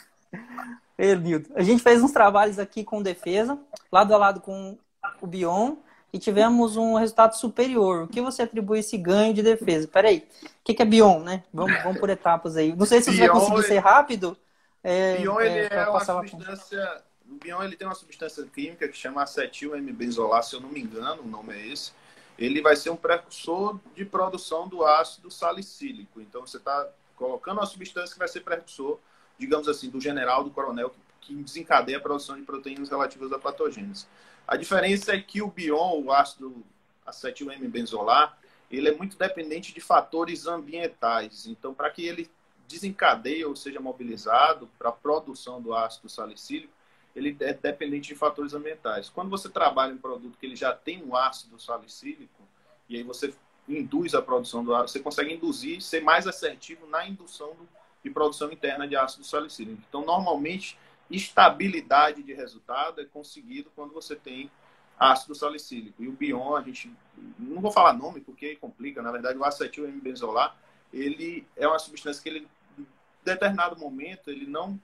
Nildo. 0.99 1.49
A 1.55 1.63
gente 1.63 1.83
fez 1.83 2.03
uns 2.03 2.13
trabalhos 2.13 2.59
aqui 2.59 2.85
com 2.85 3.03
defesa, 3.03 3.59
lado 3.91 4.15
a 4.15 4.19
lado 4.19 4.43
com 4.43 4.77
o 5.23 5.27
Bion, 5.27 5.77
e 6.13 6.19
tivemos 6.19 6.77
um 6.77 6.97
resultado 6.97 7.35
superior. 7.35 8.03
O 8.03 8.09
que 8.09 8.21
você 8.21 8.43
atribui 8.43 8.81
esse 8.81 8.99
ganho 8.99 9.33
de 9.33 9.43
defesa? 9.43 9.89
Peraí, 9.89 10.29
o 10.43 10.49
que, 10.63 10.83
é 10.83 10.85
Bion, 10.85 11.21
né? 11.21 11.45
Vamos, 11.51 11.83
vamos 11.83 11.99
por 11.99 12.11
etapas 12.11 12.59
aí. 12.59 12.77
Não 12.77 12.85
sei 12.85 13.01
se 13.01 13.11
você 13.11 13.23
Bion, 13.23 13.33
vai 13.33 13.41
conseguir 13.41 13.63
ser 13.63 13.79
rápido. 13.79 14.37
É, 14.85 15.17
Bion, 15.17 15.41
ele 15.41 15.61
é, 15.61 15.69
é 15.77 15.89
uma 15.89 16.05
substância... 16.05 17.03
O 17.41 17.43
Bion, 17.43 17.63
ele 17.63 17.75
tem 17.75 17.89
uma 17.89 17.95
substância 17.95 18.45
química 18.45 18.87
que 18.87 18.97
chama 18.97 19.23
acetil 19.23 19.75
M-benzolar, 19.75 20.43
se 20.43 20.55
eu 20.55 20.61
não 20.61 20.69
me 20.69 20.79
engano, 20.79 21.23
o 21.23 21.27
nome 21.27 21.55
é 21.55 21.69
esse. 21.69 21.93
Ele 22.39 22.61
vai 22.61 22.77
ser 22.77 22.91
um 22.91 22.97
precursor 22.97 23.81
de 23.95 24.05
produção 24.05 24.69
do 24.69 24.85
ácido 24.85 25.31
salicílico. 25.31 26.21
Então, 26.21 26.47
você 26.47 26.59
está 26.59 26.87
colocando 27.17 27.57
uma 27.57 27.67
substância 27.67 28.13
que 28.13 28.19
vai 28.19 28.29
ser 28.29 28.41
precursor, 28.41 28.99
digamos 29.39 29.69
assim, 29.69 29.89
do 29.89 29.99
general, 29.99 30.45
do 30.45 30.51
coronel, 30.51 30.95
que 31.19 31.35
desencadeia 31.35 31.97
a 31.97 32.01
produção 32.01 32.37
de 32.37 32.43
proteínas 32.43 32.91
relativas 32.91 33.33
à 33.33 33.39
patogênese. 33.39 34.07
A 34.47 34.55
diferença 34.55 35.15
é 35.15 35.21
que 35.21 35.41
o 35.41 35.49
bion, 35.49 36.03
o 36.03 36.13
ácido 36.13 36.63
acetil 37.07 37.51
M-benzolar, 37.51 38.39
ele 38.71 38.87
é 38.87 38.95
muito 38.95 39.17
dependente 39.17 39.73
de 39.73 39.81
fatores 39.81 40.47
ambientais. 40.47 41.47
Então, 41.47 41.73
para 41.73 41.89
que 41.89 42.05
ele 42.05 42.31
desencadeie 42.69 43.47
ou 43.47 43.57
seja 43.57 43.81
mobilizado 43.81 44.69
para 44.79 44.91
a 44.91 44.93
produção 44.93 45.61
do 45.61 45.75
ácido 45.75 46.07
salicílico, 46.07 46.80
ele 47.15 47.37
é 47.41 47.53
dependente 47.53 48.09
de 48.09 48.15
fatores 48.15 48.55
ambientais. 48.55 49.09
Quando 49.09 49.31
você 49.31 49.49
trabalha 49.49 49.95
um 49.95 49.99
produto 49.99 50.39
que 50.39 50.47
ele 50.47 50.57
já 50.57 50.73
tem 50.73 51.03
um 51.03 51.17
ácido 51.17 51.59
salicílico, 51.59 52.43
e 52.89 52.97
aí 52.97 53.03
você 53.03 53.35
induz 53.69 54.15
a 54.15 54.23
produção 54.23 54.65
do 54.65 54.75
ácido, 54.75 54.91
você 54.91 55.01
consegue 55.01 55.35
induzir, 55.35 55.81
ser 55.81 56.03
mais 56.03 56.27
assertivo 56.27 56.87
na 56.87 57.07
indução 57.07 57.55
do, 57.55 57.69
de 58.03 58.11
produção 58.11 58.51
interna 58.51 58.87
de 58.87 58.97
ácido 58.97 59.25
salicílico. 59.25 59.83
Então, 59.89 60.05
normalmente, 60.05 60.79
estabilidade 61.11 62.23
de 62.23 62.33
resultado 62.33 63.01
é 63.01 63.05
conseguido 63.05 63.71
quando 63.75 63.93
você 63.93 64.15
tem 64.17 64.51
ácido 64.99 65.35
salicílico. 65.35 66.03
E 66.03 66.09
o 66.09 66.13
Bion, 66.13 66.55
a 66.55 66.63
gente 66.63 66.93
não 67.39 67.61
vou 67.61 67.73
falar 67.73 67.95
nome 67.95 68.21
porque 68.21 68.57
complica, 68.57 69.01
na 69.03 69.11
verdade, 69.11 69.39
o 69.39 69.45
acetil 69.45 69.87
M-benzolar, 69.87 70.57
ele 70.93 71.47
é 71.57 71.67
uma 71.67 71.79
substância 71.79 72.23
que 72.23 72.29
ele 72.29 72.49
em 72.79 72.87
determinado 73.25 73.79
momento 73.79 74.31
ele 74.31 74.47
não 74.47 74.81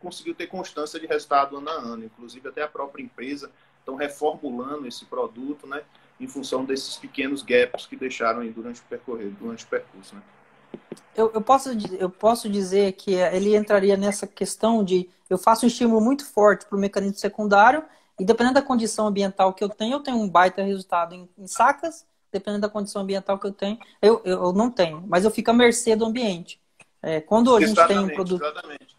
conseguiu 0.00 0.34
ter 0.34 0.46
constância 0.46 0.98
de 0.98 1.06
resultado 1.06 1.56
ano 1.56 1.68
a 1.68 1.72
ano, 1.72 2.04
inclusive 2.04 2.48
até 2.48 2.62
a 2.62 2.68
própria 2.68 3.02
empresa 3.02 3.50
estão 3.78 3.94
reformulando 3.94 4.86
esse 4.86 5.04
produto, 5.04 5.66
né, 5.66 5.82
em 6.20 6.26
função 6.26 6.64
desses 6.64 6.96
pequenos 6.96 7.42
gaps 7.42 7.86
que 7.86 7.96
deixaram 7.96 8.40
aí 8.40 8.50
durante 8.50 8.80
o 8.80 8.84
percorrer, 8.84 9.30
durante 9.38 9.64
o 9.64 9.68
percurso, 9.68 10.14
né? 10.14 10.22
Eu, 11.14 11.30
eu, 11.32 11.40
posso, 11.40 11.70
eu 11.98 12.10
posso 12.10 12.48
dizer 12.48 12.92
que 12.92 13.14
ele 13.14 13.56
entraria 13.56 13.96
nessa 13.96 14.26
questão 14.26 14.84
de 14.84 15.08
eu 15.30 15.38
faço 15.38 15.64
um 15.64 15.68
estímulo 15.68 16.00
muito 16.00 16.26
forte 16.26 16.66
para 16.66 16.76
o 16.76 16.80
mecanismo 16.80 17.16
secundário 17.16 17.82
e 18.18 18.24
dependendo 18.24 18.54
da 18.54 18.62
condição 18.62 19.06
ambiental 19.06 19.52
que 19.54 19.64
eu 19.64 19.68
tenho, 19.68 19.94
eu 19.94 20.00
tenho 20.00 20.18
um 20.18 20.28
baita 20.28 20.62
resultado 20.62 21.14
em, 21.14 21.28
em 21.38 21.46
sacas, 21.46 22.06
dependendo 22.30 22.62
da 22.62 22.68
condição 22.68 23.02
ambiental 23.02 23.38
que 23.38 23.46
eu 23.46 23.52
tenho, 23.52 23.78
eu, 24.02 24.20
eu, 24.24 24.44
eu 24.44 24.52
não 24.52 24.70
tenho, 24.70 25.02
mas 25.06 25.24
eu 25.24 25.30
fico 25.30 25.50
à 25.50 25.54
mercê 25.54 25.96
do 25.96 26.04
ambiente. 26.04 26.60
É, 27.02 27.20
quando 27.20 27.54
a 27.54 27.60
gente 27.60 27.86
tem 27.86 27.98
um 27.98 28.08
produto. 28.08 28.42
Exatamente. 28.42 28.95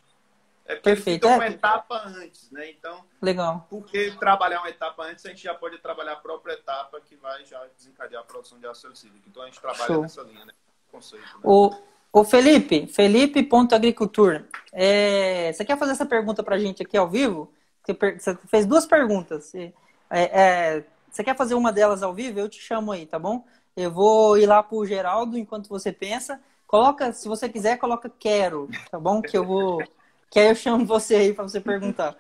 É 0.68 0.76
Perfeito. 0.76 1.28
Fica 1.28 1.34
é. 1.34 1.38
uma 1.38 1.48
etapa 1.48 2.04
antes, 2.06 2.52
né? 2.52 2.70
Então, 2.70 3.02
Legal. 3.22 3.66
porque 3.70 4.12
trabalhar 4.20 4.60
uma 4.60 4.70
etapa 4.70 5.04
antes, 5.04 5.26
a 5.26 5.30
gente 5.30 5.42
já 5.42 5.54
pode 5.54 5.78
trabalhar 5.78 6.14
a 6.14 6.18
própria 6.18 6.54
etapa 6.54 7.00
que 7.00 7.16
vai 7.16 7.46
já 7.46 7.66
desencadear 7.78 8.22
a 8.22 8.26
produção 8.26 8.60
de 8.60 8.68
ácido 8.68 8.94
cítrico. 8.94 9.30
Então 9.30 9.44
a 9.44 9.46
gente 9.46 9.62
trabalha 9.62 9.86
Show. 9.86 10.02
nessa 10.02 10.22
linha, 10.24 10.46
né? 10.46 10.54
Conceito, 10.92 11.24
né? 11.24 11.42
O, 11.42 11.74
o 12.12 12.24
Felipe, 12.26 12.86
Felipe.agricultura, 12.88 14.46
é, 14.74 15.54
você 15.54 15.64
quer 15.64 15.78
fazer 15.78 15.94
essa 15.94 16.06
pergunta 16.06 16.44
para 16.44 16.56
a 16.56 16.60
gente 16.60 16.84
aqui 16.84 16.98
ao 16.98 17.08
vivo? 17.10 17.50
Você 17.86 18.38
fez 18.48 18.66
duas 18.66 18.86
perguntas. 18.86 19.56
É, 19.56 19.72
é, 20.10 20.84
você 21.10 21.24
quer 21.24 21.38
fazer 21.38 21.56
uma 21.56 21.72
delas 21.72 22.04
ao 22.04 22.14
vivo? 22.14 22.40
Eu 22.40 22.50
te 22.50 22.60
chamo 22.60 22.92
aí, 22.92 23.06
tá 23.06 23.18
bom? 23.18 23.46
Eu 23.76 23.90
vou 23.90 24.38
ir 24.38 24.46
lá 24.46 24.62
pro 24.62 24.86
Geraldo 24.86 25.38
enquanto 25.38 25.70
você 25.70 25.94
pensa. 25.94 26.42
Coloca, 26.66 27.14
se 27.14 27.30
você 27.30 27.48
quiser, 27.48 27.78
coloca 27.78 28.10
quero, 28.10 28.68
tá 28.92 29.00
bom? 29.00 29.22
Que 29.22 29.38
eu 29.38 29.46
vou. 29.46 29.82
Que 30.30 30.40
aí 30.40 30.50
eu 30.50 30.56
chamo 30.56 30.86
você 30.86 31.16
aí 31.16 31.34
para 31.34 31.44
você 31.44 31.60
perguntar. 31.60 32.16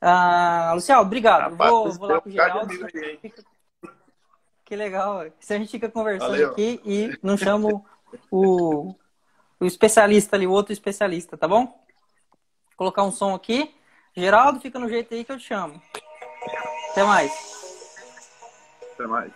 Ah, 0.00 0.72
Luciano, 0.74 1.02
obrigado. 1.02 1.50
Rapaz, 1.50 1.70
vou, 1.70 1.92
vou 1.92 2.08
lá 2.08 2.20
pro 2.20 2.30
Geraldo. 2.30 2.74
Que 4.64 4.76
legal. 4.76 5.24
Se 5.40 5.52
a 5.52 5.58
gente 5.58 5.70
fica 5.70 5.88
conversando 5.88 6.30
Valeu. 6.30 6.52
aqui 6.52 6.80
e 6.84 7.18
não 7.22 7.36
chamo 7.36 7.84
o, 8.30 8.94
o 9.58 9.66
especialista 9.66 10.36
ali, 10.36 10.46
o 10.46 10.52
outro 10.52 10.72
especialista, 10.72 11.36
tá 11.36 11.46
bom? 11.48 11.66
Vou 11.66 12.76
colocar 12.76 13.02
um 13.02 13.12
som 13.12 13.34
aqui. 13.34 13.74
Geraldo, 14.16 14.60
fica 14.60 14.78
no 14.78 14.88
jeito 14.88 15.12
aí 15.12 15.24
que 15.24 15.32
eu 15.32 15.38
te 15.38 15.44
chamo. 15.44 15.80
Até 16.90 17.04
mais. 17.04 17.32
Até 18.94 19.06
mais. 19.06 19.32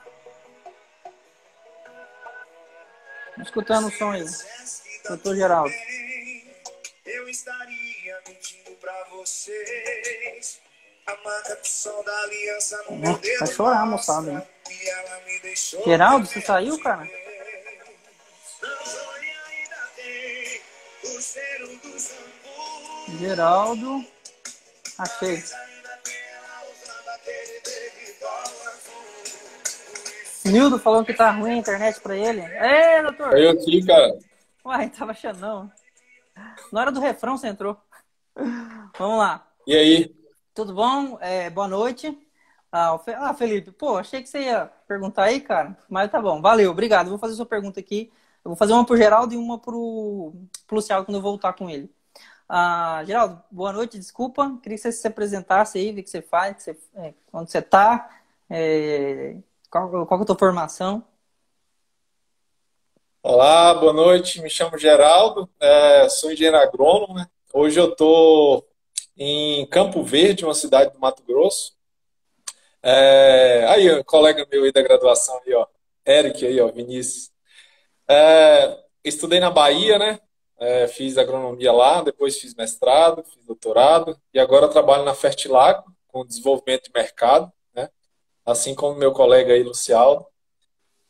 Escutando 3.38 3.88
o 3.88 3.90
som 3.90 4.12
aí. 4.12 4.24
Doutor 5.08 5.36
Geraldo. 5.36 5.74
Vocês. 9.24 10.60
A 11.06 11.16
marca 11.24 11.56
do 11.56 11.66
sol 11.66 12.02
da 12.04 12.22
aliança 12.22 12.84
no 12.88 12.96
meu 12.96 13.18
dedo. 13.18 13.38
Vai 13.38 13.48
chorar, 13.48 13.86
moçada. 13.86 14.30
Hein? 14.30 14.42
Geraldo, 15.84 16.26
você 16.26 16.40
saiu, 16.40 16.80
cara? 16.82 17.08
Geraldo. 23.18 24.04
Achei. 24.98 25.42
Nildo 30.44 30.78
falou 30.78 31.04
que 31.04 31.14
tá 31.14 31.30
ruim 31.30 31.52
a 31.52 31.56
internet 31.56 32.00
pra 32.00 32.16
ele. 32.16 32.40
É, 32.40 33.02
doutor. 33.02 33.38
Eu 33.38 33.50
aqui, 33.50 33.84
cara. 33.84 34.18
Uai, 34.64 34.88
tava 34.90 35.12
achando 35.12 35.40
não. 35.40 35.72
Na 36.72 36.80
hora 36.80 36.92
do 36.92 37.00
refrão 37.00 37.36
você 37.36 37.48
entrou. 37.48 37.78
Vamos 38.96 39.18
lá. 39.18 39.44
E 39.66 39.74
aí? 39.74 40.14
Tudo 40.54 40.72
bom? 40.72 41.18
É, 41.20 41.50
boa 41.50 41.66
noite. 41.66 42.16
Ah, 42.70 42.96
ah, 43.18 43.34
Felipe, 43.34 43.72
pô, 43.72 43.96
achei 43.96 44.22
que 44.22 44.28
você 44.28 44.42
ia 44.42 44.66
perguntar 44.86 45.24
aí, 45.24 45.40
cara. 45.40 45.76
Mas 45.88 46.10
tá 46.10 46.20
bom, 46.22 46.40
valeu, 46.40 46.70
obrigado. 46.70 47.08
Vou 47.08 47.18
fazer 47.18 47.34
sua 47.34 47.46
pergunta 47.46 47.80
aqui. 47.80 48.12
Eu 48.44 48.50
vou 48.50 48.56
fazer 48.56 48.72
uma 48.72 48.84
pro 48.86 48.96
Geraldo 48.96 49.34
e 49.34 49.36
uma 49.36 49.58
pro, 49.58 50.32
pro 50.66 50.76
Luciano 50.76 51.04
quando 51.04 51.16
eu 51.16 51.22
voltar 51.22 51.54
com 51.54 51.68
ele. 51.68 51.92
Ah, 52.48 53.02
Geraldo, 53.04 53.42
boa 53.50 53.72
noite, 53.72 53.98
desculpa. 53.98 54.58
Queria 54.62 54.76
que 54.76 54.82
você 54.82 54.92
se 54.92 55.06
apresentasse 55.08 55.76
aí, 55.76 55.90
ver 55.92 56.02
o 56.02 56.04
que 56.04 56.10
você 56.10 56.22
faz, 56.22 56.56
que 56.56 56.62
você, 56.62 56.78
é, 56.94 57.14
onde 57.32 57.50
você 57.50 57.58
está, 57.58 58.08
é, 58.48 59.36
qual, 59.68 60.06
qual 60.06 60.20
é 60.20 60.22
a 60.22 60.26
tua 60.26 60.38
formação. 60.38 61.04
Olá, 63.20 63.74
boa 63.74 63.92
noite. 63.92 64.40
Me 64.40 64.50
chamo 64.50 64.78
Geraldo, 64.78 65.50
é, 65.58 66.08
sou 66.08 66.30
engenheiro 66.30 66.58
agrônomo. 66.58 67.14
Né? 67.14 67.26
Hoje 67.52 67.80
eu 67.80 67.90
estou 67.90 68.68
em 69.16 69.66
Campo 69.66 70.02
Verde, 70.02 70.44
uma 70.44 70.54
cidade 70.54 70.92
do 70.92 70.98
Mato 70.98 71.22
Grosso. 71.22 71.74
É, 72.82 73.66
aí, 73.68 73.92
um 73.98 74.04
colega 74.04 74.46
meu 74.50 74.64
aí 74.64 74.72
da 74.72 74.82
graduação, 74.82 75.40
aí, 75.46 75.54
ó, 75.54 75.66
Eric, 76.06 76.46
aí, 76.46 76.60
ó, 76.60 76.68
Vinícius. 76.70 77.32
É, 78.08 78.78
estudei 79.02 79.40
na 79.40 79.50
Bahia, 79.50 79.98
né? 79.98 80.20
É, 80.58 80.86
fiz 80.86 81.18
agronomia 81.18 81.72
lá, 81.72 82.02
depois 82.02 82.38
fiz 82.38 82.54
mestrado, 82.54 83.24
fiz 83.24 83.44
doutorado 83.44 84.18
e 84.32 84.38
agora 84.38 84.68
trabalho 84.68 85.04
na 85.04 85.14
Fertilago 85.14 85.84
com 86.08 86.24
desenvolvimento 86.24 86.84
de 86.84 86.92
mercado, 86.94 87.52
né? 87.74 87.90
Assim 88.46 88.74
como 88.74 88.94
meu 88.94 89.12
colega 89.12 89.52
aí, 89.52 89.62
Lucialdo. 89.62 90.26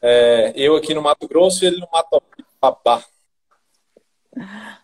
É, 0.00 0.52
eu 0.56 0.76
aqui 0.76 0.94
no 0.94 1.02
Mato 1.02 1.28
Grosso 1.28 1.64
e 1.64 1.66
ele 1.66 1.78
no 1.78 1.88
Mato 1.92 2.22
Papá. 2.60 3.04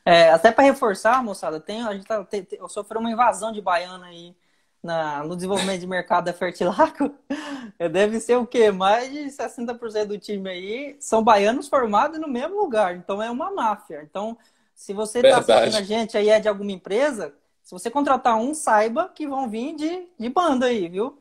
É, 0.05 0.31
até 0.31 0.51
para 0.51 0.65
reforçar, 0.65 1.23
moçada, 1.23 1.61
tem, 1.61 1.83
a 1.83 1.93
gente 1.93 2.07
tá, 2.07 2.25
tem, 2.25 2.45
tem, 2.45 2.59
sofreu 2.69 3.01
uma 3.01 3.11
invasão 3.11 3.53
de 3.53 3.61
baiana 3.61 4.07
aí 4.07 4.35
na, 4.83 5.23
no 5.25 5.35
desenvolvimento 5.37 5.81
de 5.81 5.87
mercado 5.87 6.25
da 6.25 6.33
Fertilaco. 6.33 7.15
Deve 7.91 8.21
ser 8.21 8.37
o 8.37 8.47
quê? 8.47 8.71
Mais 8.71 9.11
de 9.11 9.31
60% 9.31 10.07
do 10.07 10.19
time 10.19 10.49
aí 10.49 10.97
são 11.01 11.23
baianos 11.23 11.69
formados 11.69 12.19
no 12.19 12.29
mesmo 12.29 12.61
lugar. 12.61 12.97
Então 12.97 13.23
é 13.23 13.31
uma 13.31 13.51
máfia. 13.51 14.03
Então, 14.03 14.37
se 14.75 14.93
você 14.93 15.21
está 15.21 15.39
assistindo 15.39 15.77
a 15.77 15.83
gente 15.83 16.17
aí 16.17 16.29
é 16.29 16.41
de 16.41 16.49
alguma 16.49 16.73
empresa, 16.73 17.35
se 17.63 17.73
você 17.73 17.91
contratar 17.91 18.37
um, 18.37 18.55
saiba 18.55 19.11
que 19.15 19.29
vão 19.29 19.49
vir 19.49 19.77
de, 19.77 20.09
de 20.19 20.29
banda 20.29 20.67
aí, 20.67 20.89
viu? 20.89 21.21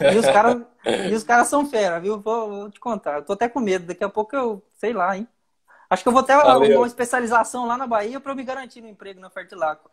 E 0.00 0.18
os 0.18 0.26
caras 0.26 0.62
cara 1.26 1.44
são 1.44 1.66
fera, 1.66 2.00
viu? 2.00 2.20
Vou, 2.20 2.48
vou, 2.48 2.70
te 2.70 2.80
contar. 2.80 3.18
Eu 3.18 3.24
tô 3.24 3.34
até 3.34 3.48
com 3.48 3.60
medo. 3.60 3.86
Daqui 3.86 4.02
a 4.02 4.08
pouco 4.08 4.34
eu, 4.34 4.62
sei 4.76 4.92
lá, 4.92 5.16
hein? 5.16 5.28
Acho 5.92 6.02
que 6.02 6.08
eu 6.08 6.12
vou 6.12 6.22
até 6.22 6.34
Valeu. 6.34 6.78
uma 6.78 6.86
especialização 6.86 7.66
lá 7.66 7.76
na 7.76 7.86
Bahia 7.86 8.18
para 8.18 8.32
eu 8.32 8.36
me 8.36 8.42
garantir 8.42 8.80
no 8.80 8.88
emprego 8.88 9.20
na 9.20 9.28
Fertilaco. 9.28 9.90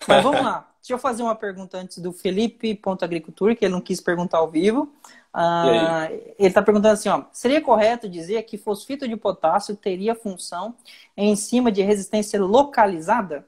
Mas 0.08 0.22
vamos 0.22 0.40
lá. 0.40 0.66
Deixa 0.80 0.94
eu 0.94 0.98
fazer 0.98 1.22
uma 1.22 1.34
pergunta 1.34 1.76
antes 1.76 1.98
do 1.98 2.10
Felipe 2.10 2.74
Ponto 2.74 3.04
Agricultura, 3.04 3.54
que 3.54 3.66
ele 3.66 3.74
não 3.74 3.80
quis 3.82 4.00
perguntar 4.00 4.38
ao 4.38 4.50
vivo. 4.50 4.90
Ah, 5.30 6.08
ele 6.10 6.48
está 6.48 6.62
perguntando 6.62 6.94
assim, 6.94 7.10
ó, 7.10 7.24
seria 7.32 7.60
correto 7.60 8.08
dizer 8.08 8.42
que 8.44 8.56
fosfito 8.56 9.06
de 9.06 9.14
potássio 9.14 9.76
teria 9.76 10.14
função 10.14 10.74
em 11.14 11.36
cima 11.36 11.70
de 11.70 11.82
resistência 11.82 12.40
localizada? 12.40 13.46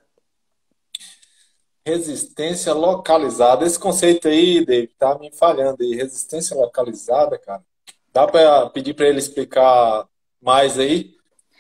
Resistência 1.87 2.75
localizada. 2.75 3.65
Esse 3.65 3.79
conceito 3.79 4.29
aí, 4.29 4.63
David, 4.63 4.93
tá 4.99 5.19
me 5.19 5.33
falhando 5.33 5.83
aí. 5.83 5.95
Resistência 5.95 6.55
localizada, 6.55 7.39
cara. 7.39 7.65
Dá 8.13 8.27
para 8.27 8.69
pedir 8.69 8.93
para 8.93 9.09
ele 9.09 9.19
explicar 9.19 10.07
mais 10.43 10.79
aí? 10.79 11.14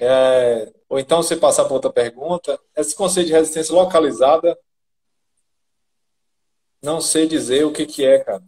É, 0.05 0.73
ou 0.89 0.99
então 0.99 1.23
você 1.23 1.37
passar 1.37 1.65
para 1.65 1.75
outra 1.75 1.93
pergunta. 1.93 2.59
Esse 2.77 2.95
conceito 2.95 3.29
de 3.29 3.33
resistência 3.33 3.75
localizada, 3.75 4.57
não 6.83 7.01
sei 7.01 7.27
dizer 7.27 7.65
o 7.65 7.73
que, 7.73 7.87
que 7.87 8.05
é, 8.05 8.19
cara. 8.19 8.43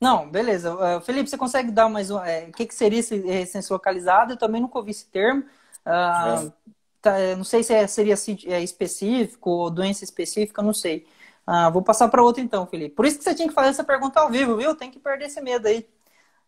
Não, 0.00 0.30
beleza. 0.30 0.74
Uh, 0.74 1.00
Felipe, 1.00 1.28
você 1.28 1.36
consegue 1.36 1.70
dar 1.70 1.88
mais 1.88 2.10
um. 2.10 2.18
É, 2.20 2.44
o 2.48 2.52
que, 2.52 2.66
que 2.66 2.74
seria 2.74 3.00
esse 3.00 3.16
resistência 3.16 3.72
localizada? 3.72 4.34
Eu 4.34 4.36
também 4.36 4.60
nunca 4.60 4.78
ouvi 4.78 4.90
esse 4.90 5.06
termo. 5.06 5.42
Uh, 5.84 6.46
é. 6.46 6.52
tá, 7.00 7.36
não 7.36 7.44
sei 7.44 7.62
se 7.62 7.72
é, 7.72 7.86
seria 7.86 8.14
é, 8.46 8.62
específico 8.62 9.50
ou 9.50 9.70
doença 9.70 10.04
específica, 10.04 10.62
não 10.62 10.74
sei. 10.74 11.06
Uh, 11.48 11.72
vou 11.72 11.82
passar 11.82 12.08
para 12.08 12.22
outro 12.22 12.42
então, 12.42 12.66
Felipe. 12.66 12.94
Por 12.94 13.06
isso 13.06 13.18
que 13.18 13.24
você 13.24 13.34
tinha 13.34 13.48
que 13.48 13.54
fazer 13.54 13.70
essa 13.70 13.84
pergunta 13.84 14.20
ao 14.20 14.30
vivo, 14.30 14.56
viu? 14.56 14.74
Tem 14.74 14.90
que 14.90 14.98
perder 14.98 15.26
esse 15.26 15.40
medo 15.40 15.66
aí. 15.66 15.86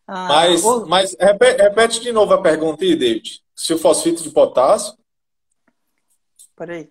mas, 0.07 0.61
vou... 0.61 0.85
mas 0.87 1.15
repete, 1.19 1.61
repete, 1.61 1.99
de 1.99 2.11
novo 2.11 2.33
a 2.33 2.41
pergunta 2.41 2.83
aí, 2.83 2.95
David. 2.95 3.43
Se 3.57 3.73
o 3.73 3.79
fosfito 3.79 4.21
de 4.21 4.29
potássio. 4.29 4.95
Peraí. 6.55 6.89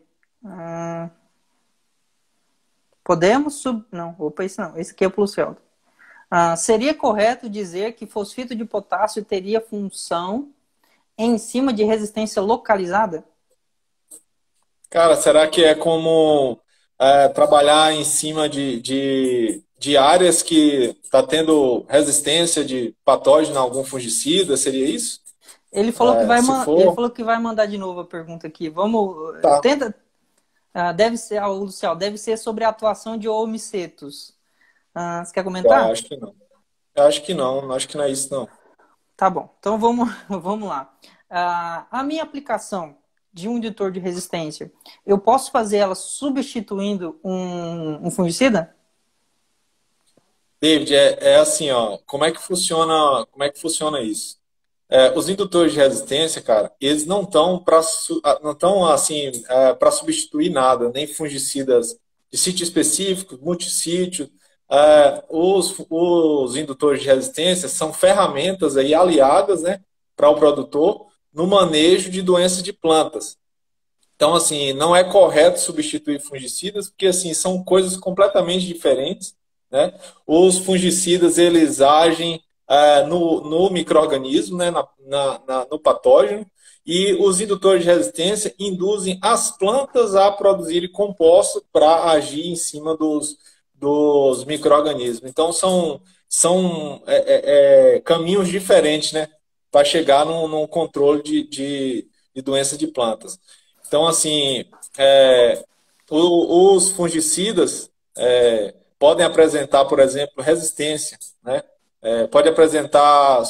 podemos 3.05 3.55
sub. 3.55 3.85
Não, 3.93 4.17
opa, 4.19 4.45
esse 4.45 4.59
não. 4.59 4.77
Esse 4.77 4.91
aqui 4.91 5.05
é 5.05 5.07
o 5.07 5.11
Plusfeldo. 5.11 5.59
Ah, 6.29 6.57
seria 6.57 6.93
correto 6.93 7.49
dizer 7.49 7.93
que 7.93 8.05
fosfito 8.05 8.53
de 8.53 8.65
potássio 8.65 9.25
teria 9.25 9.61
função 9.61 10.51
em 11.17 11.39
cima 11.39 11.73
de 11.73 11.85
resistência 11.85 12.43
localizada? 12.43 13.25
Cara, 14.91 15.15
será 15.15 15.47
que 15.47 15.65
é 15.65 15.75
como 15.75 16.59
é, 16.99 17.29
trabalhar 17.29 17.93
em 17.93 18.03
cima 18.03 18.49
de, 18.49 18.81
de, 18.81 19.63
de 19.79 19.97
áreas 19.97 20.43
que 20.43 20.97
está 21.01 21.23
tendo 21.23 21.87
resistência 21.89 22.65
de 22.65 22.93
patógeno 23.05 23.57
a 23.57 23.63
algum 23.63 23.85
fungicida? 23.85 24.57
Seria 24.57 24.85
isso? 24.85 25.26
Ele 25.73 25.93
falou, 25.93 26.15
é, 26.15 26.21
que 26.21 26.27
vai 26.27 26.43
for... 26.43 26.81
ele 26.81 26.95
falou 26.95 27.11
que 27.11 27.25
vai 27.25 27.39
mandar 27.39 27.67
de 27.67 27.77
novo 27.77 28.01
a 28.01 28.05
pergunta 28.05 28.47
aqui. 28.47 28.69
Vamos. 28.69 29.41
Tá. 29.41 29.61
Tenta. 29.61 29.95
Uh, 30.75 30.93
deve 30.95 31.17
ser, 31.17 31.39
ah, 31.39 31.47
Lucial, 31.47 31.97
deve 31.97 32.19
ser 32.19 32.37
sobre 32.37 32.63
a 32.63 32.69
atuação 32.69 33.17
de 33.17 33.29
omicetos. 33.29 34.35
Ah, 34.95 35.25
você 35.25 35.33
quer 35.33 35.45
comentar? 35.45 35.87
Eu 35.87 35.93
acho 35.93 36.05
que 36.05 36.17
não. 36.17 36.35
Eu 36.95 37.05
acho 37.05 37.23
que 37.23 37.35
não, 37.35 37.73
acho 37.73 37.89
que 37.89 37.97
não 37.97 38.05
é 38.05 38.11
isso, 38.11 38.33
não. 38.33 38.49
Tá 39.17 39.29
bom, 39.31 39.55
então 39.59 39.79
vamos, 39.79 40.11
vamos 40.29 40.69
lá. 40.69 40.95
Ah, 41.29 41.87
a 41.91 42.03
minha 42.03 42.23
aplicação 42.23 42.97
de 43.33 43.49
um 43.49 43.59
indutor 43.59 43.93
de 43.93 44.01
resistência, 44.01 44.73
eu 45.05 45.19
posso 45.19 45.51
fazer 45.51 45.77
ela 45.77 45.95
substituindo 45.95 47.21
um, 47.23 48.07
um 48.07 48.11
fungicida? 48.11 48.75
David, 50.59 50.95
é, 50.95 51.19
é, 51.21 51.37
assim, 51.37 51.71
ó, 51.71 51.99
como 52.07 52.25
é 52.25 52.33
que 52.33 52.41
funciona, 52.41 53.27
como 53.31 53.45
é 53.45 53.51
que 53.51 53.61
funciona 53.61 54.01
isso? 54.01 54.36
É, 54.89 55.11
os 55.19 55.29
indutores 55.29 55.73
de 55.73 55.79
resistência, 55.79 56.41
cara, 56.41 56.73
eles 56.81 57.05
não 57.07 57.23
estão 57.23 57.59
para 57.63 57.81
não 58.43 58.53
estão 58.53 58.87
assim 58.87 59.33
é, 59.49 59.75
para 59.75 59.91
substituir 59.91 60.49
nada, 60.51 60.91
nem 60.91 61.07
fungicidas 61.07 61.99
de 62.31 62.39
sítio 62.39 62.63
específico, 62.63 63.39
multissítio, 63.43 64.31
é, 64.71 65.25
os, 65.29 65.75
os 65.91 66.57
indutores 66.57 67.01
de 67.01 67.07
resistência 67.07 67.69
são 67.69 67.93
ferramentas 67.93 68.77
aí 68.77 68.95
aliadas 68.95 69.63
né, 69.63 69.81
para 70.17 70.29
o 70.29 70.37
produtor 70.37 71.07
no 71.33 71.47
manejo 71.47 72.11
de 72.11 72.23
doenças 72.23 72.63
de 72.63 72.73
plantas. 72.73 73.37
Então, 74.17 74.35
assim, 74.35 74.73
não 74.73 74.97
é 74.97 75.05
correto 75.05 75.61
substituir 75.61 76.21
fungicidas, 76.21 76.89
porque 76.89 77.07
assim 77.07 77.35
são 77.35 77.63
coisas 77.63 77.97
completamente 77.97 78.67
diferentes. 78.67 79.35
Né? 79.71 79.93
Os 80.27 80.59
fungicidas 80.59 81.37
eles 81.37 81.81
agem 81.81 82.43
é, 82.69 83.05
no, 83.05 83.41
no 83.43 83.71
microorganismo, 83.71 84.57
né, 84.57 84.71
na, 84.71 84.87
na, 85.07 85.41
na, 85.47 85.67
no 85.71 85.79
patógeno, 85.79 86.47
e 86.85 87.15
os 87.15 87.41
indutores 87.41 87.83
de 87.83 87.89
resistência 87.91 88.55
induzem 88.59 89.19
as 89.21 89.57
plantas 89.57 90.15
a 90.15 90.31
produzirem 90.31 90.91
compostos 90.91 91.63
para 91.73 92.05
agir 92.13 92.47
em 92.47 92.55
cima 92.55 92.97
dos, 92.97 93.37
dos 93.75 94.45
micro-organismos. 94.45 95.29
Então, 95.29 95.53
são, 95.53 96.01
são 96.29 97.03
é, 97.07 97.17
é, 97.17 97.97
é 97.97 98.01
caminhos 98.01 98.49
diferentes 98.49 99.13
né, 99.13 99.29
para 99.71 99.85
chegar 99.85 100.25
no, 100.25 100.47
no 100.47 100.69
controle 100.69 101.23
de, 101.23 101.43
de, 101.49 102.09
de 102.35 102.43
doenças 102.43 102.79
de 102.79 102.87
plantas. 102.87 103.39
Então, 103.87 104.07
assim, 104.07 104.65
é, 104.97 105.65
o, 106.09 106.75
os 106.75 106.91
fungicidas 106.91 107.91
é, 108.17 108.75
podem 108.99 109.27
apresentar, 109.27 109.85
por 109.87 109.99
exemplo, 109.99 110.43
resistência, 110.43 111.19
né? 111.43 111.63
É, 112.07 112.25
pode 112.29 112.49
apresentar, 112.49 113.45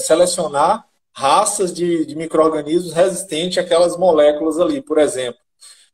selecionar 0.00 0.84
raças 1.12 1.72
de, 1.72 2.04
de 2.04 2.16
micro-organismos 2.16 2.92
resistentes 2.92 3.56
àquelas 3.56 3.96
moléculas 3.96 4.58
ali, 4.58 4.82
por 4.82 4.98
exemplo. 4.98 5.40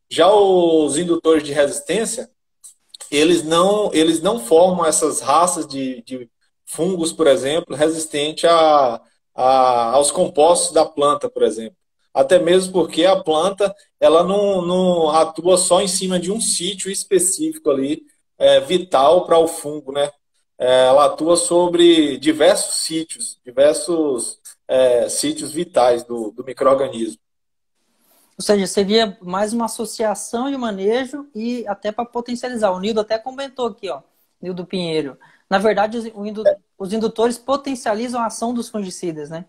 Já 0.09 0.33
os 0.33 0.97
indutores 0.97 1.43
de 1.43 1.51
resistência, 1.51 2.27
eles 3.11 3.43
não, 3.43 3.93
eles 3.93 4.19
não 4.19 4.39
formam 4.39 4.83
essas 4.83 5.21
raças 5.21 5.67
de, 5.67 6.01
de 6.01 6.27
fungos, 6.65 7.13
por 7.13 7.27
exemplo, 7.27 7.75
resistente 7.75 8.47
a, 8.47 8.99
a, 9.35 9.91
aos 9.91 10.09
compostos 10.09 10.73
da 10.73 10.85
planta, 10.87 11.29
por 11.29 11.43
exemplo. 11.43 11.77
Até 12.11 12.39
mesmo 12.39 12.73
porque 12.73 13.05
a 13.05 13.21
planta 13.21 13.75
ela 13.99 14.23
não, 14.23 14.63
não 14.63 15.11
atua 15.11 15.55
só 15.55 15.81
em 15.81 15.87
cima 15.87 16.19
de 16.19 16.31
um 16.31 16.41
sítio 16.41 16.89
específico 16.89 17.69
ali, 17.69 18.01
é, 18.39 18.59
vital 18.59 19.27
para 19.27 19.37
o 19.37 19.47
fungo, 19.47 19.91
né? 19.91 20.09
É, 20.59 20.87
ela 20.87 21.05
atua 21.05 21.37
sobre 21.37 22.17
diversos 22.17 22.81
sítios, 22.81 23.39
diversos 23.45 24.39
é, 24.67 25.07
sítios 25.07 25.53
vitais 25.53 26.03
do, 26.03 26.31
do 26.31 26.43
microorganismo. 26.43 27.21
Ou 28.37 28.43
seja, 28.43 28.67
seria 28.67 29.17
mais 29.21 29.53
uma 29.53 29.65
associação 29.65 30.51
de 30.51 30.57
manejo 30.57 31.27
e 31.33 31.65
até 31.65 31.91
para 31.91 32.05
potencializar. 32.05 32.71
O 32.71 32.79
Nildo 32.79 32.99
até 32.99 33.17
comentou 33.17 33.67
aqui, 33.67 33.89
ó, 33.89 34.01
Nildo 34.41 34.65
Pinheiro. 34.65 35.17
Na 35.49 35.57
verdade, 35.57 35.97
os, 35.97 36.05
indu 36.05 36.43
os 36.77 36.93
indutores 36.93 37.37
potencializam 37.37 38.21
a 38.21 38.27
ação 38.27 38.53
dos 38.53 38.69
fungicidas, 38.69 39.29
né? 39.29 39.45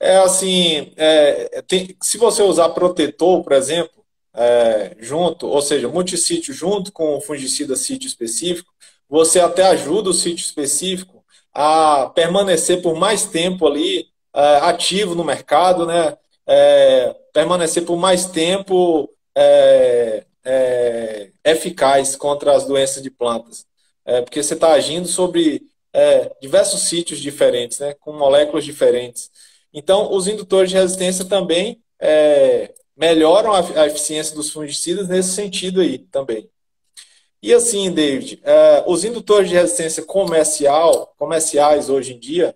É 0.00 0.18
assim, 0.18 0.92
é, 0.96 1.62
tem, 1.62 1.96
se 2.02 2.18
você 2.18 2.42
usar 2.42 2.68
protetor, 2.70 3.42
por 3.42 3.52
exemplo, 3.52 4.04
é, 4.32 4.96
junto, 5.00 5.46
ou 5.46 5.60
seja, 5.60 5.88
multissítio 5.88 6.54
junto 6.54 6.92
com 6.92 7.16
o 7.16 7.20
fungicida 7.20 7.74
sítio 7.74 8.06
específico, 8.06 8.72
você 9.08 9.40
até 9.40 9.64
ajuda 9.64 10.10
o 10.10 10.14
sítio 10.14 10.44
específico 10.44 11.24
a 11.52 12.10
permanecer 12.14 12.82
por 12.82 12.94
mais 12.94 13.24
tempo 13.26 13.66
ali 13.66 14.08
é, 14.34 14.56
ativo 14.58 15.14
no 15.14 15.24
mercado, 15.24 15.86
né? 15.86 16.16
É, 16.46 17.14
permanecer 17.32 17.84
por 17.84 17.96
mais 17.96 18.26
tempo 18.26 19.10
é, 19.36 20.24
é, 20.44 21.30
eficaz 21.44 22.16
contra 22.16 22.54
as 22.54 22.64
doenças 22.66 23.02
de 23.02 23.10
plantas. 23.10 23.66
É, 24.04 24.22
porque 24.22 24.42
você 24.42 24.54
está 24.54 24.72
agindo 24.72 25.06
sobre 25.06 25.62
é, 25.92 26.34
diversos 26.40 26.82
sítios 26.82 27.20
diferentes, 27.20 27.78
né, 27.78 27.94
com 27.94 28.12
moléculas 28.12 28.64
diferentes. 28.64 29.30
Então, 29.72 30.12
os 30.12 30.26
indutores 30.26 30.70
de 30.70 30.76
resistência 30.76 31.24
também 31.24 31.82
melhoram 32.96 33.52
a, 33.52 33.58
a, 33.82 33.86
eficiência 33.86 34.34
dos 34.34 34.50
fungicidas 34.50 35.08
nesse 35.08 35.30
sentido 35.30 35.80
aí 35.80 35.98
também. 35.98 36.48
E 37.42 37.54
assim, 37.54 37.90
David, 37.92 38.40
é, 38.42 38.84
os 38.86 39.04
indutores 39.04 39.48
de 39.48 39.54
resistência 39.54 40.02
comercial, 40.04 41.14
comerciais 41.16 41.88
hoje 41.88 42.14
em 42.14 42.18
dia, 42.18 42.54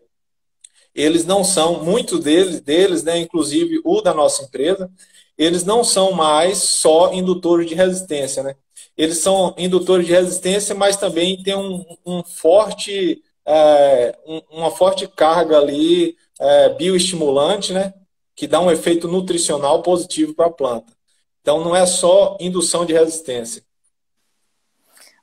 eles 0.94 1.24
não 1.24 1.44
são, 1.44 1.82
muitos 1.84 2.20
deles, 2.20 2.60
deles 2.60 3.02
né, 3.02 3.18
inclusive 3.18 3.80
o 3.84 4.00
da 4.00 4.12
nossa 4.12 4.42
empresa, 4.44 4.90
eles 5.38 5.64
não 5.64 5.82
são 5.84 6.12
mais 6.12 6.58
só 6.58 7.12
indutores 7.12 7.66
de 7.66 7.74
resistência. 7.74 8.42
Né? 8.42 8.56
Eles 8.96 9.18
são 9.18 9.54
indutores 9.56 10.06
de 10.06 10.12
resistência, 10.12 10.74
mas 10.74 10.96
também 10.96 11.42
tem 11.42 11.54
um, 11.54 11.84
um 12.04 12.22
forte, 12.22 13.22
é, 13.46 14.18
um, 14.26 14.42
uma 14.50 14.70
forte 14.70 15.06
carga 15.08 15.58
ali 15.58 16.16
é, 16.40 16.68
bioestimulante, 16.70 17.72
né? 17.72 17.94
que 18.34 18.46
dá 18.46 18.60
um 18.60 18.70
efeito 18.70 19.08
nutricional 19.08 19.82
positivo 19.82 20.34
para 20.34 20.46
a 20.46 20.50
planta. 20.50 20.92
Então 21.40 21.62
não 21.64 21.74
é 21.74 21.86
só 21.86 22.36
indução 22.40 22.84
de 22.84 22.92
resistência. 22.92 23.62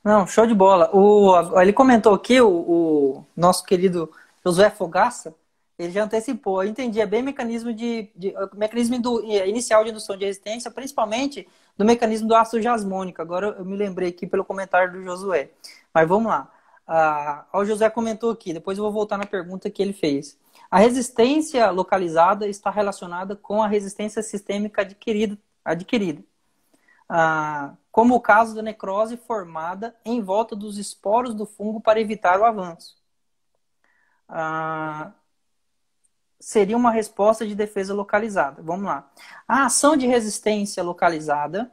Não, 0.03 0.25
show 0.25 0.45
de 0.47 0.53
bola. 0.53 0.89
O, 0.95 1.59
ele 1.61 1.73
comentou 1.73 2.13
aqui, 2.13 2.39
o, 2.41 2.49
o 2.49 3.25
nosso 3.35 3.65
querido 3.65 4.11
Josué 4.45 4.69
Fogaça, 4.69 5.35
ele 5.77 5.91
já 5.91 6.03
antecipou. 6.03 6.63
Eu 6.63 6.69
entendi, 6.69 6.99
é 7.01 7.05
bem 7.05 7.21
mecanismo 7.21 7.73
de, 7.73 8.09
de 8.15 8.33
mecanismo 8.53 9.01
do, 9.01 9.23
inicial 9.23 9.83
de 9.83 9.91
indução 9.91 10.17
de 10.17 10.25
resistência, 10.25 10.71
principalmente 10.71 11.47
do 11.77 11.85
mecanismo 11.85 12.27
do 12.27 12.35
ácido 12.35 12.61
jasmônico. 12.61 13.21
Agora 13.21 13.55
eu 13.57 13.65
me 13.65 13.75
lembrei 13.77 14.09
aqui 14.09 14.27
pelo 14.27 14.45
comentário 14.45 14.93
do 14.93 15.03
Josué. 15.03 15.51
Mas 15.93 16.07
vamos 16.07 16.29
lá. 16.29 16.51
Ah, 16.87 17.45
o 17.53 17.63
José 17.65 17.89
comentou 17.89 18.31
aqui, 18.31 18.51
depois 18.53 18.77
eu 18.77 18.83
vou 18.83 18.91
voltar 18.91 19.17
na 19.17 19.25
pergunta 19.25 19.69
que 19.69 19.81
ele 19.81 19.93
fez. 19.93 20.37
A 20.71 20.79
resistência 20.79 21.69
localizada 21.71 22.47
está 22.47 22.69
relacionada 22.71 23.35
com 23.35 23.61
a 23.61 23.67
resistência 23.67 24.21
sistêmica 24.23 24.81
adquirida. 24.81 25.37
adquirida. 25.63 26.23
Ah, 27.07 27.75
como 27.91 28.15
o 28.15 28.21
caso 28.21 28.55
da 28.55 28.61
necrose 28.61 29.17
formada 29.17 29.95
em 30.05 30.21
volta 30.21 30.55
dos 30.55 30.77
esporos 30.77 31.33
do 31.33 31.45
fungo 31.45 31.81
para 31.81 31.99
evitar 31.99 32.39
o 32.39 32.45
avanço. 32.45 32.97
Ah, 34.27 35.11
seria 36.39 36.77
uma 36.77 36.91
resposta 36.91 37.45
de 37.45 37.55
defesa 37.55 37.93
localizada. 37.93 38.61
Vamos 38.61 38.85
lá. 38.85 39.09
A 39.47 39.65
ação 39.65 39.97
de 39.97 40.07
resistência 40.07 40.83
localizada. 40.83 41.71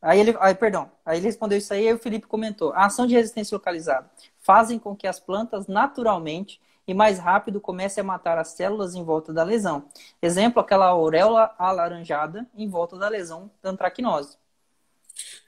Aí 0.00 0.20
ele, 0.20 0.36
aí, 0.40 0.54
perdão, 0.54 0.90
aí 1.04 1.18
ele 1.18 1.26
respondeu 1.26 1.58
isso 1.58 1.72
aí 1.72 1.88
e 1.88 1.92
o 1.92 1.98
Felipe 1.98 2.26
comentou. 2.26 2.72
A 2.72 2.86
ação 2.86 3.06
de 3.06 3.14
resistência 3.14 3.54
localizada 3.56 4.10
fazem 4.38 4.78
com 4.78 4.96
que 4.96 5.06
as 5.06 5.20
plantas 5.20 5.66
naturalmente 5.66 6.60
e 6.86 6.94
mais 6.94 7.18
rápido 7.18 7.60
comecem 7.60 8.00
a 8.00 8.04
matar 8.04 8.38
as 8.38 8.48
células 8.48 8.94
em 8.94 9.04
volta 9.04 9.32
da 9.32 9.42
lesão. 9.44 9.84
Exemplo, 10.22 10.60
aquela 10.60 10.86
auréola 10.86 11.54
alaranjada 11.58 12.48
em 12.54 12.68
volta 12.68 12.96
da 12.96 13.08
lesão 13.08 13.50
da 13.62 13.70
antracnose. 13.70 14.38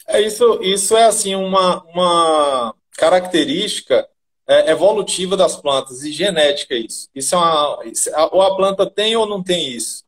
É 0.06 0.20
isso, 0.20 0.60
isso 0.62 0.96
é 0.96 1.04
assim 1.04 1.34
uma, 1.34 1.82
uma 1.84 2.74
característica 2.96 4.08
é, 4.46 4.70
evolutiva 4.70 5.36
das 5.36 5.56
plantas 5.56 6.02
e 6.02 6.12
genética 6.12 6.74
isso. 6.74 7.08
Isso 7.14 7.34
é 7.34 7.38
uma, 7.38 7.78
ou 8.32 8.42
a 8.42 8.56
planta 8.56 8.88
tem 8.90 9.16
ou 9.16 9.26
não 9.26 9.42
tem 9.42 9.72
isso. 9.72 10.04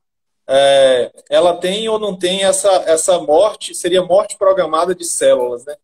É, 0.48 1.12
ela 1.30 1.56
tem 1.56 1.88
ou 1.88 1.98
não 1.98 2.16
tem 2.18 2.42
essa, 2.42 2.68
essa 2.86 3.20
morte, 3.20 3.74
seria 3.74 4.02
morte 4.02 4.36
programada 4.36 4.94
de 4.94 5.04
células, 5.04 5.64
né? 5.64 5.76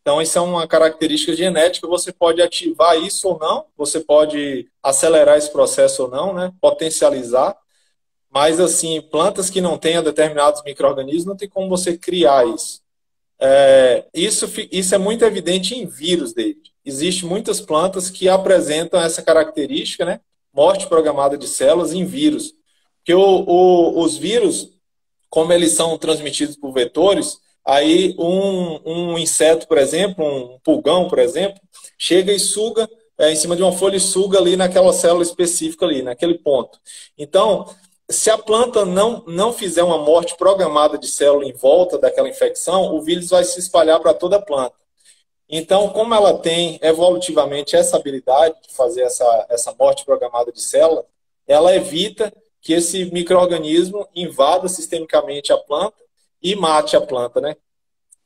Então, 0.00 0.20
isso 0.20 0.36
é 0.38 0.40
uma 0.40 0.66
característica 0.68 1.34
genética, 1.34 1.88
você 1.88 2.12
pode 2.12 2.42
ativar 2.42 2.94
isso 2.98 3.26
ou 3.26 3.38
não, 3.38 3.64
você 3.74 4.00
pode 4.00 4.70
acelerar 4.82 5.38
esse 5.38 5.50
processo 5.50 6.04
ou 6.04 6.10
não, 6.10 6.34
né? 6.34 6.52
Potencializar. 6.60 7.56
Mas, 8.30 8.60
assim, 8.60 9.00
plantas 9.00 9.48
que 9.48 9.62
não 9.62 9.78
tenham 9.78 10.02
determinados 10.02 10.62
micro-organismos, 10.62 11.24
não 11.24 11.36
tem 11.36 11.48
como 11.48 11.70
você 11.70 11.96
criar 11.96 12.46
isso. 12.46 12.83
É, 13.40 14.06
isso, 14.14 14.50
isso 14.70 14.94
é 14.94 14.98
muito 14.98 15.24
evidente 15.24 15.74
em 15.74 15.86
vírus 15.86 16.32
dele. 16.32 16.58
Existem 16.84 17.28
muitas 17.28 17.60
plantas 17.60 18.10
que 18.10 18.28
apresentam 18.28 19.00
essa 19.00 19.22
característica, 19.22 20.04
né? 20.04 20.20
Morte 20.52 20.86
programada 20.86 21.36
de 21.36 21.48
células 21.48 21.92
em 21.92 22.04
vírus. 22.04 22.52
Porque 22.98 23.14
o, 23.14 23.20
o, 23.20 24.00
os 24.02 24.16
vírus, 24.16 24.70
como 25.28 25.52
eles 25.52 25.72
são 25.72 25.98
transmitidos 25.98 26.56
por 26.56 26.72
vetores, 26.72 27.38
aí 27.66 28.14
um, 28.18 28.80
um 28.84 29.18
inseto, 29.18 29.66
por 29.66 29.78
exemplo, 29.78 30.24
um 30.24 30.58
pulgão, 30.60 31.08
por 31.08 31.18
exemplo, 31.18 31.60
chega 31.98 32.32
e 32.32 32.38
suga 32.38 32.88
é, 33.18 33.32
em 33.32 33.36
cima 33.36 33.56
de 33.56 33.62
uma 33.62 33.72
folha 33.72 33.96
e 33.96 34.00
suga 34.00 34.38
ali 34.38 34.56
naquela 34.56 34.92
célula 34.92 35.22
específica 35.22 35.86
ali, 35.86 36.02
naquele 36.02 36.34
ponto. 36.34 36.78
Então, 37.16 37.66
se 38.10 38.30
a 38.30 38.36
planta 38.36 38.84
não, 38.84 39.24
não 39.26 39.52
fizer 39.52 39.82
uma 39.82 39.98
morte 39.98 40.36
programada 40.36 40.98
de 40.98 41.06
célula 41.06 41.44
em 41.46 41.52
volta 41.52 41.98
daquela 41.98 42.28
infecção, 42.28 42.94
o 42.94 43.00
vírus 43.00 43.30
vai 43.30 43.44
se 43.44 43.58
espalhar 43.58 44.00
para 44.00 44.12
toda 44.12 44.36
a 44.36 44.42
planta. 44.42 44.74
Então, 45.48 45.88
como 45.90 46.14
ela 46.14 46.38
tem 46.38 46.78
evolutivamente 46.82 47.76
essa 47.76 47.96
habilidade 47.96 48.56
de 48.62 48.74
fazer 48.74 49.02
essa, 49.02 49.46
essa 49.48 49.74
morte 49.78 50.04
programada 50.04 50.50
de 50.52 50.60
célula, 50.60 51.06
ela 51.46 51.74
evita 51.74 52.32
que 52.60 52.72
esse 52.72 53.04
microorganismo 53.06 54.08
invada 54.14 54.68
sistemicamente 54.68 55.52
a 55.52 55.58
planta 55.58 55.96
e 56.42 56.54
mate 56.56 56.96
a 56.96 57.00
planta, 57.00 57.40
né? 57.40 57.56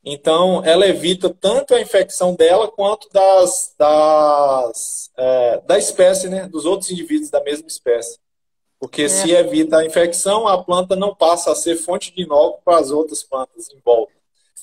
Então, 0.05 0.65
ela 0.65 0.87
evita 0.87 1.29
tanto 1.29 1.75
a 1.75 1.81
infecção 1.81 2.35
dela 2.35 2.69
quanto 2.69 3.09
das, 3.11 3.75
das 3.77 5.11
é, 5.17 5.61
da 5.67 5.77
espécie, 5.77 6.29
né? 6.29 6.47
Dos 6.47 6.65
outros 6.65 6.91
indivíduos 6.91 7.31
da 7.31 7.43
mesma 7.43 7.67
espécie. 7.67 8.19
Porque 8.79 9.03
é. 9.03 9.09
se 9.09 9.33
evita 9.33 9.79
a 9.79 9.87
infecção, 9.87 10.47
a 10.47 10.63
planta 10.63 10.95
não 10.95 11.15
passa 11.15 11.51
a 11.51 11.55
ser 11.55 11.77
fonte 11.77 12.15
de 12.15 12.23
inóculo 12.23 12.63
para 12.65 12.79
as 12.79 12.91
outras 12.91 13.23
plantas 13.23 13.69
em 13.71 13.81
volta. 13.85 14.13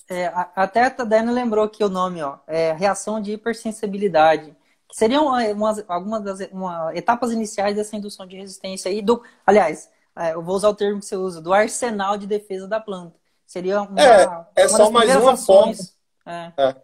É, 0.10 0.32
até 0.56 0.84
a 0.84 0.92
Tadena 0.92 1.32
lembrou 1.32 1.66
aqui 1.66 1.84
o 1.84 1.90
nome, 1.90 2.22
ó, 2.22 2.38
é 2.48 2.74
reação 2.74 3.20
de 3.20 3.34
hipersensibilidade. 3.34 4.56
Que 4.88 4.96
seriam 4.96 5.38
é, 5.38 5.52
umas, 5.52 5.84
algumas 5.88 6.24
das 6.24 6.40
uma, 6.52 6.92
etapas 6.96 7.32
iniciais 7.32 7.76
dessa 7.76 7.96
indução 7.96 8.26
de 8.26 8.38
resistência 8.38 8.90
aí 8.90 9.02
do. 9.02 9.22
Aliás, 9.46 9.90
é, 10.18 10.34
eu 10.34 10.44
vou 10.44 10.56
usar 10.56 10.70
o 10.70 10.76
termo 10.76 11.00
que 11.00 11.06
você 11.06 11.16
usa, 11.16 11.42
do 11.42 11.54
arsenal 11.54 12.18
de 12.18 12.28
defesa 12.28 12.68
da 12.68 12.80
planta. 12.80 13.16
Seria 13.46 13.82
uma, 13.82 14.02
é, 14.02 14.24
é 14.56 14.68
uma 14.68 14.70
só 14.70 14.92
mais 14.92 15.16
uma 15.16 15.34
ações. 15.34 15.98
forma. 16.24 16.52
É. 16.58 16.64
é. 16.64 16.76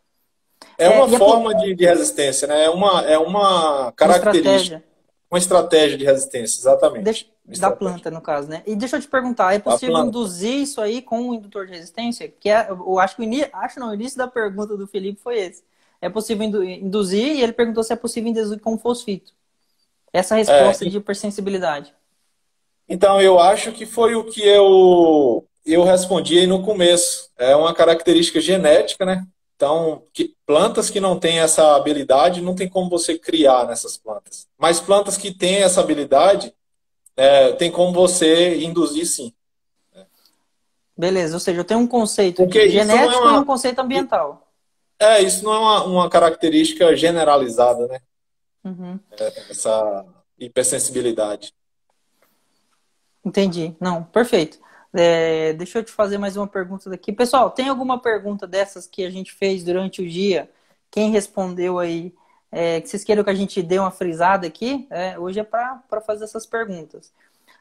É, 0.77 0.89
uma 0.89 1.17
forma 1.17 1.55
de, 1.55 1.75
de, 1.75 1.85
resistência, 1.85 2.47
né? 2.47 2.65
É 2.65 2.69
uma, 2.69 3.01
é 3.01 3.17
uma 3.17 3.91
característica. 3.93 4.83
Uma 5.31 5.37
estratégia 5.37 5.97
de 5.97 6.03
resistência, 6.03 6.59
exatamente. 6.59 7.03
Deixa, 7.03 7.25
da 7.45 7.71
planta, 7.71 8.11
no 8.11 8.19
caso, 8.19 8.49
né? 8.49 8.61
E 8.67 8.75
deixa 8.75 8.97
eu 8.97 9.01
te 9.01 9.07
perguntar, 9.07 9.53
é 9.53 9.59
possível 9.59 9.97
induzir 9.99 10.55
isso 10.55 10.81
aí 10.81 11.01
com 11.01 11.21
um 11.21 11.33
indutor 11.33 11.65
de 11.65 11.71
resistência? 11.71 12.27
Que 12.27 12.49
é, 12.49 12.69
eu 12.69 12.99
acho 12.99 13.15
que 13.15 13.21
o 13.21 13.23
início, 13.23 13.49
acho 13.53 13.79
não, 13.79 13.91
o 13.91 13.93
início 13.93 14.17
da 14.17 14.27
pergunta 14.27 14.75
do 14.75 14.85
Felipe 14.85 15.21
foi 15.21 15.39
esse. 15.39 15.63
É 16.01 16.09
possível 16.09 16.43
induzir 16.63 17.37
e 17.37 17.41
ele 17.41 17.53
perguntou 17.53 17.81
se 17.81 17.93
é 17.93 17.95
possível 17.95 18.29
induzir 18.29 18.59
com 18.59 18.77
fosfito. 18.77 19.31
Essa 20.11 20.35
resposta 20.35 20.85
é, 20.85 20.89
de 20.89 20.97
hipersensibilidade. 20.97 21.93
Então, 22.89 23.21
eu 23.21 23.39
acho 23.39 23.71
que 23.71 23.85
foi 23.85 24.15
o 24.15 24.25
que 24.25 24.45
eu, 24.45 25.47
eu 25.65 25.83
respondi 25.83 26.39
aí 26.39 26.47
no 26.47 26.61
começo. 26.61 27.29
É 27.37 27.55
uma 27.55 27.73
característica 27.73 28.41
genética, 28.41 29.05
né? 29.05 29.25
Então, 29.61 30.01
que, 30.11 30.35
plantas 30.43 30.89
que 30.89 30.99
não 30.99 31.19
têm 31.19 31.37
essa 31.37 31.75
habilidade, 31.75 32.41
não 32.41 32.55
tem 32.55 32.67
como 32.67 32.89
você 32.89 33.15
criar 33.15 33.67
nessas 33.67 33.95
plantas. 33.95 34.47
Mas 34.57 34.79
plantas 34.79 35.17
que 35.17 35.31
têm 35.31 35.57
essa 35.57 35.81
habilidade, 35.81 36.51
é, 37.15 37.51
tem 37.51 37.69
como 37.69 37.93
você 37.93 38.59
induzir 38.63 39.05
sim. 39.05 39.31
Beleza, 40.97 41.35
ou 41.35 41.39
seja, 41.39 41.59
eu 41.59 41.63
tenho 41.63 41.79
um 41.79 41.85
conceito 41.85 42.37
Porque 42.37 42.71
genético 42.71 43.13
é 43.13 43.17
uma... 43.19 43.33
e 43.33 43.39
um 43.41 43.45
conceito 43.45 43.77
ambiental. 43.77 44.51
É, 44.97 45.21
isso 45.21 45.43
não 45.43 45.53
é 45.53 45.59
uma, 45.59 45.83
uma 45.83 46.09
característica 46.09 46.95
generalizada, 46.95 47.87
né? 47.87 47.99
Uhum. 48.63 48.99
É, 49.11 49.51
essa 49.51 50.03
hipersensibilidade. 50.39 51.53
Entendi. 53.23 53.75
Não, 53.79 54.05
perfeito. 54.05 54.59
É, 54.93 55.53
deixa 55.53 55.79
eu 55.79 55.83
te 55.83 55.91
fazer 55.91 56.17
mais 56.17 56.35
uma 56.35 56.47
pergunta 56.47 56.89
daqui. 56.89 57.13
Pessoal, 57.13 57.49
tem 57.51 57.69
alguma 57.69 58.01
pergunta 58.01 58.45
dessas 58.45 58.85
que 58.87 59.05
a 59.05 59.09
gente 59.09 59.31
fez 59.33 59.63
durante 59.63 60.01
o 60.01 60.09
dia? 60.09 60.49
Quem 60.89 61.11
respondeu 61.11 61.79
aí? 61.79 62.13
É, 62.51 62.81
que 62.81 62.89
vocês 62.89 63.03
queiram 63.03 63.23
que 63.23 63.29
a 63.29 63.33
gente 63.33 63.61
dê 63.63 63.79
uma 63.79 63.91
frisada 63.91 64.45
aqui? 64.45 64.87
É, 64.89 65.17
hoje 65.17 65.39
é 65.39 65.43
para 65.43 66.01
fazer 66.05 66.25
essas 66.25 66.45
perguntas. 66.45 67.13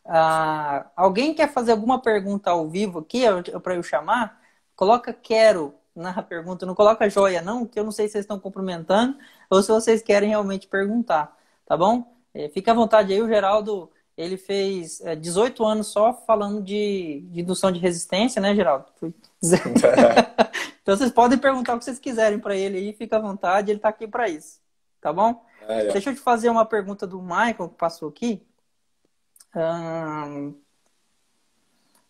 Ah, 0.04 0.90
alguém 0.96 1.34
quer 1.34 1.52
fazer 1.52 1.72
alguma 1.72 2.00
pergunta 2.00 2.50
ao 2.50 2.68
vivo 2.68 3.00
aqui 3.00 3.22
para 3.62 3.74
eu 3.76 3.82
chamar? 3.82 4.40
Coloca 4.74 5.12
quero 5.12 5.74
na 5.94 6.22
pergunta, 6.22 6.66
não 6.66 6.74
coloca 6.74 7.08
joia 7.08 7.42
não, 7.42 7.66
que 7.66 7.78
eu 7.78 7.84
não 7.84 7.92
sei 7.92 8.06
se 8.08 8.12
vocês 8.12 8.24
estão 8.24 8.40
cumprimentando 8.40 9.16
ou 9.50 9.62
se 9.62 9.70
vocês 9.70 10.02
querem 10.02 10.30
realmente 10.30 10.66
perguntar, 10.66 11.36
tá 11.66 11.76
bom? 11.76 12.12
É, 12.34 12.48
fica 12.48 12.72
à 12.72 12.74
vontade 12.74 13.12
aí, 13.12 13.22
o 13.22 13.28
Geraldo 13.28 13.90
ele 14.20 14.36
fez 14.36 15.00
é, 15.00 15.16
18 15.16 15.64
anos 15.64 15.86
só 15.88 16.12
falando 16.12 16.62
de, 16.62 17.22
de 17.30 17.40
indução 17.40 17.72
de 17.72 17.78
resistência, 17.78 18.40
né, 18.40 18.54
Geraldo? 18.54 18.86
então 20.82 20.96
vocês 20.96 21.10
podem 21.10 21.38
perguntar 21.38 21.74
o 21.74 21.78
que 21.78 21.84
vocês 21.84 21.98
quiserem 21.98 22.38
para 22.38 22.54
ele 22.54 22.76
aí, 22.76 22.92
fica 22.92 23.16
à 23.16 23.20
vontade, 23.20 23.70
ele 23.70 23.78
está 23.78 23.88
aqui 23.88 24.06
para 24.06 24.28
isso, 24.28 24.60
tá 25.00 25.12
bom? 25.12 25.42
É, 25.66 25.86
é. 25.86 25.92
Deixa 25.92 26.10
eu 26.10 26.14
te 26.14 26.20
fazer 26.20 26.50
uma 26.50 26.66
pergunta 26.66 27.06
do 27.06 27.22
Michael 27.22 27.70
que 27.70 27.76
passou 27.76 28.08
aqui. 28.10 28.46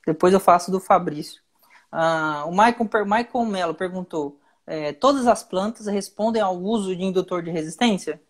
depois 0.04 0.32
eu 0.32 0.40
faço 0.40 0.70
do 0.70 0.80
Fabrício. 0.80 1.40
o 2.46 2.50
Michael, 2.50 3.06
Michael 3.06 3.44
Mello 3.46 3.74
perguntou: 3.74 4.40
é, 4.66 4.92
todas 4.92 5.26
as 5.26 5.44
plantas 5.44 5.86
respondem 5.86 6.42
ao 6.42 6.56
uso 6.56 6.94
de 6.94 7.04
indutor 7.04 7.42
de 7.42 7.50
resistência? 7.50 8.20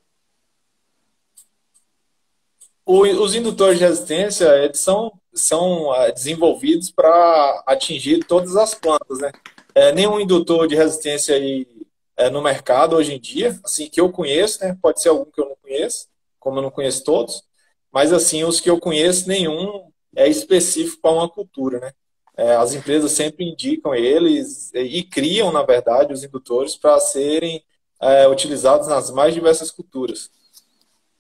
O, 2.93 3.03
os 3.23 3.37
indutores 3.37 3.79
de 3.79 3.85
resistência 3.85 4.49
eles 4.65 4.81
são, 4.81 5.13
são 5.33 5.91
uh, 5.91 6.13
desenvolvidos 6.13 6.91
para 6.91 7.63
atingir 7.65 8.25
todas 8.25 8.57
as 8.57 8.75
plantas, 8.75 9.21
né? 9.21 9.31
É, 9.73 9.93
nenhum 9.93 10.19
indutor 10.19 10.67
de 10.67 10.75
resistência 10.75 11.37
aí, 11.37 11.69
é, 12.17 12.29
no 12.29 12.43
mercado 12.43 12.97
hoje 12.97 13.15
em 13.15 13.21
dia, 13.21 13.57
assim, 13.63 13.89
que 13.89 14.01
eu 14.01 14.11
conheço, 14.11 14.59
né? 14.65 14.77
Pode 14.83 15.01
ser 15.01 15.11
algum 15.11 15.31
que 15.31 15.41
eu 15.41 15.51
não 15.51 15.57
conheço, 15.63 16.09
como 16.41 16.59
eu 16.59 16.63
não 16.63 16.71
conheço 16.73 17.05
todos, 17.05 17.45
mas 17.93 18.13
assim, 18.13 18.43
os 18.43 18.59
que 18.59 18.69
eu 18.69 18.81
conheço, 18.81 19.29
nenhum 19.29 19.89
é 20.17 20.29
específico 20.29 21.01
para 21.01 21.13
uma 21.13 21.29
cultura, 21.29 21.79
né? 21.79 21.93
É, 22.37 22.57
as 22.57 22.75
empresas 22.75 23.13
sempre 23.13 23.45
indicam 23.45 23.95
eles 23.95 24.75
e, 24.75 24.99
e 24.99 25.05
criam, 25.05 25.53
na 25.53 25.63
verdade, 25.63 26.13
os 26.13 26.25
indutores 26.25 26.75
para 26.75 26.99
serem 26.99 27.63
é, 28.01 28.27
utilizados 28.27 28.89
nas 28.89 29.13
mais 29.13 29.33
diversas 29.33 29.71
culturas 29.71 30.29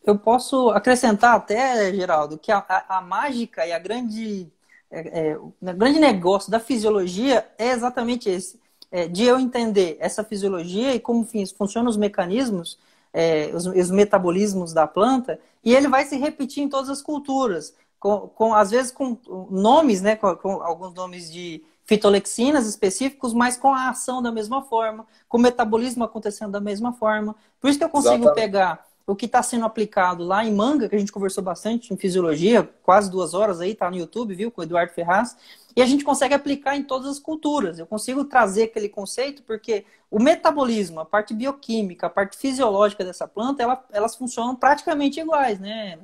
eu 0.05 0.19
posso 0.19 0.71
acrescentar 0.71 1.37
até, 1.37 1.93
Geraldo, 1.95 2.39
que 2.39 2.51
a, 2.51 2.65
a, 2.69 2.99
a 2.99 3.01
mágica 3.01 3.67
e 3.67 3.73
a 3.73 3.79
grande, 3.79 4.51
é, 4.91 5.31
é, 5.31 5.39
o 5.39 5.53
grande 5.61 6.01
negócio 6.01 6.51
da 6.51 6.59
fisiologia 6.59 7.47
é 7.59 7.71
exatamente 7.71 8.29
esse. 8.29 8.59
É, 8.93 9.07
de 9.07 9.23
eu 9.23 9.39
entender 9.39 9.97
essa 10.01 10.25
fisiologia 10.25 10.93
e 10.93 10.99
como 10.99 11.25
funcionam 11.57 11.89
os 11.89 11.97
mecanismos, 11.97 12.77
é, 13.13 13.51
os, 13.55 13.67
os, 13.67 13.91
metabolismos 13.91 14.73
da 14.73 14.85
planta, 14.85 15.39
e 15.65 15.73
ele 15.75 15.87
vai 15.87 16.05
se 16.05 16.17
repetir 16.17 16.65
em 16.65 16.69
todas 16.69 16.91
as 16.91 17.01
culturas, 17.01 17.73
com, 18.01 18.29
com 18.29 18.53
às 18.53 18.73
vezes 18.73 18.91
com 18.91 19.17
nomes, 19.49 20.03
né, 20.03 20.17
com, 20.17 20.35
com 20.35 20.63
alguns 20.63 20.93
nomes 20.93 21.31
de 21.31 21.63
fitolexinas 21.85 22.67
específicos, 22.67 23.33
mas 23.33 23.57
com 23.57 23.73
a 23.73 23.91
ação 23.91 24.21
da 24.21 24.33
mesma 24.33 24.63
forma, 24.63 25.07
com 25.29 25.39
o 25.39 25.41
metabolismo 25.41 26.03
acontecendo 26.03 26.51
da 26.51 26.61
mesma 26.61 26.93
forma. 26.93 27.37
Por 27.61 27.71
isso 27.71 27.79
que 27.79 27.85
eu 27.85 27.89
consigo 27.89 28.15
Exatamente. 28.15 28.35
pegar 28.35 28.90
o 29.11 29.17
que 29.17 29.27
está 29.27 29.43
sendo 29.43 29.65
aplicado 29.65 30.23
lá 30.23 30.45
em 30.45 30.55
manga, 30.55 30.89
que 30.89 30.95
a 30.95 30.99
gente 30.99 31.11
conversou 31.11 31.43
bastante 31.43 31.93
em 31.93 31.97
fisiologia, 31.97 32.63
quase 32.81 33.11
duas 33.11 33.35
horas 33.35 33.61
aí, 33.61 33.75
tá 33.75 33.91
no 33.91 33.97
YouTube, 33.97 34.37
viu, 34.37 34.53
com 34.53 34.61
o 34.61 34.65
Eduardo 34.65 34.93
Ferraz, 34.93 35.37
e 35.75 35.83
a 35.83 35.87
gente 35.87 36.05
consegue 36.05 36.33
aplicar 36.33 36.77
em 36.77 36.85
todas 36.85 37.09
as 37.09 37.19
culturas. 37.19 37.77
Eu 37.77 37.87
consigo 37.87 38.25
trazer 38.25 38.65
aquele 38.65 38.89
conceito 38.89 39.43
porque 39.43 39.85
o 40.09 40.21
metabolismo, 40.21 41.01
a 41.01 41.05
parte 41.05 41.35
bioquímica, 41.35 42.07
a 42.07 42.11
parte 42.11 42.37
fisiológica 42.37 43.05
dessa 43.05 43.27
planta, 43.27 43.65
ela, 43.65 43.85
elas 43.91 44.15
funcionam 44.15 44.55
praticamente 44.55 45.19
iguais, 45.19 45.59
né, 45.59 45.99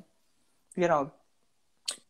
Geraldo? 0.77 1.13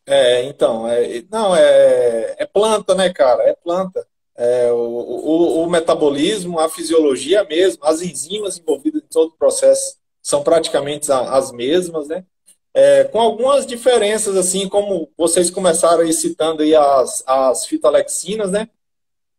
É, 0.07 0.45
então, 0.45 0.89
é, 0.89 1.23
não, 1.31 1.55
é, 1.55 2.37
é 2.39 2.47
planta, 2.47 2.95
né, 2.95 3.13
cara? 3.13 3.43
É 3.43 3.55
planta. 3.55 4.07
É, 4.35 4.73
o, 4.73 4.77
o, 4.77 5.63
o, 5.63 5.71
metabolismo, 5.71 6.59
a 6.59 6.71
fisiologia 6.71 7.45
mesmo, 7.45 7.85
as 7.85 8.01
enzimas 8.01 8.59
envolvidas 8.59 9.03
em 9.03 9.09
todo 9.09 9.29
o 9.29 9.37
processo 9.37 9.99
são 10.27 10.43
praticamente 10.43 11.13
as 11.13 11.53
mesmas, 11.53 12.09
né? 12.09 12.25
É, 12.75 13.05
com 13.05 13.21
algumas 13.21 13.65
diferenças, 13.65 14.37
assim, 14.37 14.69
como 14.69 15.09
vocês 15.17 15.51
começaram 15.51 16.03
aí 16.03 16.13
citando 16.13 16.65
aí 16.65 16.75
as, 16.75 17.23
as 17.25 17.65
fitalexinas, 17.65 18.51
né? 18.51 18.69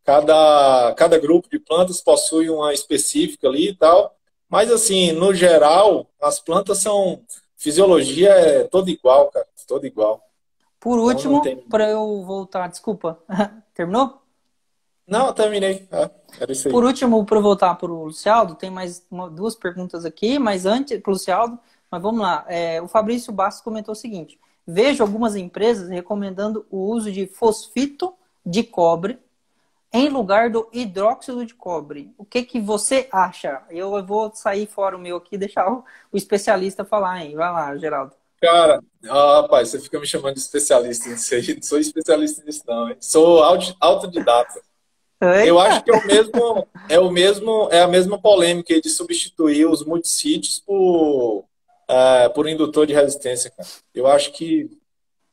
Cada, 0.06 0.94
cada 0.96 1.20
grupo 1.20 1.50
de 1.50 1.60
plantas 1.60 2.00
possui 2.00 2.50
uma 2.50 2.74
específica 2.74 3.50
ali 3.50 3.72
e 3.72 3.76
tal. 3.76 4.16
Mas, 4.48 4.72
assim, 4.72 5.12
no 5.12 5.34
geral, 5.34 6.08
as 6.22 6.40
plantas 6.40 6.78
são. 6.78 7.22
Fisiologia 7.58 8.30
é 8.30 8.64
toda 8.64 8.90
igual, 8.90 9.30
cara. 9.30 9.46
Toda 9.68 9.86
igual. 9.86 10.24
Por 10.80 10.94
então, 10.94 11.04
último, 11.04 11.42
tem... 11.42 11.58
para 11.58 11.90
eu 11.90 12.24
voltar, 12.24 12.70
desculpa. 12.70 13.22
Terminou? 13.76 14.22
Não, 15.08 15.34
terminei. 15.34 15.88
Aí. 15.90 16.70
Por 16.70 16.84
último, 16.84 17.26
para 17.26 17.40
voltar 17.40 17.76
para 17.76 17.90
o 17.90 18.06
Lucialdo, 18.06 18.56
tem 18.56 18.70
mais 18.70 19.06
uma, 19.10 19.30
duas 19.30 19.56
perguntas 19.56 20.04
aqui, 20.04 20.38
mas 20.38 20.66
antes, 20.66 21.00
para 21.00 21.10
o 21.10 21.14
Lucialdo, 21.14 21.58
mas 21.90 22.02
vamos 22.02 22.20
lá. 22.20 22.46
É, 22.50 22.82
o 22.82 22.88
Fabrício 22.90 23.32
Bastos 23.32 23.64
comentou 23.64 23.94
o 23.94 23.96
seguinte: 23.96 24.38
vejo 24.66 25.02
algumas 25.02 25.36
empresas 25.36 25.90
recomendando 25.90 26.66
o 26.70 26.80
uso 26.92 27.10
de 27.10 27.26
fosfito 27.26 28.14
de 28.46 28.64
cobre 28.64 29.18
em 29.94 30.10
lugar 30.10 30.50
do 30.50 30.68
hidróxido 30.74 31.46
de 31.46 31.54
cobre. 31.54 32.14
O 32.18 32.26
que, 32.26 32.44
que 32.44 32.60
você 32.60 33.08
acha? 33.12 33.62
Eu 33.70 34.06
vou 34.06 34.30
sair 34.36 34.68
fora 34.68 34.98
o 34.98 35.00
meu 35.00 35.16
aqui 35.16 35.36
e 35.36 35.38
deixar 35.40 35.72
o, 35.72 35.86
o 36.12 36.18
especialista 36.18 36.84
falar, 36.84 37.24
hein? 37.24 37.36
Vai 37.36 37.52
lá, 37.52 37.78
Geraldo. 37.78 38.14
Cara, 38.42 38.84
ah, 39.10 39.42
rapaz, 39.42 39.70
você 39.70 39.80
fica 39.80 40.00
me 40.00 40.06
chamando 40.06 40.36
de 40.36 40.42
especialista 40.42 41.10
nisso 41.10 41.34
aí. 41.34 41.56
Não 41.56 41.64
sou 41.64 41.80
especialista 41.80 42.44
nisso, 42.44 42.62
não. 42.68 42.90
Hein? 42.90 42.98
Sou 43.00 43.42
autodidata. 43.80 44.62
Eu 45.48 45.60
acho 45.60 45.84
que 45.84 45.92
é 45.92 45.96
o 45.96 46.06
mesmo, 46.06 46.68
é 46.90 47.00
o 47.00 47.12
mesmo, 47.12 47.70
é 47.72 47.82
a 47.82 47.88
mesma 47.88 48.22
polêmica 48.22 48.80
de 48.80 48.90
substituir 48.90 49.66
os 49.66 49.84
multissítios 49.84 50.60
por, 50.60 51.40
uh, 51.40 52.34
por 52.36 52.48
indutor 52.48 52.86
de 52.86 52.94
resistência, 52.94 53.50
cara. 53.50 53.68
Eu 53.94 54.06
acho 54.06 54.32
que, 54.34 54.70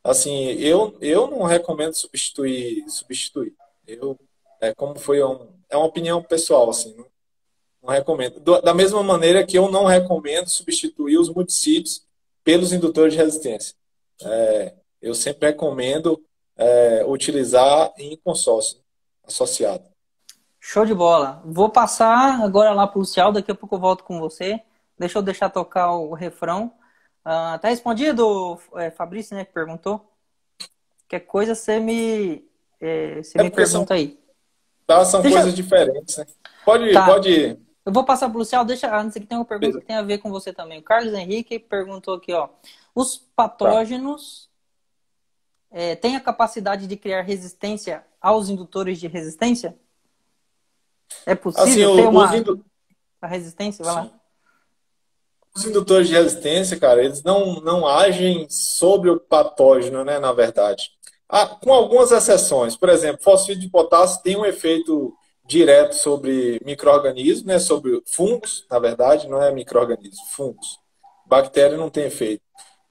assim, 0.03 0.53
eu, 0.53 0.97
eu 1.03 1.27
não 1.27 1.43
recomendo 1.43 1.95
substituir, 1.95 2.89
substituir. 2.89 3.53
Eu, 3.87 4.19
é 4.59 4.73
como 4.75 4.99
foi 4.99 5.23
um, 5.23 5.49
é 5.69 5.77
uma 5.77 5.87
opinião 5.87 6.23
pessoal, 6.23 6.71
assim, 6.71 6.95
não, 6.97 7.07
não 7.83 7.91
recomendo. 7.91 8.41
Da 8.41 8.73
mesma 8.73 9.03
maneira 9.03 9.45
que 9.45 9.59
eu 9.59 9.71
não 9.71 9.85
recomendo 9.85 10.49
substituir 10.49 11.19
os 11.19 11.29
multissítios 11.29 12.07
pelos 12.43 12.73
indutores 12.73 13.13
de 13.13 13.19
resistência. 13.19 13.75
É, 14.23 14.75
eu 15.03 15.15
sempre 15.15 15.49
recomendo 15.49 16.25
é, 16.57 17.05
utilizar 17.07 17.93
em 17.99 18.17
consórcio 18.17 18.84
associado. 19.27 19.85
Show 20.61 20.87
de 20.87 20.95
bola. 20.95 21.43
Vou 21.45 21.69
passar 21.69 22.43
agora 22.43 22.73
lá 22.73 22.87
para 22.87 22.97
o 22.97 23.01
Lucial, 23.01 23.33
daqui 23.33 23.51
a 23.51 23.55
pouco 23.55 23.75
eu 23.75 23.81
volto 23.81 24.03
com 24.05 24.19
você. 24.19 24.61
Deixa 24.99 25.19
eu 25.19 25.23
deixar 25.23 25.51
tocar 25.51 25.93
o 25.93 26.15
refrão. 26.15 26.73
Uh, 27.25 27.59
tá 27.59 27.69
respondido, 27.69 28.59
é, 28.77 28.91
Fabrício, 28.91 29.37
né, 29.37 29.45
que 29.45 29.53
perguntou? 29.53 30.11
Qualquer 31.01 31.21
coisa 31.21 31.55
você 31.55 31.79
me, 31.81 32.45
é, 32.81 33.23
você 33.23 33.39
é 33.39 33.43
me 33.43 33.51
pergunta 33.51 33.89
são, 33.89 33.97
aí. 33.97 34.19
Tá, 34.87 35.05
são 35.05 35.23
deixa... 35.23 35.37
coisas 35.37 35.55
diferentes, 35.55 36.17
né? 36.17 36.27
Pode, 36.65 36.93
tá. 36.93 37.07
pode 37.07 37.31
ir. 37.31 37.59
Eu 37.85 37.93
vou 37.93 38.05
passar 38.05 38.29
para 38.29 38.37
o 38.37 38.39
Lucial, 38.39 38.65
deixa 38.65 38.95
antes 38.97 39.19
que 39.19 39.27
tem 39.27 39.37
uma 39.37 39.45
pergunta 39.45 39.67
Beleza. 39.67 39.81
que 39.81 39.87
tem 39.87 39.97
a 39.97 40.03
ver 40.03 40.19
com 40.19 40.31
você 40.31 40.53
também. 40.53 40.79
O 40.79 40.83
Carlos 40.83 41.13
Henrique 41.13 41.59
perguntou 41.59 42.15
aqui, 42.15 42.33
ó. 42.33 42.49
Os 42.95 43.19
patógenos 43.37 44.49
tá. 44.49 44.54
É, 45.77 45.97
têm 45.97 46.15
a 46.15 46.21
capacidade 46.21 46.87
de 46.87 46.97
criar 46.97 47.23
resistência 47.23 48.05
aos 48.21 48.49
indutores 48.49 49.01
de 49.01 49.09
resistência? 49.09 49.77
É 51.27 51.35
possível 51.35 51.93
assim, 51.93 52.03
ter 52.03 52.09
uma 52.09 52.37
indu... 52.37 52.65
a 53.21 53.27
resistência? 53.27 53.85
Vai 53.85 53.95
Sim. 53.95 54.01
lá. 54.01 54.21
Os 55.57 55.65
indutores 55.67 56.07
de 56.07 56.15
resistência, 56.15 56.79
cara, 56.79 57.05
eles 57.05 57.25
não, 57.25 57.57
não 57.61 57.87
agem 57.89 58.47
sobre 58.49 59.11
o 59.11 59.19
patógeno, 59.19 60.05
né, 60.05 60.21
na 60.21 60.33
verdade. 60.33 60.91
Ah, 61.29 61.47
com 61.47 61.73
algumas 61.73 62.13
exceções. 62.13 62.77
Por 62.77 62.89
exemplo, 62.89 63.23
fosfito 63.23 63.59
de 63.59 63.69
potássio 63.69 64.23
tem 64.23 64.37
um 64.37 64.45
efeito 64.45 65.13
direto 65.45 65.95
sobre 65.95 66.61
micro-organismos, 66.65 67.45
né, 67.45 67.59
sobre 67.59 68.01
fungos, 68.07 68.65
na 68.71 68.79
verdade, 68.79 69.29
não 69.29 69.43
é 69.43 69.53
micro-organismo, 69.53 70.25
fungos. 70.31 70.79
Bactéria 71.27 71.77
não 71.77 71.91
tem 71.91 72.05
efeito. 72.05 72.45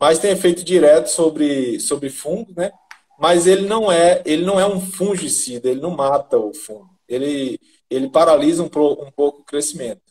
Mas 0.03 0.19
tem 0.19 0.31
efeito 0.31 0.65
direto 0.65 1.07
sobre, 1.07 1.79
sobre 1.79 2.09
fungos, 2.09 2.53
né? 2.57 2.73
mas 3.17 3.47
ele 3.47 3.65
não 3.65 3.89
é 3.89 4.21
ele 4.25 4.43
não 4.43 4.59
é 4.59 4.65
um 4.67 4.81
fungicida, 4.81 5.69
ele 5.69 5.79
não 5.79 5.91
mata 5.91 6.37
o 6.37 6.53
fungo. 6.53 6.89
Ele, 7.07 7.57
ele 7.89 8.09
paralisa 8.09 8.61
um, 8.61 8.65
um 8.65 9.11
pouco 9.15 9.39
o 9.39 9.45
crescimento. 9.45 10.01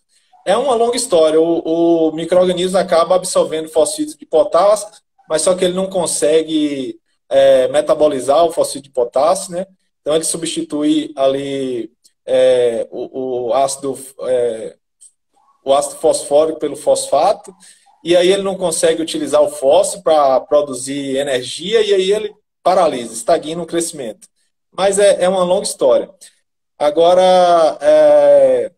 É 0.47 0.57
uma 0.57 0.74
longa 0.74 0.97
história. 0.97 1.38
O, 1.38 2.09
o 2.09 2.12
microorganismo 2.12 2.78
acaba 2.78 3.16
absorvendo 3.16 3.68
fosfito 3.68 4.16
de 4.16 4.24
potássio, 4.24 4.88
mas 5.28 5.43
só 5.43 5.55
que 5.55 5.62
ele 5.62 5.74
não 5.74 5.90
consegue 5.90 6.99
é, 7.28 7.68
metabolizar 7.68 8.47
o 8.47 8.51
fosfito 8.51 8.84
de 8.84 8.90
potássio, 8.90 9.53
né? 9.53 9.66
Então 10.01 10.14
ele 10.14 10.24
substitui 10.24 11.12
ali 11.14 11.93
é, 12.24 12.88
o, 12.90 13.49
o, 13.51 13.53
ácido 13.53 13.99
é, 14.22 14.74
o 15.62 15.74
ácido 15.74 15.97
fosfórico 15.97 16.59
pelo 16.59 16.76
fosfato 16.76 17.55
e 18.05 18.16
aí 18.16 18.32
ele 18.32 18.42
não 18.42 18.57
consegue 18.57 19.03
utilizar 19.03 19.42
o 19.42 19.50
fósforo 19.50 20.03
para 20.03 20.40
produzir 20.40 21.16
energia 21.16 21.80
e 21.82 21.94
aí 21.94 22.12
ele 22.12 22.34
paralisa, 22.62 23.12
estagna 23.12 23.62
o 23.62 23.66
crescimento. 23.66 24.28
Mas 24.70 24.98
é, 24.98 25.24
é 25.24 25.28
uma 25.28 25.44
longa 25.44 25.64
história. 25.64 26.11
Agora, 26.78 27.78
é, 27.80 28.72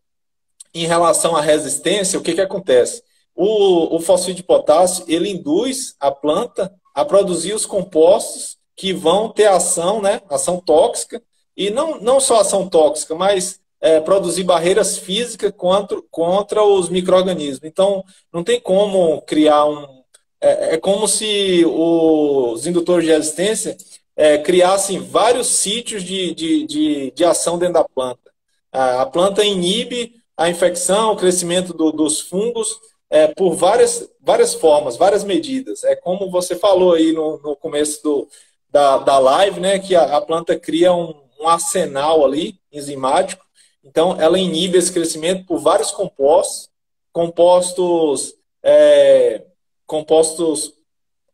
em 0.73 0.85
relação 0.85 1.35
à 1.35 1.41
resistência, 1.41 2.19
o 2.19 2.21
que, 2.21 2.33
que 2.33 2.41
acontece? 2.41 3.01
O, 3.33 3.97
o 3.97 4.33
de 4.33 4.43
potássio, 4.43 5.05
ele 5.07 5.29
induz 5.29 5.95
a 5.99 6.11
planta 6.11 6.73
a 6.93 7.03
produzir 7.03 7.53
os 7.53 7.65
compostos 7.65 8.57
que 8.75 8.93
vão 8.93 9.29
ter 9.29 9.47
ação, 9.47 10.01
né, 10.01 10.21
ação 10.29 10.59
tóxica, 10.59 11.21
e 11.55 11.69
não, 11.69 11.99
não 11.99 12.19
só 12.19 12.41
ação 12.41 12.67
tóxica, 12.67 13.15
mas 13.15 13.59
é, 13.85 13.99
produzir 13.99 14.43
barreiras 14.43 14.97
físicas 14.97 15.53
contra, 15.55 16.01
contra 16.09 16.63
os 16.63 16.89
micro-organismos. 16.89 17.63
Então, 17.63 18.03
não 18.33 18.43
tem 18.43 18.59
como 18.59 19.21
criar 19.21 19.63
um, 19.67 20.01
é, 20.41 20.73
é 20.73 20.77
como 20.79 21.07
se 21.07 21.63
os 21.67 22.65
indutores 22.65 23.05
de 23.05 23.11
resistência 23.11 23.77
é, 24.15 24.39
criassem 24.39 24.97
vários 24.97 25.45
sítios 25.45 26.01
de, 26.01 26.33
de, 26.33 26.65
de, 26.65 27.11
de, 27.11 27.23
ação 27.23 27.59
dentro 27.59 27.75
da 27.75 27.83
planta. 27.83 28.31
A 28.71 29.05
planta 29.05 29.45
inibe 29.45 30.15
a 30.35 30.49
infecção, 30.49 31.11
o 31.11 31.15
crescimento 31.15 31.71
do, 31.71 31.91
dos 31.91 32.21
fungos 32.21 32.79
é, 33.07 33.27
por 33.27 33.53
várias, 33.53 34.09
várias 34.19 34.55
formas, 34.55 34.97
várias 34.97 35.23
medidas. 35.23 35.83
É 35.83 35.95
como 35.95 36.31
você 36.31 36.55
falou 36.55 36.95
aí 36.95 37.11
no, 37.11 37.37
no 37.37 37.55
começo 37.55 38.01
do, 38.01 38.27
da, 38.67 38.97
da 38.97 39.19
live, 39.19 39.59
né, 39.59 39.77
que 39.77 39.95
a, 39.95 40.17
a 40.17 40.21
planta 40.21 40.59
cria 40.59 40.91
um, 40.91 41.13
um 41.39 41.47
arsenal 41.47 42.25
ali 42.25 42.59
enzimático. 42.71 43.44
Então, 43.85 44.19
ela 44.19 44.39
inibe 44.39 44.77
esse 44.77 44.91
crescimento 44.91 45.45
por 45.45 45.59
vários 45.59 45.91
compostos, 45.91 46.69
compostos 47.13 48.33
é, 48.63 49.43
compostos 49.85 50.73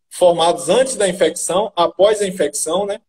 formados 0.10 0.68
antes 0.68 0.98
da 0.98 1.08
infecção, 1.08 1.72
após 1.76 2.22
a 2.22 2.28
infecção, 2.28 2.86
né? 2.86 3.00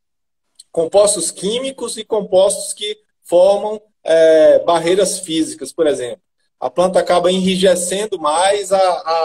compostos 0.71 1.33
químicos 1.33 1.97
e 1.97 2.05
compostos 2.05 2.73
que 2.73 2.97
formam 3.25 3.83
é, 4.05 4.61
barreiras 4.61 5.19
físicas, 5.19 5.73
por 5.73 5.87
exemplo. 5.87 6.23
A 6.61 6.71
planta 6.71 7.01
acaba 7.01 7.31
enrijecendo 7.33 8.19
mais 8.19 8.73
a, 8.73 8.79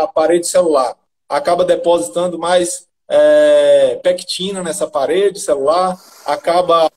a 0.03 0.07
parede 0.07 0.47
celular, 0.47 0.97
acaba 1.29 1.63
depositando 1.63 2.39
mais 2.39 2.87
é, 3.07 3.99
pectina 4.01 4.63
nessa 4.63 4.87
parede 4.87 5.39
celular, 5.39 5.95
acaba 6.25 6.89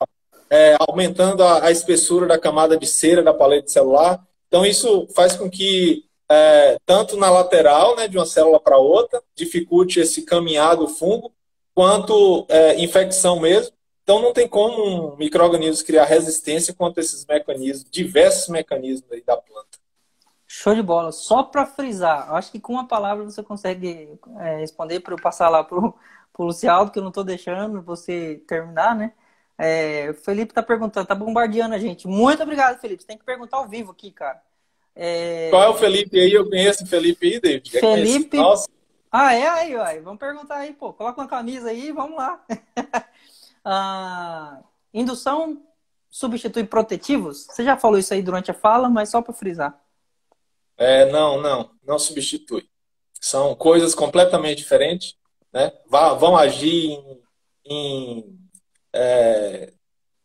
é, 0.51 0.75
aumentando 0.85 1.41
a, 1.43 1.65
a, 1.65 1.71
espessura 1.71 2.27
da 2.27 2.37
camada 2.37 2.77
de 2.77 2.85
cera 2.85 3.23
da 3.23 3.33
parede 3.33 3.71
celular. 3.71 4.21
Então, 4.49 4.65
isso 4.65 5.07
faz 5.15 5.37
com 5.37 5.49
que 5.49 6.03
é, 6.29 6.77
tanto 6.85 7.15
na 7.15 7.29
lateral, 7.29 7.95
né, 7.95 8.07
de 8.07 8.17
uma 8.17 8.25
célula 8.25 8.59
para 8.59 8.77
outra, 8.77 9.23
dificulte 9.33 10.01
esse 10.01 10.23
caminhar 10.23 10.75
do 10.75 10.89
fungo, 10.89 11.31
quanto 11.73 12.45
é, 12.49 12.77
infecção 12.81 13.39
mesmo. 13.39 13.73
Então 14.03 14.21
não 14.21 14.33
tem 14.33 14.47
como 14.47 15.13
um 15.13 15.15
microorganismo 15.15 15.85
criar 15.85 16.05
resistência 16.05 16.73
contra 16.73 17.01
esses 17.01 17.25
mecanismos, 17.25 17.89
diversos 17.89 18.49
mecanismos 18.49 19.09
da 19.25 19.37
planta. 19.37 19.79
Show 20.47 20.75
de 20.75 20.81
bola. 20.81 21.13
Só 21.13 21.43
para 21.43 21.65
frisar, 21.65 22.33
acho 22.33 22.51
que 22.51 22.59
com 22.59 22.73
uma 22.73 22.87
palavra 22.87 23.23
você 23.23 23.41
consegue 23.41 24.19
é, 24.39 24.57
responder 24.57 24.99
para 24.99 25.13
eu 25.13 25.21
passar 25.21 25.47
lá 25.47 25.63
pro, 25.63 25.95
pro 26.33 26.45
Lucialdo, 26.45 26.91
que 26.91 26.99
eu 26.99 27.03
não 27.03 27.09
estou 27.09 27.23
deixando 27.23 27.81
você 27.81 28.43
terminar, 28.47 28.95
né? 28.95 29.13
É, 29.63 30.09
o 30.09 30.15
Felipe 30.15 30.55
tá 30.55 30.63
perguntando, 30.63 31.05
tá 31.05 31.13
bombardeando 31.13 31.75
a 31.75 31.77
gente. 31.77 32.07
Muito 32.07 32.41
obrigado, 32.41 32.79
Felipe. 32.79 33.03
Você 33.03 33.07
tem 33.07 33.17
que 33.17 33.23
perguntar 33.23 33.57
ao 33.57 33.67
vivo 33.67 33.91
aqui, 33.91 34.09
cara. 34.09 34.41
É... 34.95 35.51
Qual 35.51 35.61
é 35.61 35.69
o 35.69 35.75
Felipe 35.75 36.19
aí? 36.19 36.33
Eu 36.33 36.49
conheço 36.49 36.83
o 36.83 36.87
Felipe 36.87 37.27
aí, 37.27 37.39
David. 37.39 37.69
Felipe. 37.69 38.37
Nossa. 38.37 38.67
Ah, 39.11 39.35
é 39.35 39.47
aí, 39.47 39.75
uai. 39.75 39.99
Vamos 39.99 40.19
perguntar 40.19 40.55
aí, 40.55 40.73
pô. 40.73 40.91
Coloca 40.91 41.21
uma 41.21 41.27
camisa 41.27 41.69
aí, 41.69 41.91
vamos 41.91 42.17
lá. 42.17 42.43
ah, 43.63 44.61
indução 44.91 45.61
substitui 46.09 46.63
protetivos? 46.63 47.45
Você 47.45 47.63
já 47.63 47.77
falou 47.77 47.99
isso 47.99 48.15
aí 48.15 48.23
durante 48.23 48.49
a 48.49 48.55
fala, 48.55 48.89
mas 48.89 49.09
só 49.09 49.21
para 49.21 49.31
frisar. 49.31 49.79
É, 50.75 51.05
não, 51.11 51.39
não, 51.39 51.69
não 51.85 51.99
substitui. 51.99 52.67
São 53.13 53.53
coisas 53.53 53.93
completamente 53.93 54.57
diferentes, 54.57 55.15
né? 55.53 55.71
Vão 55.87 56.35
agir 56.35 56.93
em, 56.93 57.21
em 57.63 58.40
é, 58.93 59.71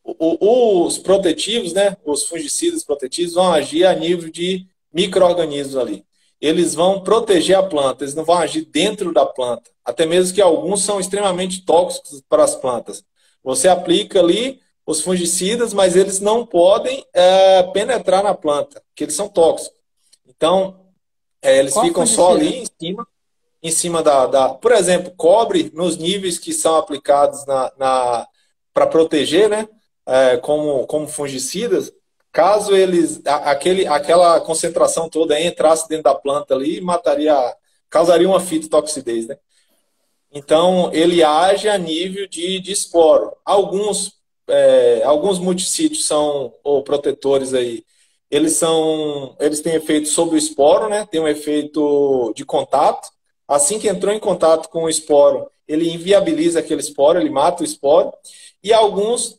os 0.04 0.98
protetivos, 0.98 1.72
né? 1.72 1.96
Os 2.04 2.26
fungicidas 2.26 2.84
protetivos 2.84 3.34
vão 3.34 3.52
agir 3.52 3.84
a 3.84 3.94
nível 3.94 4.30
de 4.30 4.66
microorganismos 4.92 5.76
ali. 5.76 6.04
Eles 6.40 6.74
vão 6.74 7.02
proteger 7.02 7.56
a 7.56 7.62
planta, 7.62 8.04
eles 8.04 8.14
não 8.14 8.24
vão 8.24 8.36
agir 8.38 8.64
dentro 8.66 9.12
da 9.12 9.24
planta. 9.26 9.70
Até 9.84 10.06
mesmo 10.06 10.34
que 10.34 10.42
alguns 10.42 10.82
são 10.82 11.00
extremamente 11.00 11.64
tóxicos 11.64 12.22
para 12.28 12.44
as 12.44 12.54
plantas. 12.54 13.02
Você 13.42 13.68
aplica 13.68 14.20
ali 14.20 14.60
os 14.84 15.00
fungicidas, 15.00 15.72
mas 15.72 15.96
eles 15.96 16.20
não 16.20 16.46
podem 16.46 17.04
é, 17.12 17.62
penetrar 17.64 18.22
na 18.22 18.34
planta, 18.34 18.82
porque 18.88 19.04
eles 19.04 19.16
são 19.16 19.28
tóxicos. 19.28 19.76
Então, 20.26 20.86
é, 21.42 21.58
eles 21.58 21.72
Qual 21.72 21.84
ficam 21.84 22.06
só 22.06 22.32
ali 22.32 22.58
em 22.58 22.66
cima, 22.80 23.06
em 23.62 23.70
cima 23.70 24.02
da, 24.02 24.26
da, 24.26 24.48
Por 24.50 24.72
exemplo, 24.72 25.12
cobre 25.16 25.72
nos 25.74 25.96
níveis 25.96 26.38
que 26.38 26.52
são 26.52 26.76
aplicados 26.76 27.44
na, 27.46 27.72
na 27.76 28.28
para 28.76 28.86
proteger, 28.86 29.48
né? 29.48 29.66
É, 30.04 30.36
como, 30.36 30.86
como 30.86 31.08
fungicidas, 31.08 31.90
caso 32.30 32.76
eles 32.76 33.22
aquele, 33.24 33.86
aquela 33.86 34.38
concentração 34.38 35.08
toda 35.08 35.40
entrasse 35.40 35.88
dentro 35.88 36.04
da 36.04 36.14
planta 36.14 36.54
ali, 36.54 36.82
mataria, 36.82 37.34
causaria 37.88 38.28
uma 38.28 38.38
fitotoxidez, 38.38 39.28
né? 39.28 39.38
Então, 40.30 40.90
ele 40.92 41.24
age 41.24 41.70
a 41.70 41.78
nível 41.78 42.28
de, 42.28 42.60
de 42.60 42.70
esporo. 42.70 43.32
Alguns, 43.42 44.12
é, 44.46 45.02
alguns 45.04 45.38
multissítios 45.38 46.06
são, 46.06 46.52
ou 46.62 46.82
protetores 46.82 47.54
aí, 47.54 47.82
eles 48.30 48.56
são, 48.56 49.34
eles 49.40 49.62
têm 49.62 49.74
efeito 49.74 50.08
sobre 50.08 50.34
o 50.34 50.38
esporo, 50.38 50.90
né? 50.90 51.06
Tem 51.10 51.18
um 51.18 51.28
efeito 51.28 52.30
de 52.36 52.44
contato. 52.44 53.08
Assim 53.48 53.78
que 53.78 53.88
entrou 53.88 54.12
em 54.12 54.20
contato 54.20 54.68
com 54.68 54.82
o 54.82 54.90
esporo, 54.90 55.50
ele 55.66 55.90
inviabiliza 55.90 56.60
aquele 56.60 56.80
esporo, 56.80 57.20
ele 57.20 57.30
mata 57.30 57.62
o 57.62 57.66
esporo. 57.66 58.12
E 58.62 58.72
alguns 58.72 59.38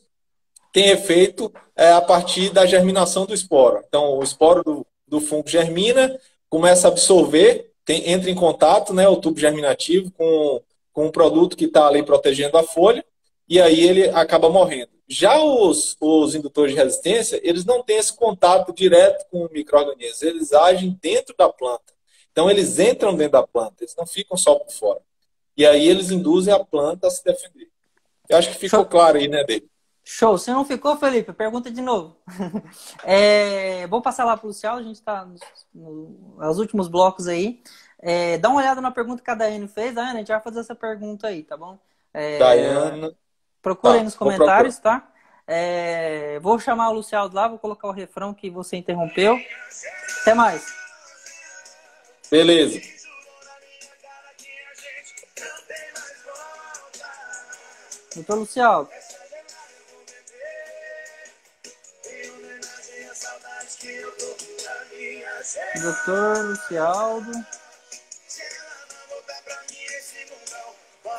têm 0.72 0.90
efeito 0.90 1.52
é, 1.76 1.92
a 1.92 2.00
partir 2.00 2.50
da 2.50 2.66
germinação 2.66 3.26
do 3.26 3.34
esporo. 3.34 3.82
Então, 3.88 4.18
o 4.18 4.22
esporo 4.22 4.62
do, 4.62 4.86
do 5.06 5.20
fungo 5.20 5.48
germina, 5.48 6.18
começa 6.48 6.88
a 6.88 6.90
absorver, 6.90 7.72
tem, 7.84 8.10
entra 8.10 8.30
em 8.30 8.34
contato, 8.34 8.92
né, 8.92 9.08
o 9.08 9.16
tubo 9.16 9.38
germinativo, 9.38 10.10
com, 10.12 10.60
com 10.92 11.06
um 11.06 11.10
produto 11.10 11.56
que 11.56 11.64
está 11.64 11.86
ali 11.86 12.02
protegendo 12.02 12.58
a 12.58 12.62
folha, 12.62 13.04
e 13.48 13.60
aí 13.60 13.80
ele 13.80 14.08
acaba 14.10 14.50
morrendo. 14.50 14.90
Já 15.08 15.42
os, 15.42 15.96
os 15.98 16.34
indutores 16.34 16.74
de 16.74 16.78
resistência, 16.78 17.40
eles 17.42 17.64
não 17.64 17.82
têm 17.82 17.96
esse 17.96 18.14
contato 18.14 18.74
direto 18.74 19.24
com 19.30 19.46
o 19.46 19.50
microorganismo, 19.50 20.28
eles 20.28 20.52
agem 20.52 20.98
dentro 21.00 21.34
da 21.36 21.48
planta. 21.48 21.94
Então 22.30 22.50
eles 22.50 22.78
entram 22.78 23.16
dentro 23.16 23.32
da 23.32 23.46
planta, 23.46 23.76
eles 23.80 23.96
não 23.96 24.06
ficam 24.06 24.36
só 24.36 24.54
por 24.54 24.70
fora. 24.70 25.00
E 25.58 25.66
aí 25.66 25.88
eles 25.88 26.12
induzem 26.12 26.54
a 26.54 26.64
planta 26.64 27.08
a 27.08 27.10
se 27.10 27.24
defender. 27.24 27.68
Eu 28.28 28.38
acho 28.38 28.48
que 28.50 28.54
ficou 28.54 28.80
Show. 28.80 28.86
claro 28.86 29.18
aí, 29.18 29.26
né, 29.26 29.42
David? 29.42 29.68
Show. 30.04 30.38
Se 30.38 30.52
não 30.52 30.64
ficou, 30.64 30.96
Felipe, 30.96 31.32
pergunta 31.32 31.68
de 31.68 31.80
novo. 31.80 32.16
é, 33.02 33.84
vou 33.88 34.00
passar 34.00 34.24
lá 34.24 34.36
para 34.36 34.44
o 34.44 34.48
Luciano, 34.48 34.78
a 34.78 34.82
gente 34.84 34.94
está 34.94 35.24
nos, 35.24 35.40
nos, 35.74 36.58
últimos 36.60 36.86
blocos 36.86 37.26
aí. 37.26 37.60
É, 37.98 38.38
dá 38.38 38.48
uma 38.48 38.60
olhada 38.60 38.80
na 38.80 38.92
pergunta 38.92 39.20
que 39.20 39.30
a 39.32 39.34
Daiane 39.34 39.66
fez. 39.66 39.92
Daiane, 39.92 40.14
a 40.14 40.18
gente 40.20 40.28
vai 40.28 40.40
fazer 40.40 40.60
essa 40.60 40.76
pergunta 40.76 41.26
aí, 41.26 41.42
tá 41.42 41.56
bom? 41.56 41.76
É, 42.14 42.38
Daiane. 42.38 43.16
Procura 43.60 43.94
tá, 43.94 43.98
aí 43.98 44.04
nos 44.04 44.14
comentários, 44.14 44.78
tá? 44.78 45.10
É, 45.44 46.38
vou 46.38 46.60
chamar 46.60 46.90
o 46.90 46.94
Luciano 46.94 47.34
lá, 47.34 47.48
vou 47.48 47.58
colocar 47.58 47.88
o 47.88 47.92
refrão 47.92 48.32
que 48.32 48.48
você 48.48 48.76
interrompeu. 48.76 49.36
Até 50.22 50.34
mais. 50.34 50.64
Beleza. 52.30 52.97
Doutor 58.18 58.38
Luciano. 58.38 58.88
Doutor 65.80 66.44
Lucialdo. 66.46 67.32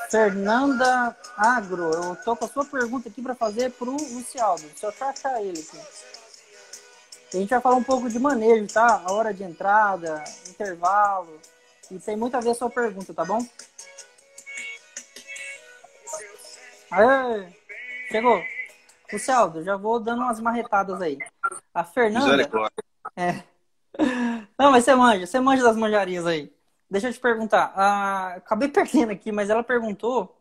Fernanda 0.09 1.15
Agro, 1.37 1.91
eu 1.93 2.15
tô 2.17 2.35
com 2.35 2.45
a 2.45 2.47
sua 2.47 2.65
pergunta 2.65 3.07
aqui 3.07 3.21
para 3.21 3.35
fazer 3.35 3.71
pro 3.71 3.91
Lucialdo. 3.91 4.63
Deixa 4.63 4.87
eu 4.87 5.07
achar 5.07 5.41
ele 5.41 5.59
aqui. 5.59 5.79
A 7.31 7.37
gente 7.37 7.49
vai 7.49 7.61
falar 7.61 7.75
um 7.75 7.83
pouco 7.83 8.09
de 8.09 8.19
manejo, 8.19 8.67
tá? 8.73 9.03
A 9.05 9.11
hora 9.13 9.33
de 9.33 9.43
entrada, 9.43 10.23
intervalo. 10.47 11.39
E 11.91 11.99
tem 11.99 12.17
muito 12.17 12.35
a 12.35 12.39
ver 12.39 12.49
a 12.49 12.55
sua 12.55 12.69
pergunta, 12.69 13.13
tá 13.13 13.23
bom? 13.23 13.45
Aê, 16.91 17.47
chegou. 18.09 18.43
Lucialdo, 19.11 19.63
já 19.63 19.75
vou 19.75 19.99
dando 19.99 20.21
umas 20.21 20.39
marretadas 20.39 21.01
aí. 21.01 21.17
A 21.73 21.83
Fernanda. 21.83 22.49
É. 23.15 23.43
Não, 24.57 24.71
mas 24.71 24.83
você 24.83 24.95
manja, 24.95 25.25
você 25.25 25.39
manja 25.39 25.63
das 25.63 25.75
manjarias 25.75 26.25
aí. 26.25 26.53
Deixa 26.89 27.09
eu 27.09 27.13
te 27.13 27.19
perguntar. 27.19 27.71
Ah, 27.75 28.35
acabei 28.37 28.67
perdendo 28.69 29.11
aqui, 29.11 29.31
mas 29.31 29.49
ela 29.49 29.63
perguntou. 29.63 30.35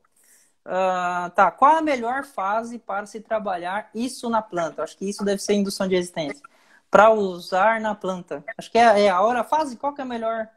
Ah, 0.64 1.32
tá, 1.34 1.50
qual 1.50 1.76
a 1.76 1.82
melhor 1.82 2.24
fase 2.24 2.78
para 2.78 3.06
se 3.06 3.20
trabalhar 3.20 3.90
isso 3.94 4.28
na 4.28 4.42
planta? 4.42 4.82
Acho 4.82 4.96
que 4.98 5.08
isso 5.08 5.24
deve 5.24 5.40
ser 5.40 5.54
indução 5.54 5.88
de 5.88 5.94
resistência. 5.94 6.42
Para 6.90 7.10
usar 7.10 7.80
na 7.80 7.94
planta. 7.94 8.44
Acho 8.56 8.70
que 8.70 8.78
é, 8.78 9.04
é, 9.04 9.08
a 9.08 9.20
hora, 9.20 9.40
a 9.40 9.44
fase, 9.44 9.76
qual 9.76 9.94
que 9.94 10.00
é 10.00 10.04
a 10.04 10.06
melhor 10.06 10.48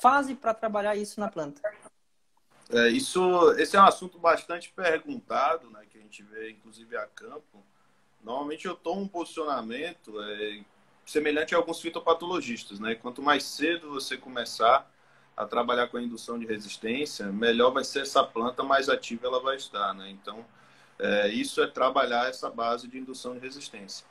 fase 0.00 0.34
para 0.34 0.54
trabalhar 0.54 0.94
isso 0.94 1.18
na 1.20 1.28
planta? 1.28 1.60
É, 2.72 2.88
isso, 2.88 3.52
esse 3.58 3.76
é 3.76 3.80
um 3.80 3.84
assunto 3.84 4.18
bastante 4.18 4.70
perguntado, 4.70 5.68
né, 5.70 5.84
que 5.90 5.98
a 5.98 6.00
gente 6.00 6.22
vê 6.22 6.50
inclusive 6.50 6.96
a 6.96 7.06
campo. 7.06 7.64
Normalmente 8.22 8.66
eu 8.66 8.76
tomo 8.76 9.02
um 9.02 9.08
posicionamento 9.08 10.20
é, 10.22 10.60
semelhante 11.04 11.54
a 11.54 11.58
alguns 11.58 11.80
fitopatologistas, 11.80 12.78
né? 12.78 12.94
Quanto 12.94 13.22
mais 13.22 13.42
cedo 13.42 13.90
você 13.90 14.16
começar 14.16 14.88
a 15.36 15.44
trabalhar 15.46 15.88
com 15.88 15.96
a 15.96 16.02
indução 16.02 16.38
de 16.38 16.46
resistência, 16.46 17.26
melhor 17.32 17.72
vai 17.72 17.82
ser 17.82 18.02
essa 18.02 18.22
planta, 18.22 18.62
mais 18.62 18.88
ativa 18.88 19.26
ela 19.26 19.40
vai 19.40 19.56
estar, 19.56 19.94
né? 19.94 20.10
Então, 20.10 20.44
é, 20.98 21.28
isso 21.28 21.62
é 21.62 21.66
trabalhar 21.66 22.28
essa 22.28 22.50
base 22.50 22.86
de 22.86 22.98
indução 22.98 23.34
de 23.34 23.40
resistência. 23.40 24.06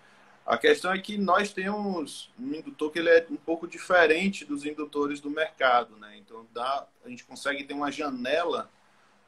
A 0.49 0.57
questão 0.57 0.91
é 0.91 0.97
que 0.97 1.15
nós 1.15 1.53
temos 1.53 2.31
um 2.39 2.55
indutor 2.55 2.91
que 2.91 2.97
ele 2.97 3.09
é 3.09 3.23
um 3.29 3.35
pouco 3.35 3.67
diferente 3.67 4.43
dos 4.43 4.65
indutores 4.65 5.19
do 5.19 5.29
mercado, 5.29 5.95
né? 5.97 6.17
Então, 6.17 6.43
dá, 6.51 6.87
a 7.05 7.07
gente 7.07 7.23
consegue 7.23 7.63
ter 7.63 7.75
uma 7.75 7.91
janela 7.91 8.67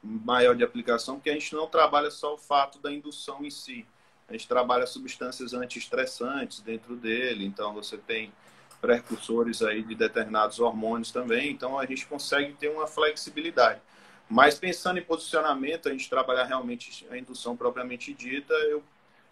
maior 0.02 0.56
de 0.56 0.64
aplicação, 0.64 1.14
porque 1.14 1.30
a 1.30 1.34
gente 1.34 1.54
não 1.54 1.68
trabalha 1.68 2.10
só 2.10 2.34
o 2.34 2.38
fato 2.38 2.80
da 2.80 2.90
indução 2.90 3.44
em 3.44 3.50
si. 3.50 3.86
A 4.28 4.32
gente 4.32 4.48
trabalha 4.48 4.84
substâncias 4.84 5.54
antiestressantes 5.54 6.58
dentro 6.58 6.96
dele, 6.96 7.46
então 7.46 7.72
você 7.72 7.96
tem 7.96 8.32
precursores 8.80 9.62
aí 9.62 9.80
de 9.80 9.94
determinados 9.94 10.58
hormônios 10.58 11.12
também, 11.12 11.52
então 11.52 11.78
a 11.78 11.86
gente 11.86 12.04
consegue 12.04 12.52
ter 12.54 12.68
uma 12.68 12.88
flexibilidade. 12.88 13.80
Mas 14.28 14.58
pensando 14.58 14.98
em 14.98 15.04
posicionamento, 15.04 15.88
a 15.88 15.92
gente 15.92 16.10
trabalhar 16.10 16.46
realmente 16.46 17.06
a 17.08 17.16
indução 17.16 17.56
propriamente 17.56 18.12
dita, 18.12 18.54
eu, 18.54 18.82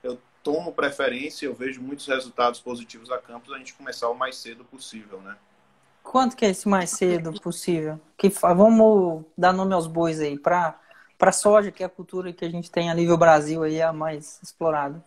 eu 0.04 0.20
tomo 0.42 0.72
preferência, 0.72 1.46
eu 1.46 1.54
vejo 1.54 1.80
muitos 1.80 2.06
resultados 2.06 2.60
positivos 2.60 3.10
a 3.10 3.18
campos, 3.18 3.52
a 3.52 3.58
gente 3.58 3.74
começar 3.74 4.08
o 4.08 4.14
mais 4.14 4.36
cedo 4.36 4.64
possível, 4.64 5.20
né? 5.20 5.36
Quanto 6.02 6.36
que 6.36 6.44
é 6.44 6.50
esse 6.50 6.68
mais 6.68 6.90
cedo 6.90 7.38
possível? 7.40 8.00
Que 8.16 8.28
vamos 8.28 9.24
dar 9.36 9.52
nome 9.52 9.74
aos 9.74 9.86
bois 9.86 10.20
aí 10.20 10.38
para 10.38 10.78
para 11.20 11.32
soja, 11.32 11.70
que 11.70 11.82
é 11.82 11.86
a 11.86 11.90
cultura 11.90 12.32
que 12.32 12.46
a 12.46 12.48
gente 12.48 12.70
tem 12.70 12.90
a 12.90 12.94
nível 12.94 13.14
Brasil 13.14 13.62
aí 13.62 13.82
a 13.82 13.92
mais 13.92 14.40
explorada. 14.42 15.04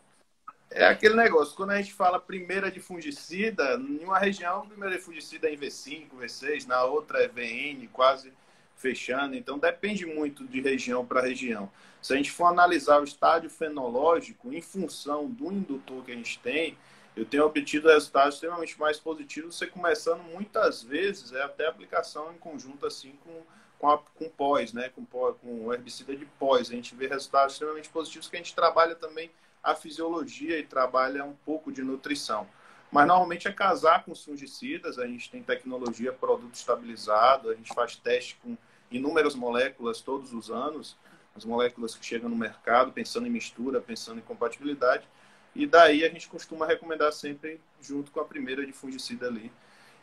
É 0.69 0.86
aquele 0.86 1.15
negócio, 1.15 1.55
quando 1.55 1.71
a 1.71 1.77
gente 1.77 1.91
fala 1.91 2.19
primeira 2.19 2.69
de 2.69 2.79
fungicida, 2.79 3.75
em 3.75 4.03
uma 4.03 4.19
região, 4.19 4.67
primeira 4.67 4.95
de 4.95 5.01
fungicida 5.01 5.49
é 5.49 5.53
em 5.53 5.57
V5, 5.57 6.09
V6, 6.19 6.67
na 6.67 6.84
outra 6.84 7.23
é 7.23 7.27
VN, 7.27 7.88
quase 7.91 8.31
fechando. 8.75 9.36
Então, 9.36 9.57
depende 9.57 10.05
muito 10.05 10.45
de 10.45 10.61
região 10.61 11.03
para 11.03 11.21
região. 11.21 11.69
Se 12.03 12.11
a 12.11 12.17
gente 12.17 12.31
for 12.31 12.47
analisar 12.47 12.99
o 12.99 13.05
estádio 13.05 13.49
fenológico, 13.49 14.53
em 14.53 14.61
função 14.61 15.29
do 15.29 15.49
indutor 15.49 16.03
que 16.03 16.11
a 16.11 16.15
gente 16.15 16.37
tem, 16.39 16.77
eu 17.15 17.23
tenho 17.23 17.45
obtido 17.45 17.87
resultados 17.87 18.35
extremamente 18.35 18.77
mais 18.77 18.99
positivos, 18.99 19.55
você 19.55 19.67
começando 19.67 20.21
muitas 20.21 20.83
vezes, 20.83 21.31
é 21.31 21.41
até 21.41 21.65
aplicação 21.65 22.33
em 22.33 22.37
conjunto 22.37 22.85
assim 22.85 23.17
com, 23.23 23.41
com, 23.79 23.89
a, 23.89 23.97
com 23.97 24.27
pós, 24.27 24.73
né? 24.73 24.89
com, 24.89 25.05
com 25.05 25.73
herbicida 25.73 26.13
de 26.13 26.25
pós. 26.25 26.69
A 26.69 26.73
gente 26.73 26.93
vê 26.93 27.07
resultados 27.07 27.53
extremamente 27.53 27.87
positivos 27.87 28.27
que 28.27 28.35
a 28.35 28.39
gente 28.39 28.53
trabalha 28.53 28.95
também 28.95 29.31
a 29.63 29.73
fisiologia 29.73 30.59
e 30.59 30.63
trabalha 30.63 31.23
um 31.23 31.35
pouco 31.45 31.71
de 31.71 31.81
nutrição. 31.81 32.45
Mas 32.91 33.07
normalmente 33.07 33.47
é 33.47 33.53
casar 33.53 34.03
com 34.03 34.13
fungicidas, 34.13 34.99
a 34.99 35.07
gente 35.07 35.31
tem 35.31 35.41
tecnologia, 35.41 36.11
produto 36.11 36.53
estabilizado, 36.53 37.49
a 37.49 37.55
gente 37.55 37.73
faz 37.73 37.95
teste 37.95 38.37
com 38.43 38.57
inúmeras 38.91 39.35
moléculas 39.35 40.01
todos 40.01 40.33
os 40.33 40.51
anos, 40.51 40.97
as 41.36 41.45
moléculas 41.45 41.95
que 41.95 42.05
chegam 42.05 42.29
no 42.29 42.36
mercado, 42.36 42.91
pensando 42.91 43.27
em 43.27 43.29
mistura, 43.29 43.81
pensando 43.81 44.19
em 44.19 44.23
compatibilidade, 44.23 45.07
e 45.55 45.65
daí 45.65 46.03
a 46.03 46.09
gente 46.09 46.27
costuma 46.27 46.65
recomendar 46.65 47.11
sempre 47.11 47.59
junto 47.81 48.11
com 48.11 48.19
a 48.19 48.25
primeira 48.25 48.65
de 48.65 48.73
fungicida 48.73 49.27
ali. 49.27 49.51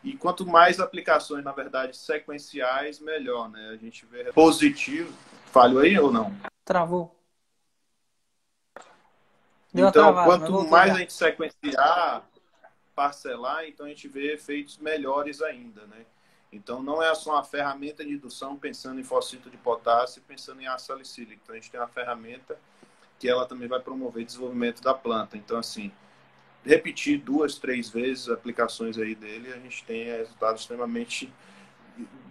E 0.03 0.17
quanto 0.17 0.47
mais 0.47 0.81
aplicações, 0.81 1.45
na 1.45 1.53
verdade, 1.53 1.97
sequenciais, 1.97 3.01
melhor, 3.01 3.51
né? 3.51 3.71
A 3.71 3.77
gente 3.77 4.07
vê 4.07 4.33
positivo. 4.33 5.13
Falho 5.47 5.79
aí 5.79 5.99
ou 5.99 6.11
não? 6.11 6.35
Travou. 6.65 7.15
Deu 9.73 9.89
então, 9.89 10.13
travada, 10.13 10.27
quanto 10.27 10.69
mais 10.69 10.93
a 10.95 10.99
gente 10.99 11.13
sequenciar, 11.13 12.27
parcelar, 12.95 13.67
então 13.67 13.87
a 13.87 13.89
gente 13.89 14.09
vê 14.09 14.35
efeitos 14.35 14.79
melhores 14.79 15.43
ainda, 15.43 15.87
né? 15.87 16.05
Então, 16.53 16.83
não 16.83 17.03
é 17.03 17.15
só 17.15 17.35
uma 17.35 17.45
ferramenta 17.45 18.05
de 18.05 18.13
indução 18.13 18.57
pensando 18.57 18.99
em 18.99 19.05
fosfito 19.05 19.49
de 19.49 19.57
potássio, 19.57 20.23
pensando 20.27 20.61
em 20.61 20.67
ácido 20.67 20.95
salicílico. 20.95 21.41
Então, 21.43 21.55
a 21.55 21.59
gente 21.59 21.71
tem 21.71 21.81
uma 21.81 21.89
ferramenta 21.89 22.59
que 23.19 23.29
ela 23.29 23.47
também 23.47 23.69
vai 23.69 23.79
promover 23.79 24.25
desenvolvimento 24.25 24.83
da 24.83 24.93
planta. 24.93 25.37
Então, 25.37 25.59
assim, 25.59 25.93
repetir 26.65 27.21
duas, 27.21 27.57
três 27.57 27.89
vezes 27.89 28.29
aplicações 28.29 28.99
aí 28.99 29.15
dele, 29.15 29.53
a 29.53 29.59
gente 29.59 29.85
tem 29.85 30.05
resultados 30.05 30.63
extremamente 30.63 31.33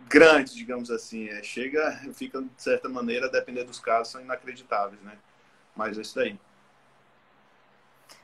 grandes, 0.07 0.53
digamos 0.53 0.91
assim. 0.91 1.29
É, 1.29 1.41
chega, 1.41 1.91
fica, 2.13 2.41
de 2.41 2.49
certa 2.57 2.89
maneira, 2.89 3.29
depender 3.29 3.63
dos 3.63 3.79
casos, 3.79 4.11
são 4.11 4.21
inacreditáveis, 4.21 5.01
né? 5.01 5.17
Mas 5.75 5.97
é 5.97 6.01
isso 6.01 6.15
daí. 6.15 6.37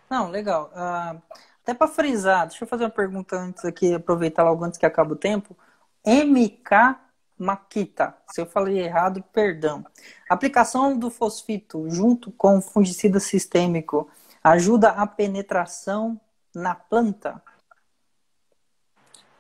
Não, 0.10 0.30
legal. 0.30 0.72
Uh, 0.74 1.22
até 1.64 1.74
para 1.74 1.88
frisar, 1.88 2.48
deixa 2.48 2.64
eu 2.64 2.68
fazer 2.68 2.84
uma 2.84 2.90
pergunta 2.90 3.38
antes 3.38 3.64
aqui, 3.64 3.94
aproveitar 3.94 4.44
logo 4.44 4.64
antes 4.64 4.78
que 4.78 4.86
acabe 4.86 5.14
o 5.14 5.16
tempo. 5.16 5.56
MK 6.06 7.00
Makita, 7.38 8.16
se 8.32 8.40
eu 8.40 8.46
falei 8.46 8.80
errado, 8.80 9.22
perdão. 9.34 9.86
Aplicação 10.30 10.98
do 10.98 11.10
fosfito 11.10 11.90
junto 11.90 12.32
com 12.32 12.62
fungicida 12.62 13.20
sistêmico 13.20 14.10
ajuda 14.44 14.90
a 14.90 15.06
penetração 15.06 16.20
na 16.54 16.74
planta? 16.74 17.42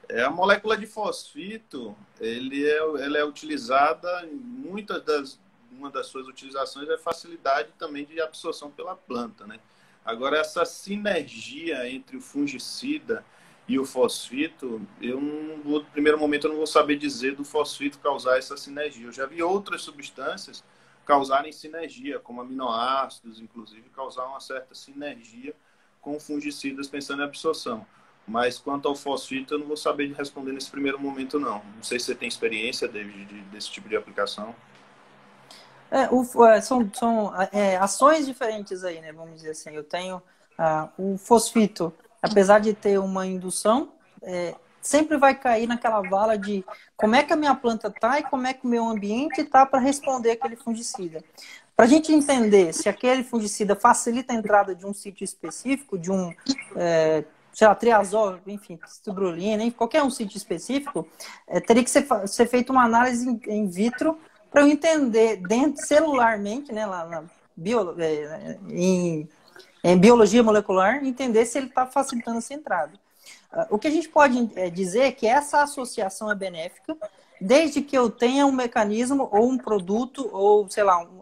É, 0.09 0.23
a 0.23 0.29
molécula 0.29 0.77
de 0.77 0.85
fosfito, 0.85 1.95
ele 2.19 2.65
é, 2.65 2.77
ela 2.77 3.17
é 3.17 3.23
utilizada 3.23 4.25
em 4.25 4.35
muitas 4.35 5.03
das 5.03 5.39
uma 5.77 5.91
das 5.91 6.07
suas 6.07 6.27
utilizações 6.27 6.89
é 6.89 6.97
facilidade 6.97 7.69
também 7.77 8.05
de 8.05 8.21
absorção 8.21 8.71
pela 8.71 8.95
planta, 8.95 9.45
né? 9.45 9.59
Agora, 10.03 10.37
essa 10.37 10.65
sinergia 10.65 11.89
entre 11.89 12.17
o 12.17 12.21
fungicida 12.21 13.25
e 13.67 13.79
o 13.79 13.85
fosfito, 13.85 14.81
eu 15.01 15.19
no 15.19 15.83
primeiro 15.85 16.19
momento 16.19 16.45
eu 16.45 16.51
não 16.51 16.57
vou 16.57 16.67
saber 16.67 16.97
dizer 16.97 17.35
do 17.35 17.43
fosfito 17.43 17.97
causar 17.99 18.37
essa 18.37 18.55
sinergia. 18.55 19.07
Eu 19.07 19.11
já 19.11 19.25
vi 19.25 19.41
outras 19.41 19.81
substâncias 19.81 20.63
causarem 21.03 21.51
sinergia, 21.51 22.19
como 22.19 22.41
aminoácidos, 22.41 23.39
inclusive, 23.39 23.89
causar 23.89 24.25
uma 24.25 24.39
certa 24.39 24.73
sinergia 24.75 25.53
com 26.01 26.19
fungicidas 26.19 26.87
pensando 26.87 27.21
em 27.21 27.25
absorção. 27.25 27.85
Mas 28.27 28.57
quanto 28.57 28.87
ao 28.87 28.95
fosfito, 28.95 29.53
eu 29.53 29.59
não 29.59 29.67
vou 29.67 29.77
saber 29.77 30.11
responder 30.13 30.51
nesse 30.51 30.69
primeiro 30.69 30.99
momento, 30.99 31.39
não. 31.39 31.63
Não 31.75 31.83
sei 31.83 31.99
se 31.99 32.07
você 32.07 32.15
tem 32.15 32.27
experiência, 32.27 32.87
David, 32.87 33.25
de, 33.25 33.41
desse 33.45 33.71
tipo 33.71 33.87
de 33.87 33.95
aplicação. 33.95 34.55
É, 35.91 36.09
o, 36.11 36.45
é, 36.45 36.59
são 36.61 36.91
são 36.93 37.31
é, 37.51 37.77
ações 37.77 38.25
diferentes 38.25 38.83
aí, 38.83 38.99
né? 38.99 39.11
Vamos 39.11 39.35
dizer 39.35 39.51
assim. 39.51 39.75
Eu 39.75 39.83
tenho 39.83 40.21
ah, 40.57 40.89
o 40.97 41.17
fosfito, 41.17 41.93
apesar 42.21 42.59
de 42.59 42.73
ter 42.73 42.99
uma 42.99 43.25
indução, 43.25 43.89
é, 44.21 44.55
sempre 44.81 45.17
vai 45.17 45.35
cair 45.35 45.67
naquela 45.67 46.01
vala 46.01 46.37
de 46.37 46.63
como 46.95 47.15
é 47.15 47.23
que 47.23 47.33
a 47.33 47.35
minha 47.35 47.55
planta 47.55 47.89
tá 47.89 48.19
e 48.19 48.23
como 48.23 48.45
é 48.45 48.53
que 48.53 48.65
o 48.65 48.69
meu 48.69 48.85
ambiente 48.85 49.43
tá 49.43 49.65
para 49.65 49.79
responder 49.79 50.31
aquele 50.31 50.55
fungicida. 50.55 51.23
Para 51.75 51.85
a 51.85 51.87
gente 51.87 52.13
entender 52.13 52.73
se 52.73 52.87
aquele 52.87 53.23
fungicida 53.23 53.75
facilita 53.75 54.31
a 54.31 54.35
entrada 54.35 54.73
de 54.73 54.85
um 54.85 54.93
sítio 54.93 55.25
específico, 55.25 55.97
de 55.97 56.11
um, 56.11 56.33
é, 56.75 57.25
sei 57.51 57.67
lá, 57.67 57.75
triazol, 57.75 58.39
enfim, 58.47 58.79
citrulina, 58.85 59.69
qualquer 59.71 60.03
um 60.03 60.09
sítio 60.09 60.37
específico, 60.37 61.07
é, 61.47 61.59
teria 61.59 61.83
que 61.83 61.89
ser, 61.89 62.05
ser 62.27 62.47
feita 62.47 62.71
uma 62.71 62.83
análise 62.83 63.27
in, 63.27 63.41
in 63.47 63.67
vitro 63.67 64.17
para 64.51 64.61
eu 64.61 64.67
entender 64.67 65.37
dentro 65.37 65.85
celularmente, 65.85 66.71
né, 66.71 66.85
lá 66.85 67.05
na 67.05 67.23
bio, 67.57 67.93
é, 67.99 68.57
em, 68.69 69.27
em, 69.91 69.97
biologia 69.97 70.43
molecular, 70.43 71.05
entender 71.05 71.45
se 71.45 71.57
ele 71.57 71.67
está 71.67 71.85
facilitando 71.85 72.39
essa 72.39 72.53
entrada. 72.53 72.93
Uh, 73.53 73.75
o 73.75 73.79
que 73.79 73.87
a 73.87 73.91
gente 73.91 74.09
pode 74.09 74.49
é, 74.55 74.69
dizer 74.69 75.01
é 75.01 75.11
que 75.11 75.27
essa 75.27 75.63
associação 75.63 76.31
é 76.31 76.35
benéfica, 76.35 76.97
desde 77.39 77.81
que 77.81 77.97
eu 77.97 78.09
tenha 78.09 78.45
um 78.45 78.51
mecanismo 78.51 79.29
ou 79.31 79.49
um 79.49 79.57
produto 79.57 80.29
ou, 80.31 80.69
sei 80.69 80.83
lá, 80.83 81.01
um, 81.01 81.21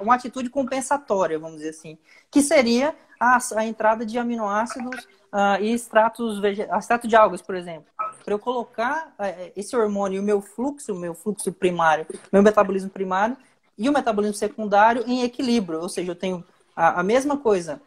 uma 0.00 0.14
atitude 0.14 0.50
compensatória, 0.50 1.38
vamos 1.38 1.58
dizer 1.58 1.70
assim, 1.70 1.98
que 2.30 2.42
seria 2.42 2.94
a, 3.20 3.38
a 3.56 3.64
entrada 3.64 4.04
de 4.04 4.18
aminoácidos 4.18 5.04
uh, 5.32 5.60
e 5.60 5.72
extratos, 5.72 6.42
extrato 6.44 7.06
de 7.06 7.14
algas, 7.14 7.42
por 7.42 7.54
exemplo 7.54 7.94
para 8.24 8.32
eu 8.32 8.38
colocar 8.38 9.14
é, 9.18 9.52
esse 9.54 9.76
hormônio, 9.76 10.22
o 10.22 10.24
meu 10.24 10.40
fluxo, 10.40 10.94
o 10.94 10.98
meu 10.98 11.14
fluxo 11.14 11.52
primário, 11.52 12.06
meu 12.32 12.42
metabolismo 12.42 12.88
primário 12.88 13.36
e 13.76 13.88
o 13.88 13.92
metabolismo 13.92 14.34
secundário 14.34 15.04
em 15.06 15.22
equilíbrio. 15.22 15.80
Ou 15.80 15.88
seja, 15.88 16.10
eu 16.10 16.16
tenho 16.16 16.42
a, 16.74 17.00
a 17.00 17.02
mesma 17.02 17.36
coisa, 17.36 17.80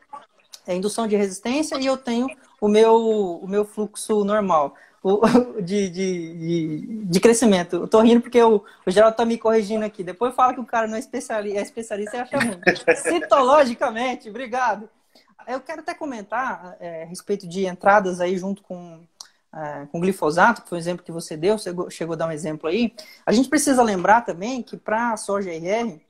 é 0.65 0.75
indução 0.75 1.07
de 1.07 1.15
resistência 1.15 1.77
e 1.79 1.85
eu 1.85 1.97
tenho 1.97 2.27
o 2.59 2.67
meu, 2.67 2.95
o 3.41 3.47
meu 3.47 3.63
fluxo 3.63 4.23
normal 4.23 4.75
o, 5.03 5.21
de, 5.61 5.89
de, 5.89 7.05
de, 7.05 7.19
crescimento. 7.19 7.77
Eu 7.77 7.87
tô 7.87 8.01
rindo 8.01 8.21
porque 8.21 8.41
o, 8.41 8.63
o 8.85 8.91
Geraldo 8.91 9.15
tá 9.15 9.25
me 9.25 9.37
corrigindo 9.37 9.85
aqui. 9.85 10.03
Depois 10.03 10.35
fala 10.35 10.53
que 10.53 10.59
o 10.59 10.65
cara 10.65 10.87
não 10.87 10.95
é 10.95 10.99
especialista, 10.99 11.59
é 11.59 11.61
especialista 11.61 12.17
e 12.17 12.19
acha 12.19 12.37
ruim. 12.37 12.59
Citologicamente, 12.95 14.29
obrigado. 14.29 14.89
Eu 15.47 15.61
quero 15.61 15.79
até 15.79 15.93
comentar 15.93 16.75
é, 16.79 17.03
a 17.03 17.05
respeito 17.05 17.47
de 17.47 17.65
entradas 17.65 18.19
aí 18.19 18.37
junto 18.37 18.61
com 18.61 18.99
é, 19.55 19.87
com 19.91 20.01
glifosato, 20.01 20.61
que 20.61 20.69
foi 20.69 20.77
o 20.77 20.81
exemplo 20.81 21.05
que 21.05 21.11
você 21.11 21.37
deu, 21.37 21.57
você 21.57 21.73
chegou 21.89 22.13
a 22.13 22.17
dar 22.17 22.27
um 22.27 22.31
exemplo 22.31 22.69
aí, 22.69 22.93
a 23.25 23.31
gente 23.31 23.47
precisa 23.47 23.81
lembrar 23.81 24.21
também 24.21 24.61
que 24.61 24.75
para 24.75 25.13
a 25.13 25.17
soja 25.17 25.51
RR, 25.51 26.01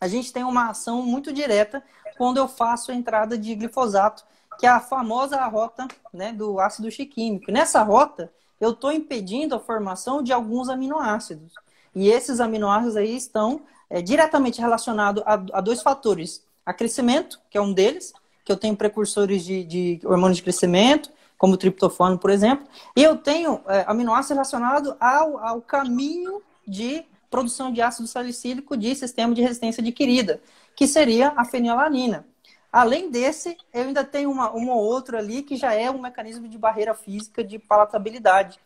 a 0.00 0.08
gente 0.08 0.32
tem 0.32 0.42
uma 0.42 0.70
ação 0.70 1.02
muito 1.02 1.32
direta 1.32 1.82
quando 2.16 2.38
eu 2.38 2.48
faço 2.48 2.90
a 2.90 2.94
entrada 2.94 3.36
de 3.36 3.54
glifosato, 3.54 4.24
que 4.58 4.66
é 4.66 4.68
a 4.68 4.80
famosa 4.80 5.44
rota 5.46 5.88
né, 6.12 6.32
do 6.32 6.60
ácido 6.60 6.90
chiquímico. 6.90 7.50
Nessa 7.50 7.82
rota, 7.82 8.32
eu 8.60 8.70
estou 8.70 8.92
impedindo 8.92 9.54
a 9.54 9.60
formação 9.60 10.22
de 10.22 10.32
alguns 10.32 10.68
aminoácidos. 10.68 11.52
E 11.94 12.08
esses 12.08 12.40
aminoácidos 12.40 12.96
aí 12.96 13.16
estão 13.16 13.62
é, 13.90 14.00
diretamente 14.00 14.60
relacionados 14.60 15.22
a, 15.26 15.34
a, 15.34 15.60
dois 15.60 15.82
fatores. 15.82 16.44
A 16.64 16.72
crescimento, 16.72 17.40
que 17.50 17.58
é 17.58 17.60
um 17.60 17.72
deles, 17.72 18.12
que 18.44 18.52
eu 18.52 18.56
tenho 18.56 18.76
precursores 18.76 19.44
de, 19.44 19.64
de 19.64 20.00
hormônios 20.04 20.36
de 20.36 20.42
crescimento, 20.42 21.10
como 21.36 21.54
o 21.54 21.56
triptofano, 21.56 22.16
por 22.16 22.30
exemplo, 22.30 22.64
e 22.96 23.02
eu 23.02 23.16
tenho 23.16 23.60
é, 23.66 23.84
aminoácidos 23.88 24.30
relacionados 24.30 24.94
ao, 25.00 25.38
ao 25.38 25.60
caminho 25.60 26.40
de 26.66 27.04
produção 27.32 27.72
de 27.72 27.80
ácido 27.80 28.06
salicílico 28.06 28.76
de 28.76 28.94
sistema 28.94 29.34
de 29.34 29.40
resistência 29.40 29.80
adquirida, 29.80 30.38
que 30.76 30.86
seria 30.86 31.32
a 31.34 31.46
fenilalanina. 31.46 32.26
Além 32.70 33.10
desse, 33.10 33.56
eu 33.72 33.84
ainda 33.84 34.04
tenho 34.04 34.30
uma, 34.30 34.50
uma 34.50 34.74
ou 34.74 34.82
outra 34.82 35.18
ali 35.18 35.42
que 35.42 35.56
já 35.56 35.72
é 35.72 35.90
um 35.90 36.00
mecanismo 36.00 36.46
de 36.46 36.58
barreira 36.58 36.94
física 36.94 37.42
de 37.42 37.58
palatabilidade. 37.58 38.60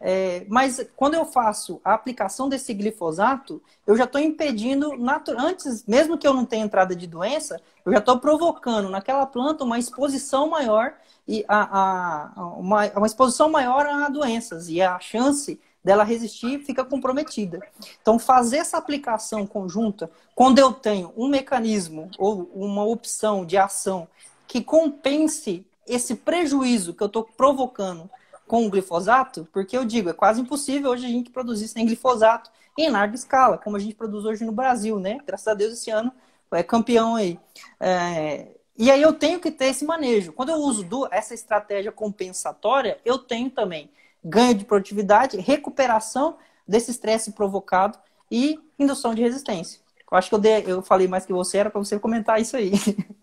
É, 0.00 0.44
mas 0.48 0.84
quando 0.96 1.14
eu 1.14 1.24
faço 1.24 1.80
a 1.84 1.94
aplicação 1.94 2.48
desse 2.48 2.72
glifosato, 2.74 3.62
eu 3.86 3.96
já 3.96 4.04
estou 4.04 4.20
impedindo, 4.20 4.92
antes, 5.38 5.84
mesmo 5.86 6.18
que 6.18 6.26
eu 6.26 6.34
não 6.34 6.44
tenha 6.44 6.64
entrada 6.64 6.94
de 6.94 7.06
doença, 7.06 7.60
eu 7.84 7.92
já 7.92 7.98
estou 7.98 8.18
provocando 8.18 8.88
naquela 8.88 9.26
planta 9.26 9.62
uma 9.62 9.78
exposição 9.78 10.48
maior 10.48 10.94
e 11.26 11.44
a, 11.46 12.32
a, 12.36 12.46
uma, 12.56 12.86
uma 12.96 13.06
exposição 13.06 13.48
maior 13.48 13.86
a 13.86 14.08
doenças 14.08 14.68
e 14.68 14.82
a 14.82 14.98
chance 14.98 15.60
dela 15.84 16.04
resistir 16.04 16.60
fica 16.60 16.84
comprometida. 16.84 17.60
Então, 18.00 18.18
fazer 18.18 18.58
essa 18.58 18.76
aplicação 18.78 19.46
conjunta, 19.46 20.10
quando 20.34 20.58
eu 20.58 20.72
tenho 20.72 21.12
um 21.16 21.28
mecanismo 21.28 22.10
ou 22.18 22.50
uma 22.54 22.84
opção 22.84 23.44
de 23.44 23.56
ação 23.56 24.06
que 24.46 24.62
compense 24.62 25.66
esse 25.86 26.14
prejuízo 26.14 26.94
que 26.94 27.02
eu 27.02 27.06
estou 27.06 27.24
provocando 27.24 28.08
com 28.46 28.66
o 28.66 28.70
glifosato, 28.70 29.48
porque 29.52 29.76
eu 29.76 29.84
digo, 29.84 30.10
é 30.10 30.12
quase 30.12 30.40
impossível 30.40 30.90
hoje 30.90 31.06
a 31.06 31.08
gente 31.08 31.30
produzir 31.30 31.68
sem 31.68 31.86
glifosato 31.86 32.50
em 32.78 32.90
larga 32.90 33.14
escala, 33.14 33.58
como 33.58 33.76
a 33.76 33.80
gente 33.80 33.94
produz 33.94 34.24
hoje 34.24 34.44
no 34.44 34.52
Brasil, 34.52 34.98
né? 34.98 35.18
Graças 35.26 35.48
a 35.48 35.54
Deus 35.54 35.72
esse 35.72 35.90
ano 35.90 36.12
é 36.52 36.62
campeão 36.62 37.14
aí. 37.14 37.38
É, 37.80 38.48
e 38.76 38.90
aí 38.90 39.00
eu 39.00 39.12
tenho 39.12 39.40
que 39.40 39.50
ter 39.50 39.66
esse 39.66 39.84
manejo. 39.84 40.32
Quando 40.32 40.50
eu 40.50 40.56
uso 40.56 40.86
essa 41.10 41.34
estratégia 41.34 41.92
compensatória, 41.92 42.98
eu 43.04 43.18
tenho 43.18 43.50
também 43.50 43.90
ganho 44.24 44.54
de 44.54 44.64
produtividade, 44.64 45.38
recuperação 45.38 46.36
desse 46.66 46.90
estresse 46.90 47.32
provocado 47.32 47.98
e 48.30 48.58
indução 48.78 49.14
de 49.14 49.22
resistência. 49.22 49.80
Eu 50.10 50.18
acho 50.18 50.28
que 50.28 50.34
eu, 50.34 50.38
dei, 50.38 50.64
eu 50.66 50.82
falei 50.82 51.08
mais 51.08 51.26
que 51.26 51.32
você, 51.32 51.58
era 51.58 51.70
para 51.70 51.78
você 51.78 51.98
comentar 51.98 52.40
isso 52.40 52.56
aí. 52.56 52.72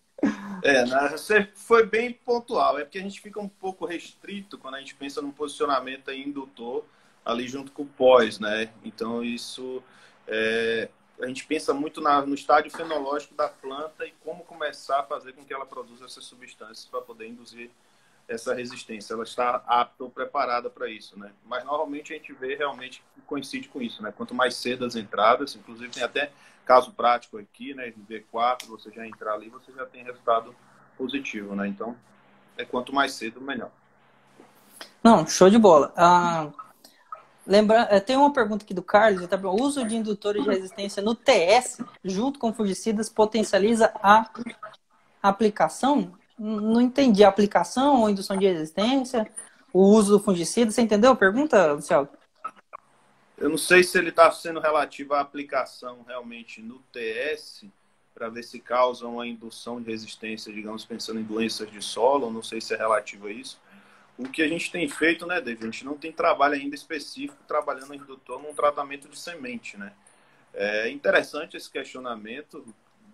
É, 0.61 0.83
você 1.11 1.47
foi 1.55 1.85
bem 1.85 2.11
pontual. 2.11 2.77
É 2.77 2.83
porque 2.83 2.99
a 2.99 3.01
gente 3.01 3.21
fica 3.21 3.39
um 3.39 3.47
pouco 3.47 3.85
restrito 3.85 4.57
quando 4.57 4.75
a 4.75 4.79
gente 4.79 4.93
pensa 4.93 5.21
num 5.21 5.31
posicionamento 5.31 6.11
indutor 6.11 6.83
ali 7.23 7.47
junto 7.47 7.71
com 7.71 7.83
o 7.83 7.87
pós, 7.87 8.37
né? 8.37 8.69
Então 8.83 9.23
isso 9.23 9.81
é, 10.27 10.89
a 11.21 11.27
gente 11.27 11.45
pensa 11.45 11.73
muito 11.73 12.01
na, 12.01 12.25
no 12.25 12.33
estádio 12.33 12.71
fenológico 12.71 13.33
da 13.35 13.49
planta 13.49 14.05
e 14.05 14.13
como 14.23 14.43
começar 14.43 14.99
a 14.99 15.03
fazer 15.03 15.33
com 15.33 15.43
que 15.43 15.53
ela 15.53 15.65
produza 15.65 16.05
essas 16.05 16.25
substâncias 16.25 16.85
para 16.85 17.01
poder 17.01 17.27
induzir 17.27 17.69
essa 18.29 18.53
resistência. 18.53 19.13
Ela 19.13 19.23
está 19.23 19.61
apta 19.67 20.03
ou 20.03 20.09
preparada 20.09 20.69
para 20.69 20.87
isso, 20.87 21.17
né? 21.19 21.31
Mas 21.45 21.65
normalmente 21.65 22.13
a 22.13 22.15
gente 22.15 22.31
vê 22.31 22.55
realmente 22.55 23.03
que 23.15 23.21
coincide 23.21 23.67
com 23.67 23.81
isso, 23.81 24.03
né? 24.03 24.13
Quanto 24.15 24.35
mais 24.35 24.55
cedo 24.55 24.85
as 24.85 24.95
entradas, 24.95 25.55
inclusive 25.55 25.89
tem 25.89 26.03
até 26.03 26.31
caso 26.63 26.93
prático 26.93 27.39
aqui, 27.39 27.73
né? 27.73 27.91
V4, 28.07 28.67
você 28.67 28.91
já 28.91 29.05
entrar 29.05 29.33
ali, 29.33 29.49
você 29.49 29.71
já 29.71 29.85
tem 29.87 30.03
resultado 30.03 30.55
positivo, 30.95 31.55
né? 31.55 31.67
Então, 31.67 31.97
é 32.55 32.63
quanto 32.63 32.93
mais 32.93 33.13
cedo, 33.13 33.41
melhor. 33.41 33.71
Não, 35.03 35.25
show 35.25 35.49
de 35.49 35.57
bola. 35.57 35.91
Ah, 35.97 36.49
lembra, 37.47 37.87
é, 37.89 37.99
tem 37.99 38.15
uma 38.15 38.31
pergunta 38.31 38.63
aqui 38.63 38.73
do 38.73 38.83
Carlos. 38.83 39.25
Tá, 39.25 39.37
o 39.37 39.61
uso 39.61 39.83
de 39.87 39.95
indutores 39.95 40.43
de 40.43 40.49
resistência 40.49 41.01
no 41.01 41.15
TS, 41.15 41.81
junto 42.03 42.37
com 42.37 42.53
fungicidas, 42.53 43.09
potencializa 43.09 43.91
a 44.03 44.29
aplicação? 45.23 46.18
Não 46.39 46.79
entendi. 46.79 47.23
A 47.23 47.29
aplicação 47.29 48.01
ou 48.01 48.09
indução 48.09 48.37
de 48.37 48.47
resistência? 48.47 49.29
O 49.73 49.81
uso 49.81 50.17
do 50.17 50.23
fungicida? 50.23 50.71
Você 50.71 50.81
entendeu 50.81 51.11
a 51.11 51.15
pergunta, 51.15 51.73
Luciano? 51.73 52.07
Eu 53.37 53.49
não 53.49 53.57
sei 53.57 53.83
se 53.83 53.97
ele 53.97 54.09
está 54.09 54.31
sendo 54.31 54.59
relativo 54.59 55.13
à 55.13 55.19
aplicação 55.19 56.03
realmente 56.07 56.61
no 56.61 56.79
TS, 56.91 57.65
para 58.13 58.27
ver 58.27 58.43
se 58.43 58.59
causa 58.59 59.07
uma 59.07 59.25
indução 59.25 59.81
de 59.81 59.89
resistência, 59.89 60.51
digamos, 60.51 60.83
pensando 60.83 61.19
em 61.19 61.23
doenças 61.23 61.71
de 61.71 61.81
solo, 61.81 62.31
não 62.31 62.43
sei 62.43 62.59
se 62.59 62.73
é 62.73 62.77
relativo 62.77 63.27
a 63.27 63.31
isso. 63.31 63.61
O 64.17 64.27
que 64.27 64.41
a 64.41 64.47
gente 64.47 64.69
tem 64.69 64.89
feito, 64.89 65.25
né, 65.25 65.39
David? 65.39 65.63
A 65.63 65.71
gente 65.71 65.85
não 65.85 65.97
tem 65.97 66.11
trabalho 66.11 66.55
ainda 66.55 66.75
específico 66.75 67.37
trabalhando 67.47 67.93
em 67.93 67.97
indutor 67.97 68.43
num 68.43 68.53
tratamento 68.53 69.07
de 69.07 69.17
semente, 69.17 69.77
né? 69.77 69.93
É 70.53 70.89
interessante 70.89 71.55
esse 71.55 71.69
questionamento, 71.69 72.65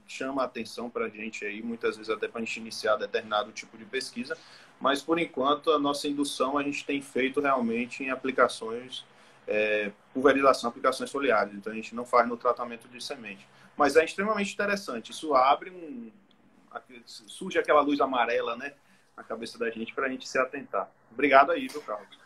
chama 0.08 0.44
a 0.44 0.46
atenção 0.46 0.90
para 0.90 1.06
a 1.06 1.10
gente 1.10 1.46
aí, 1.46 1.62
muitas 1.62 1.98
vezes 1.98 2.10
até 2.10 2.28
para 2.28 2.42
a 2.42 2.44
gente 2.46 2.60
iniciar 2.60 2.96
determinado 2.96 3.52
tipo 3.52 3.78
de 3.78 3.86
pesquisa, 3.86 4.38
mas 4.80 5.02
por 5.02 5.20
enquanto 5.20 5.72
a 5.72 5.80
nossa 5.80 6.08
indução 6.08 6.58
a 6.58 6.64
gente 6.64 6.86
tem 6.86 7.02
feito 7.02 7.40
realmente 7.42 8.04
em 8.04 8.10
aplicações 8.10 9.06
é, 9.48 9.92
pulverização, 10.14 10.70
aplicações 10.70 11.12
foliares. 11.12 11.54
Então 11.54 11.72
a 11.72 11.76
gente 11.76 11.94
não 11.96 12.06
faz 12.06 12.28
no 12.28 12.38
tratamento 12.38 12.88
de 12.88 13.04
semente. 13.04 13.48
Mas 13.78 13.96
é 13.96 14.04
extremamente 14.04 14.54
interessante. 14.54 15.12
Isso 15.12 15.34
abre 15.34 15.70
um. 15.70 16.12
surge 17.06 17.60
aquela 17.60 17.82
luz 17.82 18.00
amarela, 18.00 18.56
né? 18.56 18.74
Na 19.16 19.24
cabeça 19.24 19.58
da 19.58 19.70
gente 19.70 19.94
para 19.94 20.08
a 20.08 20.10
gente 20.10 20.28
se 20.28 20.38
atentar. 20.38 20.90
Obrigado 21.12 21.52
aí, 21.52 21.68
viu, 21.68 21.82
Carlos? 21.82 22.25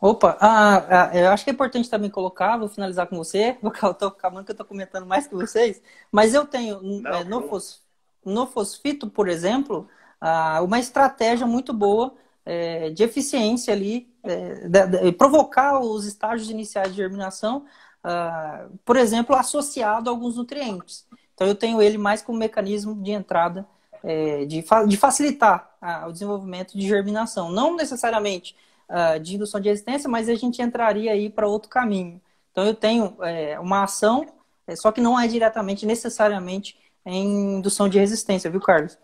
Opa, 0.00 0.36
ah, 0.40 1.10
ah, 1.10 1.16
eu 1.16 1.30
acho 1.30 1.44
que 1.44 1.50
é 1.50 1.52
importante 1.52 1.88
também 1.88 2.10
colocar, 2.10 2.56
vou 2.58 2.68
finalizar 2.68 3.06
com 3.06 3.16
você, 3.16 3.56
eu 3.82 3.94
tô 3.94 4.06
acabando 4.06 4.44
que 4.44 4.52
eu 4.52 4.56
tô 4.56 4.64
comentando 4.64 5.06
mais 5.06 5.26
que 5.26 5.34
vocês, 5.34 5.82
mas 6.12 6.34
eu 6.34 6.46
tenho 6.46 6.82
não, 6.82 7.10
é, 7.10 7.24
no, 7.24 7.48
fos, 7.48 7.82
no 8.24 8.46
fosfito, 8.46 9.08
por 9.08 9.28
exemplo, 9.28 9.88
ah, 10.20 10.60
uma 10.62 10.78
estratégia 10.78 11.46
muito 11.46 11.72
boa 11.72 12.14
é, 12.44 12.90
de 12.90 13.02
eficiência 13.02 13.72
ali, 13.72 14.12
é, 14.22 14.68
de, 14.68 14.86
de, 14.86 15.12
provocar 15.12 15.80
os 15.80 16.04
estágios 16.06 16.50
iniciais 16.50 16.90
de 16.90 16.96
germinação 16.96 17.64
uh, 18.06 18.78
por 18.84 18.96
exemplo, 18.96 19.34
associado 19.34 20.08
a 20.08 20.12
alguns 20.12 20.36
nutrientes. 20.36 21.06
Então, 21.34 21.46
eu 21.46 21.54
tenho 21.54 21.82
ele 21.82 21.98
mais 21.98 22.22
como 22.22 22.38
mecanismo 22.38 22.94
de 23.02 23.10
entrada, 23.10 23.66
é, 24.02 24.44
de, 24.44 24.62
fa 24.62 24.84
de, 24.84 24.96
facilitar 24.96 25.74
o 26.08 26.12
desenvolvimento 26.12 26.78
de 26.78 26.86
germinação. 26.86 27.50
Não 27.50 27.74
necessariamente 27.74 28.56
uh, 28.88 29.20
de 29.20 29.36
indução 29.36 29.60
de 29.60 29.68
resistência, 29.68 30.08
mas 30.08 30.28
a 30.28 30.34
gente 30.34 30.60
entraria 30.62 31.12
aí 31.12 31.30
para 31.30 31.46
outro 31.48 31.68
caminho. 31.68 32.20
Então, 32.52 32.64
eu 32.64 32.74
tenho 32.74 33.16
é, 33.20 33.58
uma 33.60 33.82
ação, 33.82 34.26
é, 34.66 34.74
só 34.74 34.90
que 34.90 35.00
não 35.00 35.18
é 35.18 35.28
diretamente, 35.28 35.84
necessariamente, 35.84 36.78
em 37.04 37.56
indução 37.58 37.88
de 37.88 37.98
resistência, 37.98 38.50
viu, 38.50 38.60
Carlos? 38.60 38.98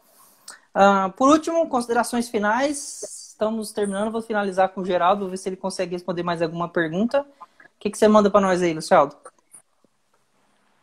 Uh, 0.75 1.13
por 1.17 1.29
último, 1.29 1.69
considerações 1.69 2.29
finais. 2.29 3.29
Estamos 3.33 3.73
terminando, 3.73 4.11
vou 4.11 4.23
finalizar 4.23 4.69
com 4.71 4.81
o 4.81 4.85
Geraldo, 4.85 5.23
vou 5.23 5.31
ver 5.31 5.37
se 5.37 5.49
ele 5.49 5.57
consegue 5.57 5.93
responder 5.93 6.23
mais 6.23 6.41
alguma 6.41 6.69
pergunta 6.69 7.27
que, 7.83 7.91
que 7.91 7.99
você 7.99 8.07
manda 8.07 8.31
para 8.31 8.41
nós 8.41 8.63
aí, 8.63 8.73
Luciano? 8.73 9.13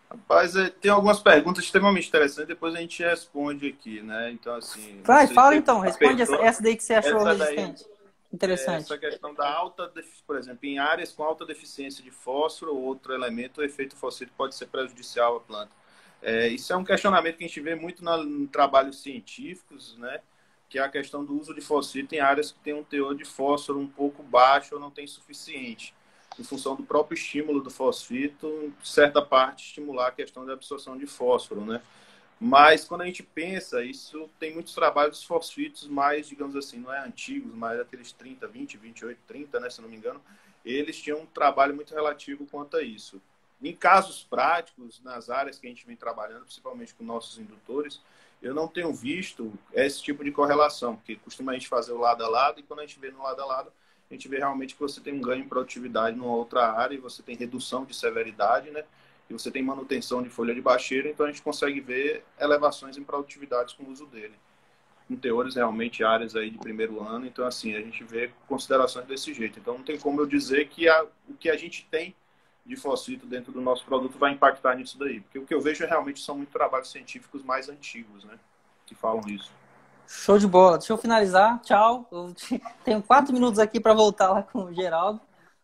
Rapaz, 0.09 0.53
é, 0.57 0.69
tem 0.69 0.91
algumas 0.91 1.21
perguntas 1.21 1.63
extremamente 1.63 2.09
interessantes, 2.09 2.47
depois 2.47 2.75
a 2.75 2.79
gente 2.79 3.01
responde 3.01 3.69
aqui, 3.69 4.01
né? 4.01 4.31
Então, 4.31 4.53
assim. 4.55 4.99
Vai, 5.05 5.27
fala 5.27 5.55
então, 5.55 5.79
responde 5.79 6.21
essa, 6.21 6.35
essa, 6.35 6.61
daí 6.61 6.75
que 6.75 6.83
você 6.83 6.95
achou 6.95 7.23
resistente. 7.23 7.85
Daí, 7.85 7.98
Interessante. 8.31 8.83
Essa 8.83 8.97
questão 8.97 9.33
da 9.33 9.51
alta, 9.51 9.91
por 10.25 10.37
exemplo, 10.37 10.59
em 10.63 10.77
áreas 10.77 11.11
com 11.11 11.23
alta 11.23 11.45
deficiência 11.45 12.03
de 12.03 12.11
fósforo 12.11 12.75
ou 12.75 12.81
outro 12.81 13.13
elemento, 13.13 13.61
o 13.61 13.63
efeito 13.63 13.95
fosfírico 13.95 14.37
pode 14.37 14.55
ser 14.55 14.67
prejudicial 14.67 15.37
à 15.37 15.39
planta. 15.39 15.71
É, 16.21 16.47
isso 16.47 16.71
é 16.71 16.77
um 16.77 16.83
questionamento 16.83 17.37
que 17.37 17.45
a 17.45 17.47
gente 17.47 17.61
vê 17.61 17.75
muito 17.75 18.03
na, 18.03 18.17
em 18.17 18.45
trabalhos 18.45 19.01
científicos, 19.01 19.97
né? 19.97 20.19
Que 20.69 20.77
é 20.77 20.81
a 20.81 20.89
questão 20.89 21.25
do 21.25 21.39
uso 21.39 21.55
de 21.55 21.61
fosfito 21.61 22.13
em 22.13 22.19
áreas 22.19 22.51
que 22.51 22.59
tem 22.59 22.73
um 22.73 22.83
teor 22.83 23.15
de 23.15 23.25
fósforo 23.25 23.79
um 23.79 23.87
pouco 23.87 24.21
baixo 24.21 24.75
ou 24.75 24.81
não 24.81 24.91
tem 24.91 25.07
suficiente 25.07 25.95
em 26.37 26.43
função 26.43 26.75
do 26.75 26.83
próprio 26.83 27.15
estímulo 27.15 27.61
do 27.61 27.69
fosfito, 27.69 28.73
certa 28.83 29.21
parte 29.21 29.65
estimular 29.65 30.07
a 30.07 30.11
questão 30.11 30.45
da 30.45 30.53
absorção 30.53 30.97
de 30.97 31.05
fósforo, 31.05 31.65
né? 31.65 31.81
Mas 32.39 32.85
quando 32.85 33.01
a 33.01 33.05
gente 33.05 33.21
pensa, 33.21 33.83
isso 33.83 34.29
tem 34.39 34.53
muitos 34.53 34.73
trabalhos 34.73 35.23
fosfitos 35.23 35.87
mais, 35.87 36.27
digamos 36.27 36.55
assim, 36.55 36.79
não 36.79 36.93
é 36.93 37.05
antigos, 37.05 37.53
mas 37.53 37.79
aqueles 37.79 38.13
30, 38.13 38.47
20, 38.47 38.77
28, 38.77 39.19
30, 39.27 39.59
né, 39.59 39.69
se 39.69 39.81
não 39.81 39.89
me 39.89 39.97
engano, 39.97 40.21
eles 40.63 40.97
tinham 41.01 41.19
um 41.19 41.25
trabalho 41.25 41.75
muito 41.75 41.93
relativo 41.93 42.45
quanto 42.45 42.77
a 42.77 42.81
isso. 42.81 43.21
Em 43.61 43.75
casos 43.75 44.23
práticos, 44.23 45.01
nas 45.03 45.29
áreas 45.29 45.59
que 45.59 45.67
a 45.67 45.69
gente 45.69 45.85
vem 45.85 45.97
trabalhando, 45.97 46.43
principalmente 46.43 46.93
com 46.93 47.03
nossos 47.03 47.37
indutores, 47.37 48.01
eu 48.41 48.53
não 48.53 48.69
tenho 48.69 48.93
visto 48.93 49.51
esse 49.73 50.01
tipo 50.01 50.23
de 50.23 50.31
correlação, 50.31 50.95
porque 50.95 51.17
costuma 51.17 51.51
a 51.51 51.55
gente 51.55 51.67
fazer 51.67 51.91
o 51.91 51.97
lado 51.97 52.23
a 52.23 52.29
lado 52.29 52.61
e 52.61 52.63
quando 52.63 52.79
a 52.79 52.85
gente 52.85 52.97
vê 52.99 53.11
no 53.11 53.21
lado 53.21 53.41
a 53.41 53.45
lado, 53.45 53.73
a 54.09 54.13
gente 54.13 54.29
vê 54.29 54.37
realmente 54.37 54.75
que 54.75 54.81
você 54.81 55.01
tem 55.01 55.13
um 55.13 55.21
ganho 55.21 55.43
em 55.43 55.47
produtividade 55.47 56.15
numa 56.15 56.33
outra 56.33 56.71
área 56.71 56.95
e 56.95 56.99
você 56.99 57.21
tem 57.21 57.35
redução 57.35 57.83
de 57.83 57.93
severidade, 57.93 58.71
né? 58.71 58.85
E 59.29 59.33
você 59.33 59.51
tem 59.51 59.61
manutenção 59.61 60.23
de 60.23 60.29
folha 60.29 60.55
de 60.55 60.61
baixeira, 60.61 61.07
então 61.09 61.25
a 61.25 61.29
gente 61.29 61.41
consegue 61.41 61.79
ver 61.79 62.25
elevações 62.39 62.97
em 62.97 63.03
produtividades 63.03 63.73
com 63.73 63.83
o 63.83 63.91
uso 63.91 64.05
dele. 64.07 64.33
Com 65.07 65.15
teores 65.15 65.55
realmente 65.55 66.03
áreas 66.03 66.35
aí 66.35 66.49
de 66.49 66.57
primeiro 66.57 67.01
ano, 67.01 67.25
então 67.25 67.45
assim, 67.45 67.75
a 67.75 67.81
gente 67.81 68.03
vê 68.03 68.31
considerações 68.47 69.05
desse 69.05 69.33
jeito. 69.33 69.59
Então 69.59 69.77
não 69.77 69.83
tem 69.83 69.99
como 69.99 70.19
eu 70.19 70.25
dizer 70.25 70.67
que 70.67 70.87
a, 70.89 71.05
o 71.27 71.33
que 71.33 71.49
a 71.49 71.57
gente 71.57 71.87
tem 71.91 72.15
de 72.65 72.75
fosfito 72.75 73.25
dentro 73.25 73.51
do 73.51 73.61
nosso 73.61 73.85
produto 73.85 74.17
vai 74.17 74.31
impactar 74.31 74.75
nisso 74.75 74.97
daí. 74.97 75.21
Porque 75.21 75.39
o 75.39 75.45
que 75.45 75.53
eu 75.53 75.61
vejo 75.61 75.85
realmente 75.85 76.21
são 76.21 76.35
muitos 76.35 76.53
trabalhos 76.53 76.91
científicos 76.91 77.43
mais 77.43 77.69
antigos, 77.69 78.23
né? 78.23 78.37
Que 78.85 78.93
falam 78.93 79.21
isso. 79.27 79.51
Show 80.07 80.37
de 80.37 80.47
bola. 80.47 80.77
Deixa 80.77 80.93
eu 80.93 80.97
finalizar. 80.97 81.59
Tchau. 81.61 82.07
Eu 82.11 82.33
tenho 82.83 83.01
quatro 83.01 83.33
minutos 83.33 83.59
aqui 83.59 83.79
para 83.79 83.93
voltar 83.93 84.29
lá 84.31 84.43
com 84.43 84.65
o 84.65 84.73
Geraldo. 84.73 85.21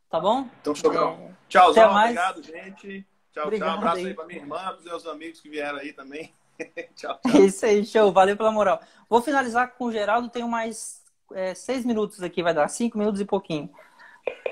Tá 0.09 0.19
bom? 0.19 0.47
Então, 0.61 0.73
show. 0.73 0.91
É... 0.93 1.31
Tchauzão. 1.47 1.95
Obrigado, 1.95 2.41
gente. 2.41 3.05
Tchau, 3.35 3.47
Obrigado 3.47 3.67
tchau. 3.67 3.75
Um 3.75 3.79
abraço 3.79 3.97
aí, 3.97 4.07
aí 4.07 4.13
para 4.13 4.25
minha 4.25 4.39
irmã, 4.39 4.57
para 4.63 4.77
os 4.77 4.83
meus 4.85 5.05
amigos 5.05 5.41
que 5.41 5.49
vieram 5.49 5.77
aí 5.77 5.91
também. 5.91 6.33
tchau, 6.95 7.19
tchau. 7.19 7.41
Isso 7.41 7.65
aí, 7.65 7.85
show. 7.85 8.09
Valeu 8.13 8.37
pela 8.37 8.49
moral. 8.49 8.81
Vou 9.09 9.21
finalizar 9.21 9.73
com 9.73 9.85
o 9.85 9.91
Geraldo. 9.91 10.29
Tenho 10.29 10.47
mais 10.47 11.03
é, 11.33 11.53
seis 11.53 11.83
minutos 11.83 12.23
aqui, 12.23 12.41
vai 12.41 12.53
dar 12.53 12.69
cinco 12.69 12.97
minutos 12.97 13.19
e 13.19 13.25
pouquinho. 13.25 13.69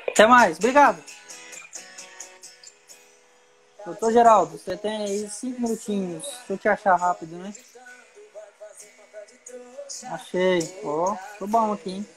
Até 0.09 0.27
mais. 0.27 0.57
Obrigado. 0.57 1.01
Doutor 3.85 4.11
Geraldo, 4.11 4.57
você 4.57 4.75
tem 4.75 4.97
aí 4.97 5.29
cinco 5.29 5.61
minutinhos. 5.61 6.23
Deixa 6.23 6.53
eu 6.53 6.57
te 6.57 6.67
achar 6.67 6.95
rápido, 6.95 7.37
né? 7.37 7.53
Achei. 10.11 10.81
Ó, 10.83 11.13
oh, 11.13 11.17
tô 11.39 11.47
bom 11.47 11.71
aqui, 11.71 11.91
hein? 11.91 12.07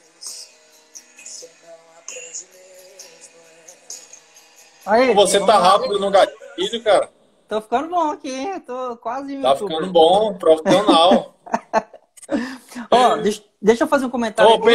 Aí, 4.85 5.13
Você 5.13 5.45
tá 5.45 5.59
rápido 5.59 5.99
no 5.99 6.09
gatilho, 6.57 6.83
cara. 6.83 7.09
Tô 7.47 7.61
ficando 7.61 7.89
bom 7.89 8.11
aqui, 8.11 8.29
hein? 8.29 8.59
Tô 8.59 8.97
quase. 8.97 9.41
Tá 9.41 9.55
ficando 9.55 9.91
bom, 9.91 10.33
profissional. 10.37 11.35
Ó, 12.91 13.13
oh, 13.13 13.17
deixa, 13.17 13.43
deixa, 13.61 13.83
eu 13.83 13.87
fazer 13.87 14.05
um 14.05 14.09
comentário. 14.09 14.51
Oh, 14.51 14.69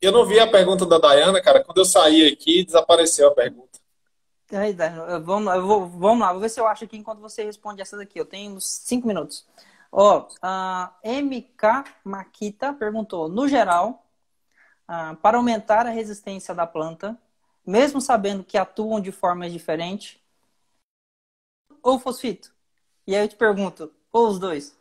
eu 0.00 0.12
não 0.12 0.24
vi 0.24 0.38
a 0.38 0.46
pergunta 0.46 0.86
da 0.86 0.98
Dayana, 0.98 1.42
cara. 1.42 1.62
Quando 1.62 1.78
eu 1.78 1.84
saí 1.84 2.26
aqui, 2.26 2.64
desapareceu 2.64 3.28
a 3.28 3.34
pergunta. 3.34 3.78
Vamos 5.24 5.44
lá, 5.44 5.58
vou, 5.58 5.86
vamos 5.86 6.20
lá, 6.20 6.32
vou 6.32 6.40
ver 6.40 6.48
se 6.48 6.58
eu 6.58 6.66
acho 6.66 6.84
aqui 6.84 6.96
enquanto 6.96 7.20
você 7.20 7.44
responde 7.44 7.82
essa 7.82 7.98
daqui. 7.98 8.18
Eu 8.18 8.24
tenho 8.24 8.52
uns 8.52 8.66
5 8.66 9.06
minutos. 9.06 9.46
Ó, 9.92 10.26
a 10.40 10.94
MK 11.04 11.84
Makita 12.02 12.72
perguntou: 12.72 13.28
no 13.28 13.46
geral, 13.46 14.06
para 15.20 15.36
aumentar 15.36 15.86
a 15.86 15.90
resistência 15.90 16.54
da 16.54 16.66
planta, 16.66 17.18
mesmo 17.66 18.00
sabendo 18.00 18.42
que 18.42 18.56
atuam 18.56 19.00
de 19.00 19.12
formas 19.12 19.52
diferentes, 19.52 20.18
ou 21.82 21.98
fosfito? 21.98 22.52
E 23.06 23.14
aí 23.14 23.24
eu 23.24 23.28
te 23.28 23.36
pergunto, 23.36 23.92
ou 24.12 24.28
os 24.28 24.38
dois? 24.38 24.76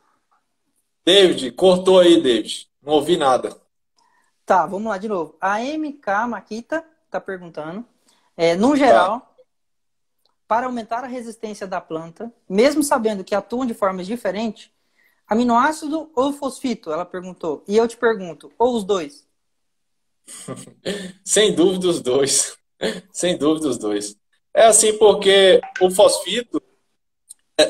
David, 1.05 1.51
cortou 1.51 1.99
aí, 1.99 2.21
David. 2.21 2.69
Não 2.81 2.93
ouvi 2.93 3.15
nada. 3.15 3.55
Tá, 4.45 4.65
vamos 4.65 4.89
lá 4.89 4.97
de 4.97 5.07
novo. 5.07 5.35
A 5.39 5.61
MK 5.61 6.27
Makita 6.27 6.83
está 7.05 7.19
perguntando. 7.19 7.85
É, 8.35 8.55
no 8.55 8.75
geral, 8.75 9.21
tá. 9.21 9.27
para 10.47 10.65
aumentar 10.65 11.03
a 11.03 11.07
resistência 11.07 11.65
da 11.65 11.81
planta, 11.81 12.31
mesmo 12.47 12.83
sabendo 12.83 13.23
que 13.23 13.33
atuam 13.33 13.65
de 13.65 13.73
formas 13.73 14.05
diferentes, 14.05 14.69
aminoácido 15.27 16.11
ou 16.15 16.33
fosfito? 16.33 16.91
Ela 16.91 17.05
perguntou. 17.05 17.63
E 17.67 17.75
eu 17.77 17.87
te 17.87 17.97
pergunto, 17.97 18.51
ou 18.57 18.75
os 18.75 18.83
dois? 18.83 19.25
Sem 21.23 21.55
dúvida 21.55 21.87
os 21.87 22.01
dois. 22.01 22.57
Sem 23.11 23.37
dúvida 23.37 23.69
os 23.69 23.77
dois. 23.77 24.15
É 24.53 24.65
assim 24.65 24.97
porque 24.97 25.61
o 25.81 25.89
fosfito 25.89 26.61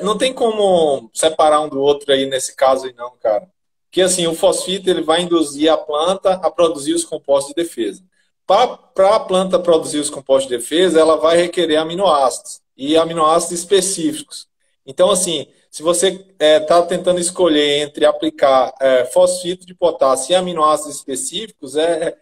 não 0.03 0.17
tem 0.17 0.33
como 0.33 1.09
separar 1.13 1.61
um 1.61 1.69
do 1.69 1.79
outro 1.79 2.11
aí 2.11 2.25
nesse 2.25 2.55
caso 2.55 2.85
aí 2.85 2.93
não, 2.93 3.15
cara. 3.17 3.49
Que 3.89 4.01
assim, 4.01 4.27
o 4.27 4.35
fosfito 4.35 4.89
ele 4.89 5.01
vai 5.01 5.21
induzir 5.21 5.71
a 5.71 5.77
planta 5.77 6.33
a 6.33 6.51
produzir 6.51 6.93
os 6.93 7.05
compostos 7.05 7.53
de 7.53 7.63
defesa. 7.63 8.03
Para 8.45 9.15
a 9.15 9.19
planta 9.19 9.59
produzir 9.59 9.99
os 9.99 10.09
compostos 10.09 10.49
de 10.49 10.57
defesa, 10.57 10.99
ela 10.99 11.17
vai 11.17 11.37
requerer 11.37 11.77
aminoácidos 11.77 12.61
e 12.77 12.95
aminoácidos 12.95 13.59
específicos. 13.59 14.47
Então, 14.85 15.09
assim, 15.09 15.47
se 15.69 15.83
você 15.83 16.07
está 16.07 16.25
é, 16.39 16.59
tá 16.59 16.81
tentando 16.83 17.19
escolher 17.19 17.81
entre 17.81 18.05
aplicar 18.05 18.73
é, 18.79 19.05
fosfito 19.05 19.65
de 19.65 19.73
potássio 19.73 20.31
e 20.31 20.35
aminoácidos 20.35 20.95
específicos, 20.95 21.75
é, 21.75 22.15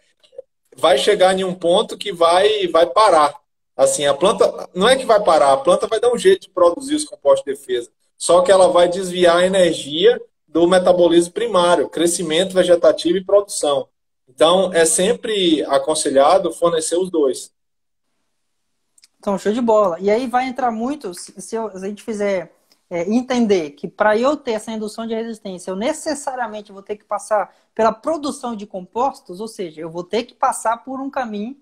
vai 0.76 0.98
chegar 0.98 1.38
em 1.38 1.44
um 1.44 1.54
ponto 1.54 1.96
que 1.96 2.12
vai, 2.12 2.66
vai 2.68 2.86
parar. 2.86 3.34
Assim, 3.76 4.06
a 4.06 4.14
planta 4.14 4.68
não 4.74 4.88
é 4.88 4.96
que 4.96 5.04
vai 5.04 5.22
parar, 5.22 5.52
a 5.52 5.58
planta 5.58 5.86
vai 5.86 6.00
dar 6.00 6.10
um 6.10 6.16
jeito 6.16 6.42
de 6.42 6.50
produzir 6.50 6.94
os 6.94 7.04
compostos 7.04 7.44
de 7.44 7.52
defesa. 7.52 7.90
Só 8.16 8.40
que 8.40 8.50
ela 8.50 8.68
vai 8.68 8.88
desviar 8.88 9.36
a 9.36 9.46
energia 9.46 10.18
do 10.48 10.66
metabolismo 10.66 11.34
primário, 11.34 11.90
crescimento 11.90 12.54
vegetativo 12.54 13.18
e 13.18 13.24
produção. 13.24 13.86
Então, 14.26 14.72
é 14.72 14.86
sempre 14.86 15.62
aconselhado 15.66 16.50
fornecer 16.52 16.96
os 16.96 17.10
dois. 17.10 17.52
Então, 19.18 19.38
show 19.38 19.52
de 19.52 19.60
bola. 19.60 19.98
E 20.00 20.10
aí 20.10 20.26
vai 20.26 20.48
entrar 20.48 20.70
muito, 20.70 21.12
se, 21.12 21.56
a 21.56 21.78
gente 21.78 22.02
fizer 22.02 22.52
é, 22.88 23.02
entender 23.02 23.70
que 23.72 23.86
para 23.86 24.16
eu 24.16 24.36
ter 24.36 24.52
essa 24.52 24.72
indução 24.72 25.06
de 25.06 25.14
resistência, 25.14 25.70
eu 25.70 25.76
necessariamente 25.76 26.72
vou 26.72 26.82
ter 26.82 26.96
que 26.96 27.04
passar 27.04 27.54
pela 27.74 27.92
produção 27.92 28.56
de 28.56 28.66
compostos, 28.66 29.40
ou 29.40 29.48
seja, 29.48 29.82
eu 29.82 29.90
vou 29.90 30.04
ter 30.04 30.22
que 30.22 30.34
passar 30.34 30.78
por 30.82 31.00
um 31.00 31.10
caminho 31.10 31.56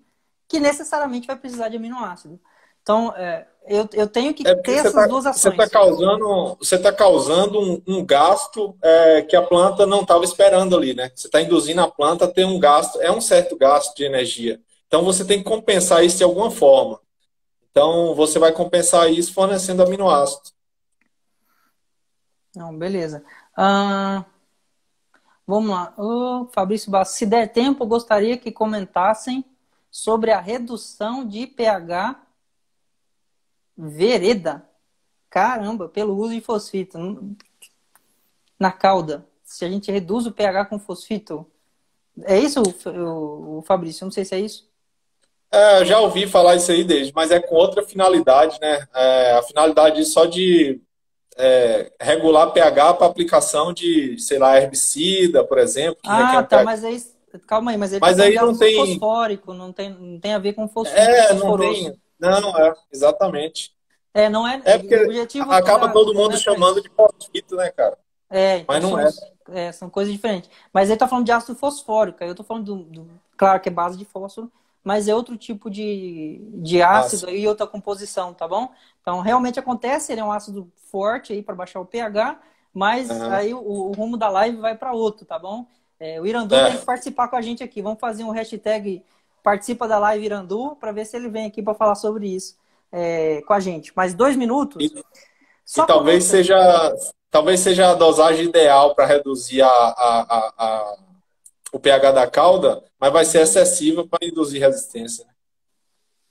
que 0.47 0.59
necessariamente 0.59 1.27
vai 1.27 1.35
precisar 1.35 1.69
de 1.69 1.77
aminoácido. 1.77 2.39
Então, 2.81 3.11
é, 3.17 3.47
eu, 3.67 3.89
eu 3.93 4.07
tenho 4.07 4.31
que 4.31 4.47
é 4.47 4.53
ter 4.55 4.73
essas 4.73 4.93
tá, 4.93 5.07
duas 5.07 5.25
ações. 5.25 5.41
Você 5.41 5.49
está 5.63 5.67
causando, 5.67 6.57
você 6.59 6.77
tá 6.77 6.93
causando 6.93 7.59
um, 7.59 7.81
um 7.87 8.05
gasto 8.05 8.77
é, 8.79 9.23
que 9.23 9.35
a 9.35 9.41
planta 9.41 9.87
não 9.87 10.01
estava 10.01 10.23
esperando 10.23 10.77
ali, 10.77 10.93
né? 10.93 11.11
Você 11.15 11.27
está 11.27 11.41
induzindo 11.41 11.81
a 11.81 11.89
planta 11.89 12.25
a 12.25 12.31
ter 12.31 12.45
um 12.45 12.59
gasto, 12.59 13.01
é 13.01 13.11
um 13.11 13.19
certo 13.19 13.57
gasto 13.57 13.95
de 13.95 14.03
energia. 14.03 14.61
Então, 14.85 15.03
você 15.03 15.25
tem 15.25 15.39
que 15.39 15.49
compensar 15.49 16.05
isso 16.05 16.17
de 16.17 16.23
alguma 16.23 16.51
forma. 16.51 16.99
Então, 17.71 18.13
você 18.13 18.37
vai 18.37 18.51
compensar 18.51 19.11
isso 19.11 19.33
fornecendo 19.33 19.81
aminoácidos. 19.81 20.53
Não, 22.55 22.77
beleza. 22.77 23.23
Vamos 25.45 25.71
lá. 25.71 25.93
Fabrício 26.53 26.89
Bastos, 26.89 27.17
se 27.17 27.25
der 27.25 27.51
tempo, 27.51 27.85
gostaria 27.85 28.37
que 28.37 28.51
comentassem 28.51 29.43
sobre 29.95 30.29
a 30.29 30.41
redução 30.41 31.25
de 31.25 31.47
pH 31.47 32.21
vereda. 33.77 34.69
Caramba, 35.29 35.87
pelo 35.87 36.17
uso 36.17 36.33
de 36.33 36.41
fosfito 36.41 36.97
na 38.59 38.73
cauda. 38.73 39.25
Se 39.45 39.63
a 39.63 39.69
gente 39.69 39.89
reduz 39.89 40.25
o 40.25 40.33
pH 40.33 40.65
com 40.65 40.77
fosfito. 40.77 41.49
É 42.23 42.37
isso, 42.37 42.61
o, 42.85 43.63
Fabrício? 43.65 44.03
não 44.03 44.11
sei 44.11 44.25
se 44.25 44.35
é 44.35 44.39
isso. 44.41 44.69
É, 45.49 45.85
já 45.85 45.97
ouvi 46.01 46.27
falar 46.27 46.57
isso 46.57 46.73
aí 46.73 46.83
desde, 46.83 47.13
mas 47.15 47.31
é 47.31 47.39
com 47.39 47.55
outra 47.55 47.81
finalidade, 47.81 48.59
né? 48.59 48.85
É, 48.93 49.31
a 49.31 49.43
finalidade 49.43 50.03
só 50.03 50.25
de 50.25 50.81
é, 51.37 51.89
regular 52.01 52.51
pH 52.51 52.95
para 52.95 53.07
aplicação 53.07 53.71
de, 53.71 54.19
sei 54.19 54.39
lá, 54.39 54.57
herbicida, 54.57 55.41
por 55.45 55.57
exemplo. 55.57 56.01
Ah, 56.05 56.43
tá, 56.43 56.65
mas 56.65 56.83
aí, 56.83 57.01
calma 57.39 57.71
aí, 57.71 57.77
mas 57.77 57.91
ele 57.91 58.01
mas 58.01 58.17
tá 58.17 58.23
aí 58.23 58.35
não 58.35 58.57
tem 58.57 58.75
fosfórico, 58.75 59.53
não 59.53 59.71
tem, 59.71 59.89
não 59.89 60.19
tem 60.19 60.33
a 60.33 60.39
ver 60.39 60.53
com 60.53 60.67
fosfórico. 60.67 61.01
É, 61.01 61.33
não 61.33 61.57
tem, 61.57 61.99
não, 62.19 62.57
é, 62.57 62.73
exatamente. 62.91 63.75
É, 64.13 64.29
não 64.29 64.47
é. 64.47 64.61
É 64.63 64.77
porque 64.77 65.39
acaba 65.49 65.91
todo 65.91 66.13
mundo 66.13 66.35
é 66.35 66.37
chamando 66.37 66.81
de 66.81 66.89
fosfito, 66.89 67.55
né, 67.55 67.69
cara? 67.71 67.97
É, 68.29 68.59
então 68.59 68.73
mas 68.73 68.83
não 68.83 68.89
são, 69.11 69.55
é. 69.55 69.67
é. 69.67 69.71
São 69.71 69.89
coisas 69.89 70.13
diferentes. 70.13 70.49
Mas 70.73 70.89
ele 70.89 70.97
tá 70.97 71.07
falando 71.07 71.25
de 71.25 71.31
ácido 71.31 71.57
fosfórico, 71.57 72.23
aí 72.23 72.29
eu 72.29 72.35
tô 72.35 72.43
falando 72.43 72.65
do, 72.65 72.83
do, 72.83 73.07
Claro 73.37 73.59
que 73.59 73.69
é 73.69 73.71
base 73.71 73.97
de 73.97 74.05
fósforo, 74.05 74.51
mas 74.83 75.07
é 75.07 75.15
outro 75.15 75.35
tipo 75.37 75.69
de, 75.69 76.39
de 76.53 76.81
ácido 76.81 77.29
e 77.29 77.47
outra 77.47 77.67
composição, 77.67 78.33
tá 78.33 78.47
bom? 78.47 78.71
Então, 79.01 79.19
realmente 79.19 79.59
acontece, 79.59 80.11
ele 80.11 80.21
é 80.21 80.23
um 80.23 80.31
ácido 80.31 80.71
forte 80.91 81.33
aí 81.33 81.41
para 81.41 81.55
baixar 81.55 81.79
o 81.79 81.85
pH, 81.85 82.39
mas 82.73 83.09
uhum. 83.09 83.31
aí 83.31 83.53
o, 83.53 83.59
o, 83.59 83.91
rumo 83.91 84.15
da 84.15 84.29
live 84.29 84.57
vai 84.57 84.75
para 84.75 84.93
outro, 84.93 85.25
tá 85.25 85.37
bom? 85.37 85.65
É, 85.99 86.19
o 86.19 86.25
Irandu 86.25 86.55
é. 86.55 86.69
tem 86.69 86.77
que 86.79 86.85
participar 86.85 87.27
com 87.27 87.35
a 87.35 87.41
gente 87.41 87.63
aqui. 87.63 87.81
Vamos 87.81 87.99
fazer 87.99 88.23
um 88.23 88.31
hashtag 88.31 89.03
participa 89.43 89.87
da 89.87 89.99
live 89.99 90.25
Irandu 90.25 90.75
para 90.79 90.91
ver 90.91 91.05
se 91.05 91.15
ele 91.15 91.29
vem 91.29 91.45
aqui 91.45 91.61
para 91.61 91.75
falar 91.75 91.95
sobre 91.95 92.27
isso 92.27 92.57
é, 92.91 93.41
com 93.41 93.53
a 93.53 93.59
gente. 93.59 93.95
Mais 93.95 94.13
dois 94.13 94.35
minutos. 94.35 94.81
E, 94.81 94.87
e 94.87 95.85
talvez 95.85 96.23
seja 96.23 96.57
talvez 97.29 97.59
seja 97.59 97.91
a 97.91 97.93
dosagem 97.93 98.45
ideal 98.45 98.95
para 98.95 99.05
reduzir 99.05 99.61
a, 99.61 99.67
a, 99.67 100.21
a, 100.21 100.53
a 100.57 100.97
o 101.71 101.79
pH 101.79 102.11
da 102.11 102.25
cauda, 102.25 102.81
mas 102.97 103.11
vai 103.11 103.25
ser 103.25 103.41
excessiva 103.41 104.07
para 104.07 104.25
induzir 104.25 104.61
resistência. 104.61 105.25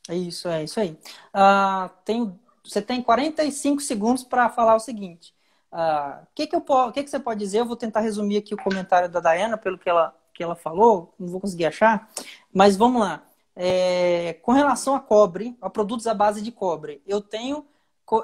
É 0.09 0.15
isso, 0.15 0.49
é 0.49 0.65
isso 0.65 0.81
aí. 0.81 0.99
Uh, 1.35 1.91
tem, 2.03 2.41
você 2.65 2.81
tem 2.81 3.03
45 3.03 3.83
segundos 3.83 4.25
para 4.25 4.49
falar 4.49 4.75
o 4.75 4.81
seguinte. 4.81 5.35
O 5.75 5.77
uh, 5.77 5.81
ah, 5.81 6.23
que, 6.33 6.47
que, 6.47 6.55
eu, 6.55 6.63
que, 6.93 7.03
que 7.03 7.11
você 7.11 7.19
pode 7.19 7.41
dizer? 7.41 7.59
Eu 7.59 7.67
vou 7.67 7.75
tentar 7.75 7.99
resumir 7.99 8.37
aqui 8.37 8.55
o 8.55 8.63
comentário 8.63 9.09
da 9.09 9.19
Dayana, 9.19 9.59
pelo 9.59 9.77
que 9.77 9.91
ela, 9.91 10.15
que 10.33 10.41
ela 10.41 10.55
falou, 10.55 11.13
não 11.19 11.27
vou 11.27 11.41
conseguir 11.41 11.67
achar, 11.67 12.09
mas 12.53 12.77
vamos 12.77 13.03
lá. 13.03 13.25
É, 13.57 14.35
com 14.43 14.53
relação 14.53 14.95
a 14.95 15.01
cobre, 15.01 15.57
a 15.61 15.69
produtos 15.69 16.07
à 16.07 16.15
base 16.15 16.41
de 16.43 16.53
cobre, 16.53 17.03
eu 17.05 17.21
tenho 17.21 17.67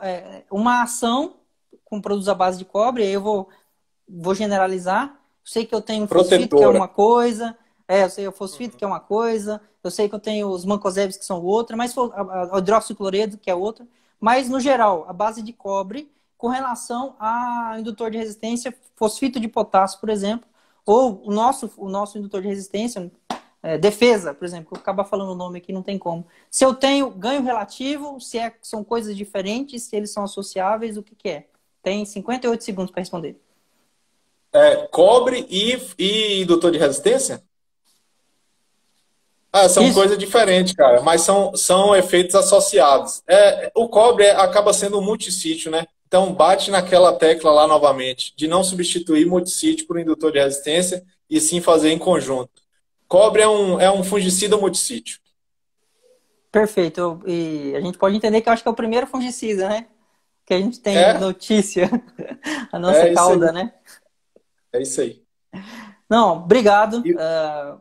é, 0.01 0.45
uma 0.49 0.83
ação 0.83 1.39
com 1.85 2.01
produtos 2.01 2.29
à 2.29 2.35
base 2.35 2.57
de 2.57 2.65
cobre, 2.65 3.03
aí 3.03 3.13
eu 3.13 3.21
vou, 3.21 3.49
vou 4.09 4.33
generalizar, 4.33 5.19
sei 5.45 5.67
que 5.67 5.75
eu 5.75 5.81
tenho 5.81 6.07
fosfito, 6.07 6.57
que 6.57 6.63
é 6.63 6.69
uma 6.69 6.87
coisa. 6.87 7.57
É, 7.89 8.05
eu 8.05 8.11
sei 8.11 8.29
o 8.29 8.33
fosfito, 8.33 8.75
uhum. 8.75 8.79
que 8.79 8.85
é 8.85 8.87
uma 8.87 9.01
coisa. 9.01 9.61
Eu 9.83 9.91
sei 9.91 10.09
que 10.09 10.15
eu 10.15 10.21
tenho 10.21 10.49
os 10.49 10.65
mancosebes, 10.65 11.17
que 11.17 11.25
são 11.25 11.43
outra. 11.43 11.77
Mas 11.77 11.97
o 11.97 12.57
hidróxido 12.57 12.97
cloreto, 12.97 13.37
que 13.37 13.51
é 13.51 13.55
outra. 13.55 13.85
Mas, 14.21 14.49
no 14.49 14.61
geral, 14.61 15.05
a 15.09 15.13
base 15.13 15.43
de 15.43 15.53
cobre 15.53 16.09
com 16.41 16.49
relação 16.49 17.15
a 17.19 17.77
indutor 17.79 18.11
de 18.11 18.19
resistência, 18.19 18.75
fosfito 18.97 19.39
de 19.39 19.47
potássio, 19.47 20.01
por 20.01 20.09
exemplo, 20.09 20.49
ou 20.87 21.23
o 21.25 21.31
nosso, 21.31 21.71
o 21.77 21.89
nosso 21.89 22.17
indutor 22.19 22.41
de 22.41 22.49
resistência, 22.49 23.11
é, 23.63 23.77
defesa, 23.77 24.33
por 24.33 24.47
exemplo, 24.47 24.71
vou 24.71 24.81
acabar 24.81 25.05
falando 25.05 25.33
o 25.33 25.35
nome 25.35 25.59
aqui, 25.59 25.73
não 25.73 25.83
tem 25.83 25.99
como. 25.99 26.27
Se 26.51 26.65
eu 26.65 26.75
tenho 26.75 27.11
ganho 27.11 27.43
relativo, 27.43 28.19
se 28.19 28.39
é, 28.39 28.55
são 28.63 28.83
coisas 28.83 29.15
diferentes, 29.15 29.83
se 29.83 29.95
eles 29.95 30.11
são 30.11 30.25
associáveis, 30.25 30.97
o 30.97 31.03
que, 31.03 31.15
que 31.15 31.29
é? 31.29 31.47
Tem 31.83 32.05
58 32.07 32.65
segundos 32.65 32.91
para 32.91 33.03
responder 33.03 33.39
é, 34.53 34.89
cobre 34.89 35.47
e, 35.49 35.79
e 35.99 36.43
indutor 36.43 36.73
de 36.73 36.79
resistência? 36.79 37.43
Ah, 39.53 39.69
são 39.69 39.85
Isso. 39.85 39.95
coisas 39.95 40.17
diferentes, 40.17 40.73
cara, 40.75 41.03
mas 41.03 41.23
são, 41.23 41.57
são 41.57 41.95
efeitos 41.95 42.35
associados. 42.37 43.23
É, 43.27 43.71
o 43.75 43.89
cobre 43.89 44.31
acaba 44.31 44.73
sendo 44.73 44.99
um 44.99 45.03
multissítio, 45.03 45.71
né? 45.71 45.87
Então, 46.11 46.35
bate 46.35 46.73
naquela 46.73 47.13
tecla 47.13 47.53
lá 47.53 47.69
novamente, 47.69 48.35
de 48.35 48.49
não 48.49 48.65
substituir 48.65 49.25
multissítio 49.25 49.87
por 49.87 49.97
indutor 49.97 50.33
de 50.33 50.41
resistência 50.41 51.07
e 51.31 51.41
sim 51.41 51.61
fazer 51.61 51.91
em 51.91 51.99
conjunto. 51.99 52.51
Cobre 53.07 53.43
é 53.43 53.49
um, 53.49 53.81
é 53.81 53.89
um 53.93 54.03
fungicida 54.03 54.57
multissítio. 54.57 55.21
Perfeito. 56.51 57.23
E 57.25 57.77
a 57.77 57.81
gente 57.81 57.97
pode 57.97 58.17
entender 58.17 58.41
que 58.41 58.49
eu 58.49 58.53
acho 58.53 58.61
que 58.61 58.69
é 58.69 58.73
o 58.73 58.75
primeiro 58.75 59.07
fungicida, 59.07 59.69
né? 59.69 59.87
Que 60.45 60.55
a 60.55 60.59
gente 60.59 60.81
tem 60.81 60.97
é. 60.97 61.17
notícia. 61.17 61.89
a 62.73 62.77
nossa 62.77 63.07
é 63.07 63.15
cauda, 63.15 63.53
né? 63.53 63.73
É 64.73 64.83
isso 64.83 65.01
aí. 65.01 65.23
Não, 66.11 66.39
obrigado. 66.39 67.07
E... 67.07 67.15
Uh, 67.15 67.81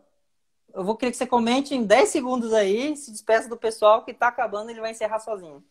eu 0.72 0.84
vou 0.84 0.96
querer 0.96 1.10
que 1.10 1.18
você 1.18 1.26
comente 1.26 1.74
em 1.74 1.84
10 1.84 2.10
segundos 2.10 2.54
aí, 2.54 2.96
se 2.96 3.12
despeça 3.12 3.50
do 3.50 3.58
pessoal 3.58 4.06
que 4.06 4.12
está 4.12 4.28
acabando, 4.28 4.70
ele 4.70 4.82
vai 4.82 4.92
encerrar 4.92 5.18
sozinho. 5.18 5.64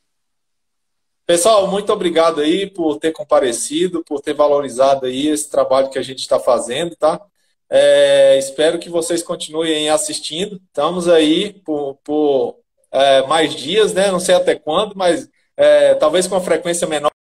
Pessoal, 1.29 1.67
muito 1.69 1.93
obrigado 1.93 2.41
aí 2.41 2.67
por 2.67 2.99
ter 2.99 3.13
comparecido, 3.13 4.03
por 4.03 4.19
ter 4.19 4.33
valorizado 4.33 5.05
aí 5.05 5.29
esse 5.29 5.51
trabalho 5.51 5.91
que 5.91 5.99
a 5.99 6.03
gente 6.03 6.21
está 6.21 6.41
fazendo, 6.41 6.97
tá? 6.97 7.21
É, 7.69 8.39
espero 8.39 8.79
que 8.79 8.89
vocês 8.89 9.23
continuem 9.23 9.91
assistindo. 9.91 10.59
Estamos 10.69 11.07
aí 11.07 11.53
por, 11.67 11.97
por 12.03 12.57
é, 12.91 13.27
mais 13.27 13.55
dias, 13.55 13.93
né? 13.93 14.11
Não 14.11 14.19
sei 14.19 14.37
até 14.37 14.55
quando, 14.55 14.95
mas 14.97 15.29
é, 15.55 15.95
talvez 15.97 16.27
com 16.27 16.35
uma 16.35 16.41
frequência 16.41 16.87
menor. 16.87 17.11